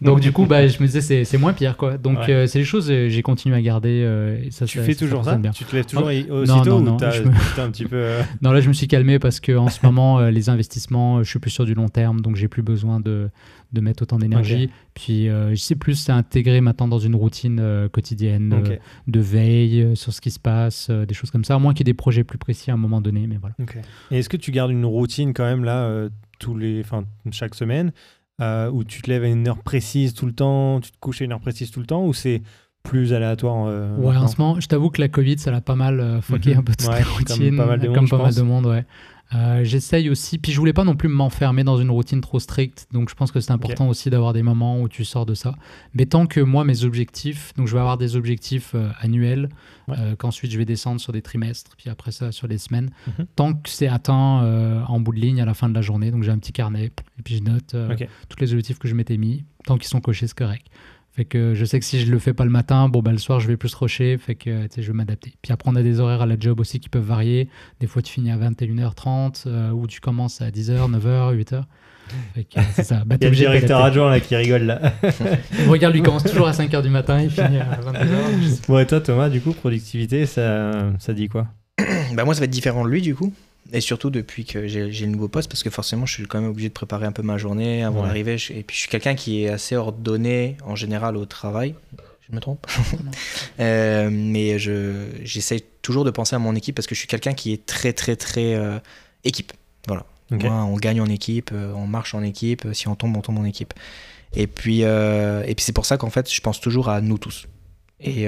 donc 0.00 0.20
du 0.20 0.32
coup, 0.32 0.46
bah, 0.46 0.66
je 0.66 0.80
me 0.82 0.86
disais, 0.86 1.24
c'est 1.24 1.38
moins 1.38 1.52
pire, 1.52 1.76
quoi. 1.76 1.98
Donc 1.98 2.28
euh, 2.28 2.46
c'est 2.46 2.58
les 2.58 2.64
choses, 2.64 2.90
euh, 2.90 3.08
j'ai 3.08 3.22
continué 3.22 3.56
à 3.56 3.60
garder. 3.60 4.40
et 4.44 4.50
ça, 4.50 4.66
tu 4.66 4.78
fais 4.80 4.94
toujours 4.94 5.24
ça, 5.24 5.38
Tu 5.54 5.64
te 5.64 5.76
lèves 5.76 5.86
toujours 5.86 6.06
aussitôt 6.06 6.80
non, 6.80 6.80
non, 6.80 6.96
ou 6.96 7.04
as, 7.04 7.58
un 7.60 7.70
petit 7.70 7.84
peu... 7.84 8.16
non, 8.42 8.52
là, 8.52 8.60
je 8.60 8.68
me 8.68 8.72
suis 8.72 8.88
calmé 8.88 9.18
parce 9.18 9.40
que 9.40 9.56
en 9.56 9.68
ce 9.68 9.84
moment, 9.84 10.20
les 10.20 10.48
investissements, 10.48 11.22
je 11.22 11.28
suis 11.28 11.38
plus 11.38 11.50
sur 11.50 11.64
du 11.64 11.74
long 11.74 11.88
terme, 11.88 12.20
donc 12.20 12.36
j'ai 12.36 12.48
plus 12.48 12.62
besoin 12.62 13.00
de, 13.00 13.28
de 13.72 13.80
mettre 13.80 14.02
autant 14.02 14.18
d'énergie. 14.18 14.70
Puis 14.94 15.26
je 15.26 15.54
sais 15.56 15.76
plus, 15.76 15.94
c'est 15.94 16.12
intégré 16.12 16.60
maintenant 16.60 16.88
dans 16.88 16.98
une 16.98 17.14
routine 17.14 17.88
quotidienne 17.92 18.62
de 19.06 19.20
veille 19.20 19.96
sur 19.96 20.12
ce 20.12 20.20
qui 20.20 20.30
se 20.30 20.40
passe, 20.40 20.90
des 20.90 21.14
choses 21.14 21.30
comme 21.30 21.44
ça, 21.44 21.54
à 21.54 21.58
moins 21.58 21.72
qu'il 21.72 21.86
y 21.86 21.90
ait 21.90 21.92
des 21.92 21.96
projets 21.96 22.24
plus 22.24 22.38
précis 22.38 22.70
à 22.70 22.74
un 22.74 22.78
moment 22.78 23.00
donné, 23.00 23.26
mais 23.26 23.38
voilà. 23.38 23.54
Et 24.10 24.18
est-ce 24.18 24.28
que 24.28 24.36
tu 24.36 24.50
gardes 24.50 24.70
une 24.70 24.84
routine 24.84 25.32
quand 25.32 25.44
même 25.44 25.64
là 25.64 26.08
tous 26.42 26.56
les, 26.56 26.80
enfin, 26.80 27.04
chaque 27.30 27.54
semaine, 27.54 27.92
euh, 28.40 28.70
où 28.70 28.82
tu 28.84 29.00
te 29.00 29.10
lèves 29.10 29.24
à 29.24 29.28
une 29.28 29.46
heure 29.48 29.62
précise 29.62 30.14
tout 30.14 30.26
le 30.26 30.32
temps, 30.32 30.80
tu 30.80 30.90
te 30.90 30.98
couches 30.98 31.22
à 31.22 31.24
une 31.24 31.32
heure 31.32 31.40
précise 31.40 31.70
tout 31.70 31.80
le 31.80 31.86
temps, 31.86 32.04
ou 32.04 32.12
c'est 32.12 32.42
plus 32.82 33.12
aléatoire 33.12 33.66
euh, 33.68 33.96
Ouais, 33.98 34.16
en 34.16 34.26
ce 34.26 34.36
moment, 34.38 34.58
je 34.58 34.66
t'avoue 34.66 34.90
que 34.90 35.00
la 35.00 35.08
Covid, 35.08 35.38
ça 35.38 35.52
l'a 35.52 35.60
pas 35.60 35.76
mal 35.76 36.00
euh, 36.00 36.20
fucké 36.20 36.52
mhm. 36.52 36.58
un 36.58 36.62
peu 36.62 36.72
toutes 36.74 36.92
les 36.92 37.02
routines, 37.04 37.56
comme 37.56 37.56
pas 37.56 37.66
mal 37.66 37.80
de 37.80 37.88
monde. 37.88 38.08
Pas 38.10 38.18
mal 38.18 38.34
de 38.34 38.42
monde 38.42 38.66
ouais. 38.66 38.84
Euh, 39.34 39.64
j'essaye 39.64 40.10
aussi, 40.10 40.38
puis 40.38 40.52
je 40.52 40.58
voulais 40.58 40.72
pas 40.72 40.84
non 40.84 40.94
plus 40.94 41.08
m'enfermer 41.08 41.64
dans 41.64 41.78
une 41.78 41.90
routine 41.90 42.20
trop 42.20 42.38
stricte, 42.38 42.86
donc 42.92 43.08
je 43.08 43.14
pense 43.14 43.32
que 43.32 43.40
c'est 43.40 43.52
important 43.52 43.88
aussi 43.88 44.10
d'avoir 44.10 44.32
des 44.32 44.42
moments 44.42 44.80
où 44.80 44.88
tu 44.88 45.04
sors 45.04 45.26
de 45.26 45.34
ça. 45.34 45.54
Mais 45.94 46.06
tant 46.06 46.26
que 46.26 46.40
moi, 46.40 46.64
mes 46.64 46.84
objectifs, 46.84 47.52
donc 47.56 47.66
je 47.66 47.72
vais 47.72 47.80
avoir 47.80 47.98
des 47.98 48.16
objectifs 48.16 48.72
euh, 48.74 48.90
annuels, 49.00 49.48
euh, 49.88 50.16
qu'ensuite 50.16 50.50
je 50.50 50.58
vais 50.58 50.64
descendre 50.64 51.00
sur 51.00 51.12
des 51.12 51.22
trimestres, 51.22 51.72
puis 51.76 51.88
après 51.88 52.12
ça 52.12 52.32
sur 52.32 52.46
les 52.46 52.58
semaines, 52.58 52.90
mhm. 53.06 53.26
tant 53.36 53.54
que 53.54 53.68
c'est 53.68 53.88
atteint 53.88 54.12
en 54.12 55.00
bout 55.00 55.12
de 55.12 55.20
ligne 55.20 55.40
à 55.40 55.44
la 55.44 55.54
fin 55.54 55.68
de 55.68 55.74
la 55.74 55.82
journée, 55.82 56.10
donc 56.10 56.22
j'ai 56.22 56.30
un 56.30 56.38
petit 56.38 56.52
carnet, 56.52 56.92
et 57.18 57.22
puis 57.22 57.36
je 57.36 57.42
note 57.42 57.74
tous 58.28 58.40
les 58.40 58.52
objectifs 58.52 58.78
que 58.78 58.88
je 58.88 58.94
m'étais 58.94 59.16
mis, 59.16 59.44
tant 59.64 59.78
qu'ils 59.78 59.88
sont 59.88 60.00
cochés, 60.00 60.26
c'est 60.26 60.36
correct. 60.38 60.66
Fait 61.14 61.26
que 61.26 61.52
je 61.54 61.66
sais 61.66 61.78
que 61.78 61.84
si 61.84 62.00
je 62.00 62.10
le 62.10 62.18
fais 62.18 62.32
pas 62.32 62.44
le 62.44 62.50
matin, 62.50 62.88
bon 62.88 63.02
bah 63.02 63.12
le 63.12 63.18
soir 63.18 63.38
je 63.38 63.46
vais 63.46 63.58
plus 63.58 63.74
rusher, 63.74 64.16
fait 64.16 64.34
que 64.34 64.66
je 64.74 64.86
vais 64.86 64.92
m'adapter. 64.94 65.34
Puis 65.42 65.52
après 65.52 65.70
on 65.70 65.76
a 65.76 65.82
des 65.82 66.00
horaires 66.00 66.22
à 66.22 66.26
la 66.26 66.36
job 66.40 66.58
aussi 66.58 66.80
qui 66.80 66.88
peuvent 66.88 67.04
varier. 67.04 67.48
Des 67.80 67.86
fois 67.86 68.00
tu 68.00 68.10
finis 68.10 68.30
à 68.30 68.38
21h30 68.38 69.42
euh, 69.46 69.70
ou 69.72 69.86
tu 69.86 70.00
commences 70.00 70.40
à 70.40 70.48
10h, 70.50 70.90
9h, 70.90 71.36
8h. 71.36 71.64
c'est 72.72 72.82
ça. 72.82 73.02
Bah, 73.04 73.16
Il 73.20 73.24
y 73.24 73.26
a 73.26 73.30
le 73.30 73.36
directeur 73.36 73.84
adjoint 73.84 74.08
là 74.08 74.20
qui 74.20 74.34
rigole 74.36 74.62
là. 74.62 74.80
Regarde, 75.68 75.92
lui 75.94 76.02
commence 76.02 76.24
toujours 76.24 76.48
à 76.48 76.52
5h 76.52 76.82
du 76.82 76.88
matin 76.88 77.18
et 77.18 77.28
finit 77.28 77.58
à 77.58 77.78
22h. 77.82 78.66
Bon 78.68 78.78
et 78.78 78.86
toi 78.86 79.02
Thomas, 79.02 79.28
du 79.28 79.42
coup 79.42 79.52
productivité, 79.52 80.24
ça, 80.24 80.92
ça 80.98 81.12
dit 81.12 81.28
quoi? 81.28 81.48
Bah 82.14 82.24
moi 82.24 82.32
ça 82.32 82.40
va 82.40 82.44
être 82.44 82.50
différent 82.50 82.84
de 82.84 82.88
lui 82.88 83.02
du 83.02 83.14
coup. 83.14 83.34
Et 83.72 83.80
surtout 83.80 84.10
depuis 84.10 84.44
que 84.44 84.66
j'ai 84.66 84.88
le 84.88 85.06
nouveau 85.06 85.28
poste, 85.28 85.48
parce 85.48 85.62
que 85.62 85.70
forcément, 85.70 86.04
je 86.04 86.14
suis 86.14 86.26
quand 86.26 86.40
même 86.40 86.50
obligé 86.50 86.68
de 86.68 86.74
préparer 86.74 87.06
un 87.06 87.12
peu 87.12 87.22
ma 87.22 87.38
journée 87.38 87.84
avant 87.84 88.02
d'arriver. 88.02 88.36
Et 88.50 88.62
puis, 88.62 88.74
je 88.74 88.80
suis 88.80 88.88
quelqu'un 88.88 89.14
qui 89.14 89.44
est 89.44 89.48
assez 89.48 89.76
ordonné 89.76 90.56
en 90.64 90.76
général 90.76 91.16
au 91.16 91.24
travail. 91.24 91.74
Je 92.28 92.34
me 92.34 92.40
trompe? 92.40 92.66
Euh, 93.60 94.08
Mais 94.10 94.58
j'essaie 94.58 95.62
toujours 95.82 96.04
de 96.04 96.10
penser 96.10 96.34
à 96.34 96.38
mon 96.38 96.54
équipe 96.54 96.74
parce 96.74 96.86
que 96.86 96.94
je 96.94 97.00
suis 97.00 97.08
quelqu'un 97.08 97.34
qui 97.34 97.52
est 97.52 97.66
très, 97.66 97.92
très, 97.92 98.16
très 98.16 98.54
euh, 98.54 98.78
équipe. 99.24 99.52
Voilà. 99.86 100.04
Moi, 100.30 100.50
on 100.50 100.76
gagne 100.76 101.00
en 101.00 101.06
équipe, 101.06 101.50
euh, 101.52 101.72
on 101.74 101.86
marche 101.86 102.14
en 102.14 102.22
équipe. 102.22 102.66
Si 102.72 102.88
on 102.88 102.94
tombe, 102.94 103.16
on 103.16 103.20
tombe 103.20 103.38
en 103.38 103.44
équipe. 103.44 103.74
Et 104.34 104.46
puis, 104.46 104.80
et 104.80 105.54
puis 105.54 105.64
c'est 105.64 105.72
pour 105.74 105.86
ça 105.86 105.98
qu'en 105.98 106.10
fait, 106.10 106.32
je 106.32 106.40
pense 106.40 106.60
toujours 106.60 106.88
à 106.88 107.00
nous 107.00 107.18
tous. 107.18 107.46
Et 108.00 108.26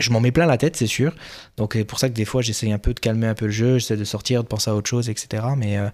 je 0.00 0.10
m'en 0.10 0.20
mets 0.20 0.32
plein 0.32 0.46
la 0.46 0.58
tête, 0.58 0.76
c'est 0.76 0.86
sûr. 0.86 1.14
Donc 1.56 1.74
c'est 1.74 1.84
pour 1.84 1.98
ça 1.98 2.08
que 2.08 2.14
des 2.14 2.24
fois 2.24 2.42
j'essaye 2.42 2.72
un 2.72 2.78
peu 2.78 2.94
de 2.94 3.00
calmer 3.00 3.26
un 3.26 3.34
peu 3.34 3.46
le 3.46 3.50
jeu, 3.52 3.78
j'essaie 3.78 3.96
de 3.96 4.04
sortir, 4.04 4.42
de 4.42 4.48
penser 4.48 4.70
à 4.70 4.74
autre 4.74 4.88
chose, 4.88 5.08
etc. 5.08 5.44
Mais, 5.56 5.78
euh, 5.78 5.88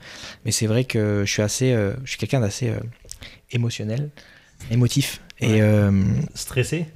mais 0.45 0.53
c'est 0.53 0.67
vrai 0.67 0.85
que 0.85 1.23
je 1.25 1.31
suis 1.31 1.43
assez, 1.43 1.73
euh, 1.73 1.95
je 2.05 2.11
suis 2.11 2.19
quelqu'un 2.19 2.41
d'assez 2.41 2.69
euh, 2.69 2.79
émotionnel, 3.51 4.11
émotif 4.71 5.21
et 5.41 5.61
stressé? 6.35 6.87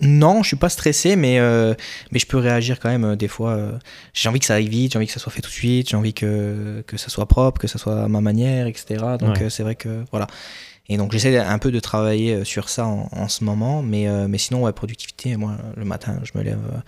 Non, 0.00 0.42
je 0.42 0.48
suis 0.48 0.56
pas 0.56 0.68
stressé, 0.68 1.14
mais 1.14 1.38
mais 2.10 2.18
je 2.18 2.26
peux 2.26 2.38
réagir 2.38 2.80
quand 2.80 2.88
même 2.88 3.14
des 3.14 3.28
fois. 3.28 3.56
j'ai 4.14 4.28
envie 4.28 4.40
que 4.40 4.46
ça 4.46 4.54
aille 4.54 4.68
vite, 4.68 4.92
j'ai 4.92 4.98
envie 4.98 5.06
que 5.06 5.12
ça 5.12 5.20
soit 5.20 5.30
fait 5.30 5.42
tout 5.42 5.50
de 5.50 5.54
suite, 5.54 5.90
j'ai 5.90 5.96
envie 5.96 6.14
que 6.14 6.82
que 6.86 6.96
ça 6.96 7.08
soit 7.08 7.26
propre, 7.26 7.60
que 7.60 7.68
ça 7.68 7.78
soit 7.78 8.02
à 8.02 8.08
ma 8.08 8.20
manière, 8.20 8.66
etc. 8.66 9.04
Donc 9.20 9.38
c'est 9.48 9.62
vrai 9.62 9.76
que 9.76 10.04
voilà. 10.10 10.26
Et 10.92 10.98
donc 10.98 11.10
j'essaie 11.10 11.38
un 11.38 11.58
peu 11.58 11.70
de 11.70 11.80
travailler 11.80 12.34
euh, 12.34 12.44
sur 12.44 12.68
ça 12.68 12.84
en, 12.84 13.28
ce 13.28 13.44
moment, 13.44 13.80
mais, 13.80 14.08
euh, 14.08 14.28
mais 14.28 14.36
sinon, 14.36 14.64
ouais, 14.64 14.74
productivité, 14.74 15.38
moi, 15.38 15.56
le 15.74 15.86
matin, 15.86 16.20
je 16.22 16.38
me 16.38 16.44
lève 16.44 16.60
euh, 16.70 16.78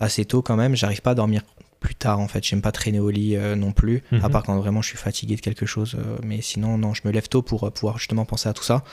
assez 0.00 0.26
tôt 0.26 0.42
quand 0.42 0.56
même, 0.56 0.76
j'arrive 0.76 1.00
pas 1.00 1.12
à 1.12 1.14
dormir 1.14 1.40
plus 1.80 1.94
tard 1.94 2.20
en 2.20 2.28
fait, 2.28 2.44
j'aime 2.44 2.60
pas 2.60 2.72
traîner 2.72 3.00
au 3.00 3.08
lit 3.08 3.36
non 3.56 3.72
plus, 3.72 4.02
à 4.10 4.16
mhm. 4.16 4.30
part 4.30 4.42
quand 4.42 4.58
vraiment 4.58 4.80
je 4.80 4.88
suis 4.88 4.98
fatigué 4.98 5.36
de 5.36 5.40
quelque 5.42 5.66
chose, 5.66 5.96
mais 6.22 6.40
sinon, 6.40 6.78
non, 6.78 6.94
je 6.94 7.02
me 7.04 7.10
lève 7.10 7.28
tôt 7.28 7.42
pour 7.42 7.70
pouvoir 7.72 7.98
justement 7.98 8.24
penser 8.24 8.48
à 8.48 8.54
tout 8.54 8.62
ça. 8.62 8.84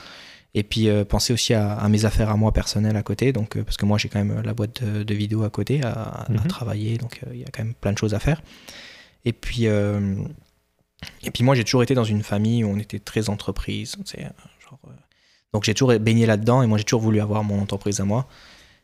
Et 0.54 0.62
puis 0.62 0.88
penser 1.08 1.32
aussi 1.32 1.54
à, 1.54 1.86
mes 1.88 2.04
affaires 2.04 2.28
à 2.28 2.36
moi 2.36 2.52
personnelles 2.52 2.96
à 2.96 3.02
côté, 3.02 3.32
donc 3.32 3.56
parce 3.62 3.78
que 3.78 3.86
moi 3.86 3.96
j'ai 3.96 4.10
quand 4.10 4.22
même 4.22 4.42
la 4.42 4.52
boîte 4.52 4.84
de, 4.84 5.14
vidéos 5.14 5.42
à 5.42 5.48
côté 5.48 5.80
à, 5.82 6.26
mhm. 6.28 6.46
travailler, 6.48 6.98
donc 6.98 7.22
il 7.32 7.40
y 7.40 7.44
a 7.44 7.48
quand 7.50 7.64
même 7.64 7.72
plein 7.72 7.92
de 7.92 7.98
choses 7.98 8.12
à 8.12 8.18
faire. 8.18 8.42
Et 9.24 9.32
puis 9.32 9.64
et 9.64 11.30
puis 11.32 11.44
moi 11.44 11.54
j'ai 11.54 11.64
toujours 11.64 11.82
été 11.82 11.94
dans 11.94 12.04
une 12.04 12.22
famille 12.22 12.62
où 12.62 12.68
on 12.68 12.78
était 12.78 12.98
très 12.98 13.30
entreprise, 13.30 13.96
donc 15.52 15.64
j'ai 15.64 15.74
toujours 15.74 15.98
baigné 15.98 16.26
là-dedans 16.26 16.62
et 16.62 16.66
moi 16.66 16.78
j'ai 16.78 16.84
toujours 16.84 17.02
voulu 17.02 17.20
avoir 17.20 17.44
mon 17.44 17.60
entreprise 17.60 18.00
à 18.00 18.04
moi. 18.04 18.26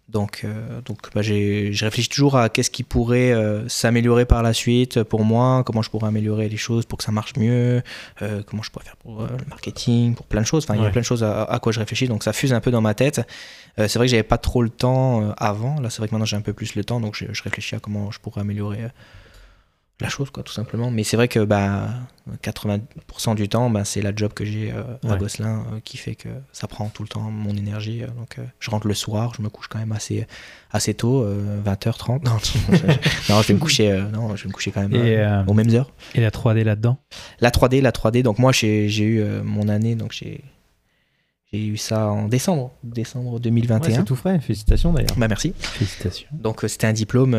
Donc, 0.08 0.40
euh, 0.44 0.80
donc 0.86 0.98
bah, 1.14 1.20
j'ai 1.20 1.70
réfléchi 1.80 2.08
toujours 2.08 2.36
à 2.36 2.48
qu'est-ce 2.48 2.70
qui 2.70 2.82
pourrait 2.82 3.32
euh, 3.32 3.68
s'améliorer 3.68 4.24
par 4.24 4.42
la 4.42 4.54
suite 4.54 5.02
pour 5.02 5.22
moi, 5.22 5.62
comment 5.64 5.82
je 5.82 5.90
pourrais 5.90 6.08
améliorer 6.08 6.48
les 6.48 6.56
choses 6.56 6.86
pour 6.86 6.96
que 6.96 7.04
ça 7.04 7.12
marche 7.12 7.36
mieux, 7.36 7.82
euh, 8.22 8.42
comment 8.46 8.62
je 8.62 8.70
pourrais 8.70 8.86
faire 8.86 8.96
pour 8.96 9.22
le 9.22 9.44
marketing, 9.50 10.14
pour 10.14 10.24
plein 10.24 10.40
de 10.40 10.46
choses. 10.46 10.64
Enfin, 10.64 10.76
il 10.76 10.82
y 10.82 10.86
a 10.86 10.90
plein 10.90 11.02
de 11.02 11.06
choses 11.06 11.22
à, 11.22 11.58
quoi 11.62 11.72
je 11.72 11.78
réfléchis, 11.78 12.08
donc 12.08 12.24
ça 12.24 12.32
fuse 12.32 12.54
un 12.54 12.60
peu 12.60 12.70
dans 12.70 12.80
ma 12.80 12.94
tête. 12.94 13.20
c'est 13.76 13.96
vrai 13.96 14.06
que 14.06 14.10
j'avais 14.10 14.22
pas 14.22 14.38
trop 14.38 14.62
le 14.62 14.70
temps 14.70 15.30
avant. 15.36 15.78
Là, 15.80 15.90
c'est 15.90 15.98
vrai 15.98 16.08
que 16.08 16.14
maintenant 16.14 16.24
j'ai 16.24 16.36
un 16.36 16.42
peu 16.42 16.54
plus 16.54 16.74
le 16.74 16.84
temps, 16.84 17.00
donc 17.00 17.14
je, 17.14 17.26
je 17.30 17.42
réfléchis 17.42 17.74
à 17.74 17.78
comment 17.78 18.10
je 18.10 18.18
pourrais 18.18 18.40
améliorer 18.40 18.80
la 20.00 20.08
chose, 20.08 20.30
quoi, 20.30 20.44
tout 20.44 20.52
simplement. 20.52 20.90
Mais 20.90 21.02
c'est 21.02 21.16
vrai 21.16 21.26
que 21.26 21.40
bah, 21.40 21.88
80% 22.42 23.34
du 23.34 23.48
temps, 23.48 23.68
bah, 23.68 23.84
c'est 23.84 24.00
la 24.00 24.14
job 24.14 24.32
que 24.32 24.44
j'ai 24.44 24.72
euh, 24.72 25.12
à 25.12 25.16
Gosselin 25.16 25.64
euh, 25.72 25.80
qui 25.82 25.96
fait 25.96 26.14
que 26.14 26.28
ça 26.52 26.68
prend 26.68 26.88
tout 26.88 27.02
le 27.02 27.08
temps 27.08 27.22
mon 27.22 27.56
énergie. 27.56 28.04
Euh, 28.04 28.06
donc 28.16 28.36
je 28.60 28.70
rentre 28.70 28.86
le 28.86 28.94
soir, 28.94 29.32
je 29.36 29.42
me 29.42 29.48
couche 29.48 29.66
quand 29.66 29.78
même 29.78 29.92
assez, 29.92 30.26
assez 30.70 30.94
tôt, 30.94 31.26
20h30. 31.26 32.24
Non, 32.24 32.32
non, 33.28 33.42
je 33.42 33.48
vais 33.48 33.54
me 33.54 33.58
coucher, 33.58 34.04
non, 34.12 34.36
je 34.36 34.44
vais 34.44 34.48
me 34.48 34.54
coucher 34.54 34.70
quand 34.70 34.86
même 34.88 35.48
aux 35.48 35.54
mêmes 35.54 35.74
heures. 35.74 35.90
Et 36.14 36.20
la 36.20 36.30
3D 36.30 36.62
là-dedans? 36.62 36.98
La 37.40 37.50
3D, 37.50 37.80
la 37.80 37.90
3D. 37.90 38.22
Donc 38.22 38.38
moi, 38.38 38.52
j'ai 38.52 39.02
eu 39.02 39.24
mon 39.42 39.68
année, 39.68 39.94
donc 39.94 40.12
j'ai. 40.12 40.44
J'ai 41.50 41.66
eu 41.66 41.78
ça 41.78 42.08
en 42.08 42.28
décembre, 42.28 42.74
décembre 42.84 43.40
2021. 43.40 43.96
c'est 43.96 44.04
tout 44.04 44.16
frais, 44.16 44.38
félicitations 44.38 44.92
d'ailleurs. 44.92 45.16
Bah 45.16 45.28
merci. 45.28 45.54
Félicitations. 45.58 46.28
Donc 46.30 46.62
c'était 46.66 46.86
un 46.86 46.92
diplôme 46.92 47.34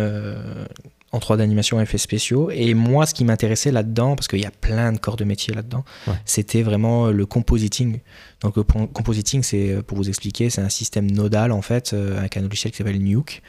en 1.11 1.19
3 1.19 1.37
d'animation 1.37 1.81
effets 1.81 1.97
spéciaux. 1.97 2.49
Et 2.51 2.73
moi, 2.73 3.05
ce 3.05 3.13
qui 3.13 3.25
m'intéressait 3.25 3.71
là-dedans, 3.71 4.15
parce 4.15 4.27
qu'il 4.27 4.39
y 4.39 4.45
a 4.45 4.51
plein 4.51 4.91
de 4.91 4.99
corps 4.99 5.15
de 5.15 5.23
métier 5.23 5.53
là-dedans, 5.53 5.83
c'était 6.25 6.61
vraiment 6.61 7.07
le 7.07 7.25
compositing. 7.25 7.99
Donc 8.41 8.57
le 8.57 8.63
compositing, 8.63 9.43
c'est, 9.43 9.71
euh, 9.71 9.81
pour 9.81 9.97
vous 9.97 10.09
expliquer, 10.09 10.49
c'est 10.49 10.61
un 10.61 10.69
système 10.69 11.09
nodal 11.09 11.51
en 11.51 11.61
fait, 11.61 11.93
euh, 11.93 12.17
avec 12.19 12.37
un 12.37 12.41
logiciel 12.41 12.71
qui 12.71 12.77
s'appelle 12.77 13.01
Nuke, 13.01 13.41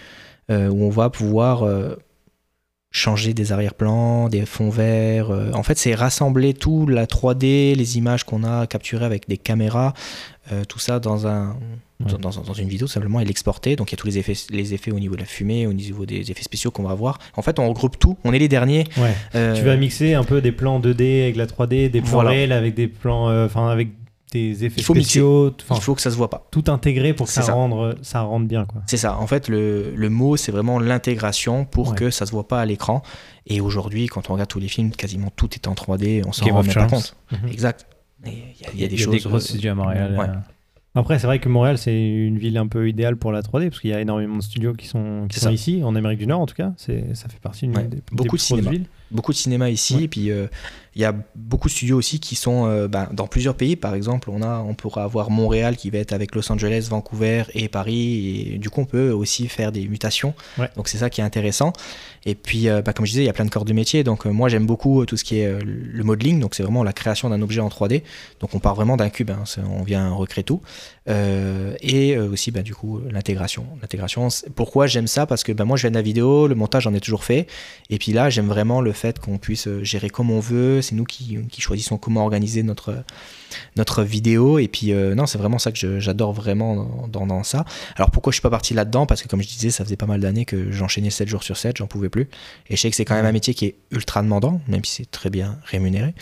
euh, 0.50 0.68
où 0.68 0.84
on 0.84 0.90
va 0.90 1.10
pouvoir 1.10 1.68
changer 2.92 3.34
des 3.34 3.52
arrière-plans, 3.52 4.28
des 4.28 4.46
fonds 4.46 4.70
verts. 4.70 5.30
en 5.30 5.62
fait, 5.62 5.78
c'est 5.78 5.94
rassembler 5.94 6.54
tout 6.54 6.86
la 6.88 7.06
3D, 7.06 7.76
les 7.76 7.98
images 7.98 8.24
qu'on 8.24 8.42
a 8.42 8.66
capturées 8.66 9.04
avec 9.04 9.28
des 9.28 9.38
caméras, 9.38 9.94
tout 10.68 10.80
ça 10.80 10.98
dans 10.98 11.28
un 11.28 11.56
dans, 12.00 12.52
une 12.54 12.68
vidéo 12.68 12.86
simplement 12.86 13.20
et 13.20 13.24
l'exporter. 13.24 13.76
Donc 13.76 13.90
il 13.90 13.94
y 13.94 13.96
a 13.96 13.98
tous 13.98 14.06
les 14.06 14.18
effets, 14.18 14.34
les 14.50 14.74
effets 14.74 14.90
au 14.90 14.98
niveau 14.98 15.14
de 15.14 15.20
la 15.20 15.26
fumée, 15.26 15.66
au 15.66 15.72
niveau 15.72 16.06
des 16.06 16.30
effets 16.30 16.42
spéciaux 16.42 16.70
qu'on 16.70 16.82
va 16.82 16.90
avoir. 16.90 17.18
En 17.36 17.42
fait, 17.42 17.58
on 17.58 17.68
regroupe 17.68 17.98
tout. 17.98 18.16
On 18.24 18.32
est 18.32 18.38
les 18.38 18.48
derniers. 18.48 18.84
Euh, 19.34 19.54
tu 19.54 19.62
vas 19.62 19.76
mixer 19.76 20.14
un 20.14 20.24
peu 20.24 20.40
des 20.40 20.52
plans 20.52 20.80
2D 20.80 21.22
avec 21.22 21.36
la 21.36 21.46
3D, 21.46 21.90
des 21.90 22.00
plans 22.00 22.20
réels 22.20 22.52
avec 22.52 22.74
des 22.74 22.88
plans, 22.88 23.28
euh, 23.28 23.46
enfin 23.46 23.68
avec 23.68 23.90
des 24.32 24.64
effets 24.64 24.82
spéciaux. 24.82 25.54
Il 25.70 25.80
faut 25.80 25.94
que 25.94 26.02
ça 26.02 26.10
se 26.10 26.16
voit 26.16 26.30
pas. 26.30 26.46
Tout 26.50 26.64
intégrer 26.68 27.12
pour 27.14 27.26
que 27.26 27.32
ça, 27.32 27.42
Rende, 27.52 27.98
ça 28.02 28.22
rende 28.22 28.46
bien. 28.46 28.66
C'est 28.86 28.96
ça. 28.96 29.18
En 29.18 29.26
fait, 29.26 29.48
le, 29.48 29.92
le 29.94 30.08
mot, 30.08 30.36
c'est 30.36 30.52
vraiment 30.52 30.78
l'intégration 30.78 31.64
pour 31.64 31.94
que 31.94 32.10
ça 32.10 32.26
se 32.26 32.32
voit 32.32 32.48
pas 32.48 32.60
à 32.60 32.66
l'écran. 32.66 33.02
Et 33.46 33.60
aujourd'hui, 33.60 34.06
quand 34.06 34.30
on 34.30 34.34
regarde 34.34 34.48
tous 34.48 34.60
les 34.60 34.68
films, 34.68 34.90
quasiment 34.90 35.30
tout 35.34 35.50
est 35.54 35.66
en 35.66 35.74
3D. 35.74 36.22
On 36.26 36.32
s'en 36.32 36.46
rend 36.46 36.62
même 36.62 36.72
pas 36.72 36.86
compte. 36.86 37.16
Mhm. 37.32 37.48
Exact. 37.50 37.86
Il 38.26 38.80
y, 38.80 38.84
a 38.84 38.88
des 38.88 38.96
choses. 38.96 39.14
Des 39.14 39.20
grosses 39.20 39.46
studios 39.46 39.72
à 39.72 39.74
Montréal. 39.74 40.16
Euh, 40.18 40.26
après, 40.94 41.18
c'est 41.18 41.26
vrai 41.26 41.38
que 41.38 41.48
Montréal, 41.48 41.78
c'est 41.78 42.08
une 42.08 42.38
ville 42.38 42.58
un 42.58 42.66
peu 42.66 42.88
idéale 42.88 43.16
pour 43.16 43.30
la 43.30 43.42
3D, 43.42 43.68
parce 43.68 43.80
qu'il 43.80 43.90
y 43.90 43.94
a 43.94 44.00
énormément 44.00 44.36
de 44.36 44.42
studios 44.42 44.72
qui 44.72 44.88
sont, 44.88 45.26
qui 45.28 45.38
sont 45.38 45.50
ici, 45.50 45.82
en 45.84 45.94
Amérique 45.94 46.18
du 46.18 46.26
Nord 46.26 46.40
en 46.40 46.46
tout 46.46 46.56
cas. 46.56 46.72
Ça 46.76 46.92
fait 47.28 47.40
partie 47.40 47.68
d'une 47.68 47.88
des, 47.88 48.02
beaucoup 48.12 48.36
de 48.36 48.40
cinéma. 48.40 48.70
villes. 48.70 48.86
Beaucoup 49.10 49.32
de 49.32 49.36
cinéma 49.36 49.70
ici, 49.70 50.04
et 50.04 50.08
puis 50.08 50.30
euh, 50.30 50.46
il 50.96 51.02
y 51.02 51.04
a 51.04 51.14
beaucoup 51.36 51.68
de 51.68 51.72
studios 51.72 51.96
aussi 51.96 52.18
qui 52.18 52.34
sont 52.34 52.66
euh, 52.66 52.88
ben, 52.88 53.08
dans 53.12 53.28
plusieurs 53.28 53.54
pays. 53.54 53.76
Par 53.76 53.94
exemple, 53.94 54.28
on, 54.30 54.42
a, 54.42 54.58
on 54.58 54.74
pourra 54.74 55.04
avoir 55.04 55.30
Montréal 55.30 55.76
qui 55.76 55.88
va 55.90 55.98
être 55.98 56.12
avec 56.12 56.34
Los 56.34 56.50
Angeles, 56.50 56.88
Vancouver 56.90 57.44
et 57.54 57.68
Paris. 57.68 58.52
Et 58.54 58.58
du 58.58 58.70
coup, 58.70 58.80
on 58.80 58.86
peut 58.86 59.10
aussi 59.10 59.46
faire 59.46 59.70
des 59.70 59.86
mutations. 59.86 60.34
Donc 60.76 60.88
c'est 60.88 60.98
ça 60.98 61.10
qui 61.10 61.20
est 61.20 61.24
intéressant. 61.24 61.72
Et 62.26 62.34
puis, 62.34 62.68
euh, 62.68 62.82
bah, 62.82 62.92
comme 62.92 63.06
je 63.06 63.12
disais, 63.12 63.22
il 63.22 63.26
y 63.26 63.30
a 63.30 63.32
plein 63.32 63.44
de 63.44 63.50
corps 63.50 63.64
de 63.64 63.72
métier. 63.72 64.02
Donc, 64.04 64.26
moi, 64.26 64.48
j'aime 64.48 64.66
beaucoup 64.66 65.06
tout 65.06 65.16
ce 65.16 65.24
qui 65.24 65.38
est 65.38 65.58
le 65.62 66.04
modeling. 66.04 66.40
Donc, 66.40 66.54
c'est 66.54 66.62
vraiment 66.62 66.84
la 66.84 66.92
création 66.92 67.30
d'un 67.30 67.40
objet 67.40 67.60
en 67.60 67.68
3D. 67.68 68.02
Donc, 68.40 68.54
on 68.54 68.58
part 68.58 68.74
vraiment 68.74 68.96
d'un 68.96 69.10
cube. 69.10 69.30
Hein. 69.30 69.44
on 69.70 69.82
vient 69.82 70.10
recréer 70.10 70.44
tout. 70.44 70.60
et 71.06 72.18
aussi, 72.18 72.50
bah, 72.50 72.62
du 72.62 72.74
coup, 72.74 73.00
l'intégration. 73.10 73.66
L'intégration. 73.80 74.28
Pourquoi 74.54 74.86
j'aime 74.86 75.06
ça? 75.06 75.24
Parce 75.24 75.44
que 75.44 75.52
bah, 75.52 75.64
moi, 75.64 75.76
je 75.76 75.82
viens 75.82 75.90
de 75.90 75.96
la 75.96 76.02
vidéo. 76.02 76.46
Le 76.46 76.54
montage, 76.54 76.82
j'en 76.82 76.94
ai 76.94 77.00
toujours 77.00 77.24
fait. 77.24 77.46
Et 77.88 77.98
puis 77.98 78.12
là, 78.12 78.28
j'aime 78.28 78.48
vraiment 78.48 78.80
le 78.80 78.92
fait 79.00 79.18
qu'on 79.18 79.38
puisse 79.38 79.68
gérer 79.82 80.10
comme 80.10 80.30
on 80.30 80.40
veut. 80.40 80.82
C'est 80.82 80.94
nous 80.94 81.04
qui, 81.04 81.38
qui 81.50 81.60
choisissons 81.60 81.98
comment 81.98 82.22
organiser 82.22 82.62
notre 82.62 83.04
notre 83.76 84.02
vidéo. 84.02 84.58
Et 84.58 84.68
puis, 84.68 84.92
euh, 84.92 85.14
non, 85.14 85.26
c'est 85.26 85.38
vraiment 85.38 85.58
ça 85.58 85.72
que 85.72 86.00
j'adore 86.00 86.32
vraiment 86.32 87.06
dans, 87.08 87.26
dans, 87.26 87.42
ça. 87.42 87.64
Alors, 87.96 88.10
pourquoi 88.10 88.30
je 88.30 88.36
suis 88.36 88.42
pas 88.42 88.50
parti 88.50 88.74
là-dedans? 88.74 89.06
Parce 89.06 89.22
que, 89.22 89.28
comme 89.28 89.42
je 89.42 89.48
disais, 89.48 89.70
ça 89.70 89.84
faisait 89.84 89.96
pas 89.96 90.06
mal 90.06 90.20
d'années 90.20 90.44
que 90.44 90.70
j'enchaînais 90.70 91.10
7 91.10 91.28
jours 91.28 91.42
sur 91.42 91.56
7, 91.56 91.78
j'en 91.78 91.86
pouvais 91.86 92.08
plus. 92.08 92.28
Et 92.68 92.76
je 92.76 92.80
sais 92.80 92.90
que 92.90 92.96
c'est 92.96 93.04
quand 93.04 93.14
même 93.14 93.26
un 93.26 93.32
métier 93.32 93.54
qui 93.54 93.66
est 93.66 93.74
ultra 93.90 94.22
demandant, 94.22 94.60
même 94.68 94.84
si 94.84 94.96
c'est 94.96 95.10
très 95.10 95.30
bien 95.30 95.58
rémunéré. 95.64 96.14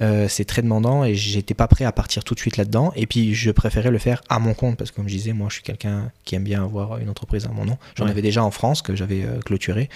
Euh, 0.00 0.28
c'est 0.28 0.44
très 0.44 0.62
demandant 0.62 1.04
et 1.04 1.14
j'étais 1.14 1.54
pas 1.54 1.68
prêt 1.68 1.84
à 1.84 1.92
partir 1.92 2.24
tout 2.24 2.34
de 2.34 2.40
suite 2.40 2.56
là-dedans. 2.56 2.92
Et 2.96 3.06
puis, 3.06 3.34
je 3.34 3.50
préférais 3.50 3.90
le 3.90 3.98
faire 3.98 4.22
à 4.28 4.38
mon 4.38 4.54
compte 4.54 4.76
parce 4.76 4.90
que, 4.90 4.96
comme 4.96 5.08
je 5.08 5.14
disais, 5.14 5.32
moi, 5.32 5.48
je 5.48 5.54
suis 5.54 5.62
quelqu'un 5.62 6.10
qui 6.24 6.34
aime 6.34 6.44
bien 6.44 6.62
avoir 6.62 6.98
une 6.98 7.08
entreprise 7.08 7.46
à 7.46 7.48
mon 7.48 7.64
nom. 7.64 7.78
J'en 7.96 8.06
avais 8.06 8.22
déjà 8.22 8.44
en 8.44 8.50
France 8.50 8.82
que 8.82 8.94
j'avais 8.94 9.24
euh, 9.24 9.40
clôturé. 9.40 9.88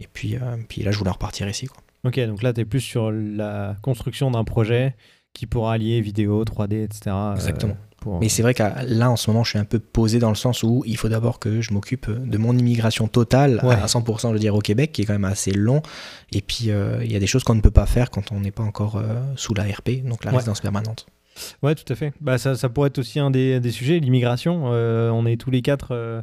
Et 0.00 0.06
puis, 0.12 0.36
puis 0.68 0.82
là, 0.82 0.90
je 0.90 0.98
voulais 0.98 1.10
repartir 1.10 1.48
ici. 1.48 1.66
Quoi. 1.66 1.82
Ok, 2.06 2.20
donc 2.20 2.42
là, 2.42 2.52
tu 2.52 2.60
es 2.60 2.64
plus 2.64 2.80
sur 2.80 3.10
la 3.10 3.76
construction 3.82 4.30
d'un 4.30 4.44
projet 4.44 4.94
qui 5.32 5.46
pourra 5.46 5.74
allier 5.74 6.00
vidéo, 6.00 6.44
3D, 6.44 6.84
etc. 6.84 7.00
Euh, 7.08 7.34
Exactement. 7.34 7.76
Mais 8.20 8.28
c'est 8.28 8.42
vrai 8.42 8.54
que 8.54 8.62
là, 8.86 9.10
en 9.10 9.16
ce 9.16 9.28
moment, 9.28 9.42
je 9.42 9.50
suis 9.50 9.58
un 9.58 9.64
peu 9.64 9.80
posé 9.80 10.20
dans 10.20 10.28
le 10.28 10.36
sens 10.36 10.62
où 10.62 10.84
il 10.86 10.96
faut 10.96 11.08
d'abord 11.08 11.40
que 11.40 11.60
je 11.60 11.72
m'occupe 11.72 12.08
de 12.08 12.38
mon 12.38 12.56
immigration 12.56 13.08
totale 13.08 13.58
à 13.64 13.86
100%, 13.86 14.28
je 14.28 14.32
veux 14.34 14.38
dire, 14.38 14.54
au 14.54 14.60
Québec, 14.60 14.92
qui 14.92 15.02
est 15.02 15.04
quand 15.06 15.14
même 15.14 15.24
assez 15.24 15.50
long. 15.50 15.82
Et 16.30 16.40
puis, 16.40 16.70
euh, 16.70 17.02
il 17.02 17.10
y 17.10 17.16
a 17.16 17.18
des 17.18 17.26
choses 17.26 17.42
qu'on 17.42 17.56
ne 17.56 17.60
peut 17.60 17.72
pas 17.72 17.86
faire 17.86 18.10
quand 18.10 18.30
on 18.30 18.38
n'est 18.38 18.52
pas 18.52 18.62
encore 18.62 18.96
euh, 18.96 19.20
sous 19.34 19.54
la 19.54 19.64
RP, 19.64 20.04
donc 20.04 20.24
la 20.24 20.30
résidence 20.30 20.60
permanente. 20.60 21.06
Ouais, 21.64 21.74
tout 21.74 21.92
à 21.92 21.96
fait. 21.96 22.12
Bah, 22.20 22.38
ça, 22.38 22.54
ça 22.54 22.68
pourrait 22.68 22.88
être 22.88 22.98
aussi 22.98 23.18
un 23.18 23.32
des, 23.32 23.58
des 23.58 23.72
sujets, 23.72 23.98
l'immigration. 23.98 24.66
on 24.66 25.26
est 25.26 25.36
tous 25.36 25.50
les 25.50 25.62
quatre 25.62 26.22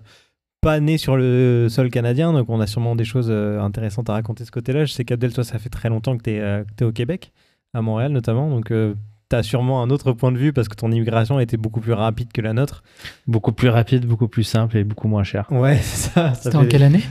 pas 0.63 0.79
nés 0.79 0.97
sur 0.97 1.17
le 1.17 1.67
sol 1.69 1.89
canadien, 1.89 2.33
donc 2.33 2.49
on 2.49 2.59
a 2.59 2.67
sûrement 2.67 2.95
des 2.95 3.05
choses 3.05 3.29
intéressantes 3.31 4.09
à 4.09 4.13
raconter 4.13 4.43
de 4.43 4.47
ce 4.47 4.51
côté-là. 4.51 4.85
Je 4.85 4.93
sais 4.93 5.05
qu'Abdel, 5.05 5.33
toi, 5.33 5.43
ça 5.43 5.59
fait 5.59 5.69
très 5.69 5.89
longtemps 5.89 6.17
que 6.17 6.23
tu 6.23 6.31
es, 6.31 6.37
es, 6.37 6.83
au 6.83 6.91
Québec 6.91 7.31
à 7.73 7.81
Montréal 7.81 8.11
notamment. 8.11 8.49
Donc, 8.49 8.71
euh, 8.71 8.93
tu 9.29 9.35
as 9.35 9.43
sûrement 9.43 9.81
un 9.81 9.89
autre 9.89 10.11
point 10.13 10.31
de 10.31 10.37
vue 10.37 10.53
parce 10.53 10.67
que 10.67 10.75
ton 10.75 10.91
immigration 10.91 11.39
était 11.39 11.57
beaucoup 11.57 11.81
plus 11.81 11.93
rapide 11.93 12.31
que 12.31 12.41
la 12.41 12.53
nôtre. 12.53 12.83
Beaucoup 13.27 13.51
plus 13.51 13.69
rapide, 13.69 14.05
beaucoup 14.05 14.27
plus 14.27 14.43
simple 14.43 14.77
et 14.77 14.83
beaucoup 14.83 15.07
moins 15.07 15.23
cher. 15.23 15.47
Ouais, 15.51 15.77
c'est 15.81 16.11
ça. 16.11 16.33
C'était 16.33 16.55
en 16.55 16.65
quelle 16.65 16.83
année? 16.83 17.03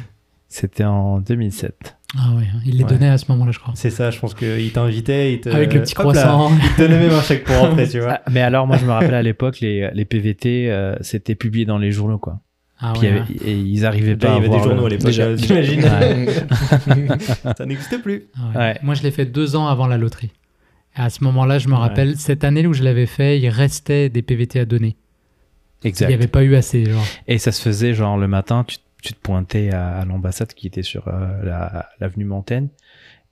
C'était 0.48 0.84
en 0.84 1.20
2007. 1.20 1.96
Ah 2.14 2.34
ouais, 2.36 2.44
hein. 2.44 2.61
il 2.66 2.76
les 2.76 2.84
donnait 2.84 3.09
à 3.09 3.16
ce 3.16 3.24
moment-là, 3.32 3.53
je 3.53 3.59
crois. 3.59 3.72
C'est 3.74 3.88
ça, 3.88 4.11
je 4.11 4.20
pense 4.20 4.34
qu'il 4.34 4.70
t'invitait. 4.70 5.40
Te... 5.42 5.48
Avec 5.48 5.72
le 5.72 5.80
petit 5.80 5.94
croissant. 5.94 6.50
il 6.55 6.74
te 6.74 6.82
donnait 6.82 6.98
même 6.98 7.12
un 7.12 7.22
chèque 7.22 7.44
pour 7.44 7.57
rentrer, 7.57 7.88
tu 7.88 8.00
vois. 8.00 8.20
Ah, 8.26 8.30
mais 8.30 8.42
alors, 8.42 8.66
moi, 8.66 8.76
je 8.76 8.84
me 8.84 8.90
rappelle 8.90 9.14
à 9.14 9.22
l'époque, 9.22 9.61
les, 9.61 9.90
les 9.94 10.05
PVT, 10.05 10.70
euh, 10.70 10.94
c'était 11.00 11.34
publié 11.34 11.64
dans 11.64 11.78
les 11.78 11.90
journaux, 11.90 12.18
quoi. 12.18 12.40
Ah 12.84 12.92
ouais, 12.98 13.10
hein. 13.10 13.26
et 13.44 13.56
ils 13.56 13.86
arrivaient 13.86 14.16
pas 14.16 14.34
à 14.34 14.38
Il 14.38 14.42
y 14.42 14.46
avait 14.46 14.56
des 14.58 14.62
journaux 14.62 14.86
à 14.86 14.88
l'époque, 14.88 15.12
j'imagine. 15.12 15.82
ça 17.56 17.64
n'existait 17.64 18.00
plus. 18.00 18.24
Ah 18.56 18.74
moi, 18.82 18.94
je 18.94 19.02
l'ai 19.02 19.12
fait 19.12 19.26
deux 19.26 19.54
ans 19.54 19.68
avant 19.68 19.86
la 19.86 19.98
loterie 19.98 20.32
à 20.94 21.10
ce 21.10 21.24
moment-là, 21.24 21.58
je 21.58 21.68
me 21.68 21.74
rappelle, 21.74 22.16
cette 22.18 22.44
année 22.44 22.66
où 22.66 22.72
je 22.72 22.82
l'avais 22.82 23.06
fait, 23.06 23.38
il 23.38 23.48
restait 23.48 24.08
des 24.08 24.22
PVT 24.22 24.60
à 24.60 24.64
donner. 24.64 24.96
Exact. 25.84 26.06
Il 26.06 26.08
n'y 26.08 26.14
avait 26.14 26.28
pas 26.28 26.42
eu 26.42 26.54
assez. 26.54 26.84
Genre. 26.84 27.04
Et 27.26 27.38
ça 27.38 27.50
se 27.50 27.62
faisait 27.62 27.94
genre 27.94 28.18
le 28.18 28.28
matin, 28.28 28.64
tu, 28.64 28.78
te 29.12 29.18
pointais 29.20 29.70
à, 29.70 30.04
l'ambassade 30.04 30.52
qui 30.54 30.66
était 30.66 30.82
sur 30.82 31.08
euh, 31.08 31.82
l'avenue 31.98 32.24
Montaigne. 32.24 32.68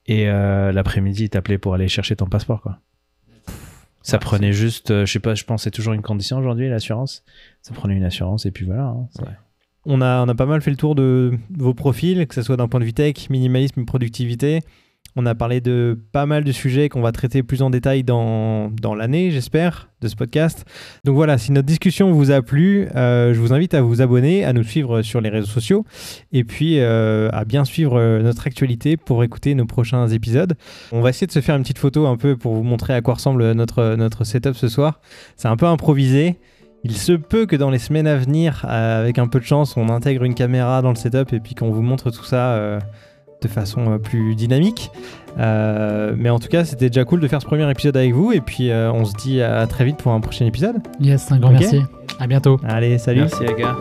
Et 0.06 0.28
euh, 0.28 0.72
l'après-midi, 0.72 1.24
ils 1.24 1.28
t'appelaient 1.28 1.58
pour 1.58 1.74
aller 1.74 1.86
chercher 1.86 2.16
ton 2.16 2.26
passeport. 2.26 2.62
quoi. 2.62 2.78
Ça 4.02 4.18
prenait 4.18 4.52
juste, 4.52 4.90
euh, 4.90 5.04
je 5.04 5.12
sais 5.12 5.20
pas, 5.20 5.34
je 5.34 5.44
pense 5.44 5.64
c'est 5.64 5.70
toujours 5.70 5.92
une 5.92 6.02
condition 6.02 6.38
aujourd'hui, 6.38 6.68
l'assurance. 6.68 7.22
Ça 7.62 7.74
prenait 7.74 7.94
une 7.94 8.04
assurance 8.04 8.46
et 8.46 8.50
puis 8.50 8.64
voilà. 8.64 8.84
Hein, 8.84 9.08
on, 9.84 10.00
a, 10.00 10.24
on 10.24 10.28
a 10.28 10.34
pas 10.34 10.46
mal 10.46 10.62
fait 10.62 10.70
le 10.70 10.76
tour 10.76 10.94
de 10.94 11.38
vos 11.50 11.74
profils, 11.74 12.26
que 12.26 12.34
ce 12.34 12.42
soit 12.42 12.56
d'un 12.56 12.68
point 12.68 12.80
de 12.80 12.84
vue 12.86 12.94
tech, 12.94 13.28
minimalisme, 13.28 13.84
productivité. 13.84 14.62
On 15.16 15.26
a 15.26 15.34
parlé 15.34 15.60
de 15.60 15.98
pas 16.12 16.26
mal 16.26 16.44
de 16.44 16.52
sujets 16.52 16.88
qu'on 16.88 17.00
va 17.00 17.12
traiter 17.12 17.42
plus 17.42 17.62
en 17.62 17.70
détail 17.70 18.04
dans, 18.04 18.70
dans 18.70 18.94
l'année, 18.94 19.30
j'espère, 19.30 19.88
de 20.00 20.08
ce 20.08 20.16
podcast. 20.16 20.64
Donc 21.04 21.16
voilà, 21.16 21.36
si 21.36 21.52
notre 21.52 21.66
discussion 21.66 22.12
vous 22.12 22.30
a 22.30 22.42
plu, 22.42 22.88
euh, 22.94 23.34
je 23.34 23.40
vous 23.40 23.52
invite 23.52 23.74
à 23.74 23.82
vous 23.82 24.02
abonner, 24.02 24.44
à 24.44 24.52
nous 24.52 24.62
suivre 24.62 25.02
sur 25.02 25.20
les 25.20 25.28
réseaux 25.28 25.48
sociaux 25.48 25.84
et 26.32 26.44
puis 26.44 26.78
euh, 26.78 27.28
à 27.32 27.44
bien 27.44 27.64
suivre 27.64 27.98
euh, 27.98 28.22
notre 28.22 28.46
actualité 28.46 28.96
pour 28.96 29.24
écouter 29.24 29.54
nos 29.54 29.66
prochains 29.66 30.08
épisodes. 30.08 30.54
On 30.92 31.00
va 31.00 31.10
essayer 31.10 31.26
de 31.26 31.32
se 31.32 31.40
faire 31.40 31.56
une 31.56 31.62
petite 31.62 31.78
photo 31.78 32.06
un 32.06 32.16
peu 32.16 32.36
pour 32.36 32.54
vous 32.54 32.62
montrer 32.62 32.94
à 32.94 33.02
quoi 33.02 33.14
ressemble 33.14 33.52
notre, 33.52 33.96
notre 33.96 34.24
setup 34.24 34.54
ce 34.54 34.68
soir. 34.68 35.00
C'est 35.36 35.48
un 35.48 35.56
peu 35.56 35.66
improvisé. 35.66 36.36
Il 36.82 36.96
se 36.96 37.12
peut 37.12 37.44
que 37.44 37.56
dans 37.56 37.68
les 37.68 37.78
semaines 37.78 38.06
à 38.06 38.16
venir, 38.16 38.64
avec 38.66 39.18
un 39.18 39.28
peu 39.28 39.38
de 39.38 39.44
chance, 39.44 39.76
on 39.76 39.90
intègre 39.90 40.24
une 40.24 40.34
caméra 40.34 40.80
dans 40.80 40.88
le 40.88 40.94
setup 40.94 41.34
et 41.34 41.40
puis 41.40 41.54
qu'on 41.54 41.70
vous 41.70 41.82
montre 41.82 42.10
tout 42.10 42.24
ça 42.24 42.80
de 43.42 43.48
façon 43.48 43.92
euh, 43.92 43.98
plus 43.98 44.34
dynamique. 44.34 44.90
Euh, 45.38 46.14
mais 46.16 46.30
en 46.30 46.38
tout 46.38 46.48
cas, 46.48 46.64
c'était 46.64 46.88
déjà 46.88 47.04
cool 47.04 47.20
de 47.20 47.28
faire 47.28 47.40
ce 47.40 47.46
premier 47.46 47.68
épisode 47.70 47.96
avec 47.96 48.12
vous. 48.12 48.32
Et 48.32 48.40
puis, 48.40 48.70
euh, 48.70 48.92
on 48.92 49.04
se 49.04 49.14
dit 49.14 49.40
à 49.40 49.66
très 49.66 49.84
vite 49.84 49.96
pour 49.96 50.12
un 50.12 50.20
prochain 50.20 50.46
épisode. 50.46 50.76
Yes, 51.00 51.30
un 51.32 51.38
grand 51.38 51.52
merci. 51.52 51.82
À 52.18 52.26
bientôt. 52.26 52.60
Allez, 52.66 52.98
salut. 52.98 53.20
Merci, 53.20 53.44
les 53.44 53.54
gars. 53.54 53.76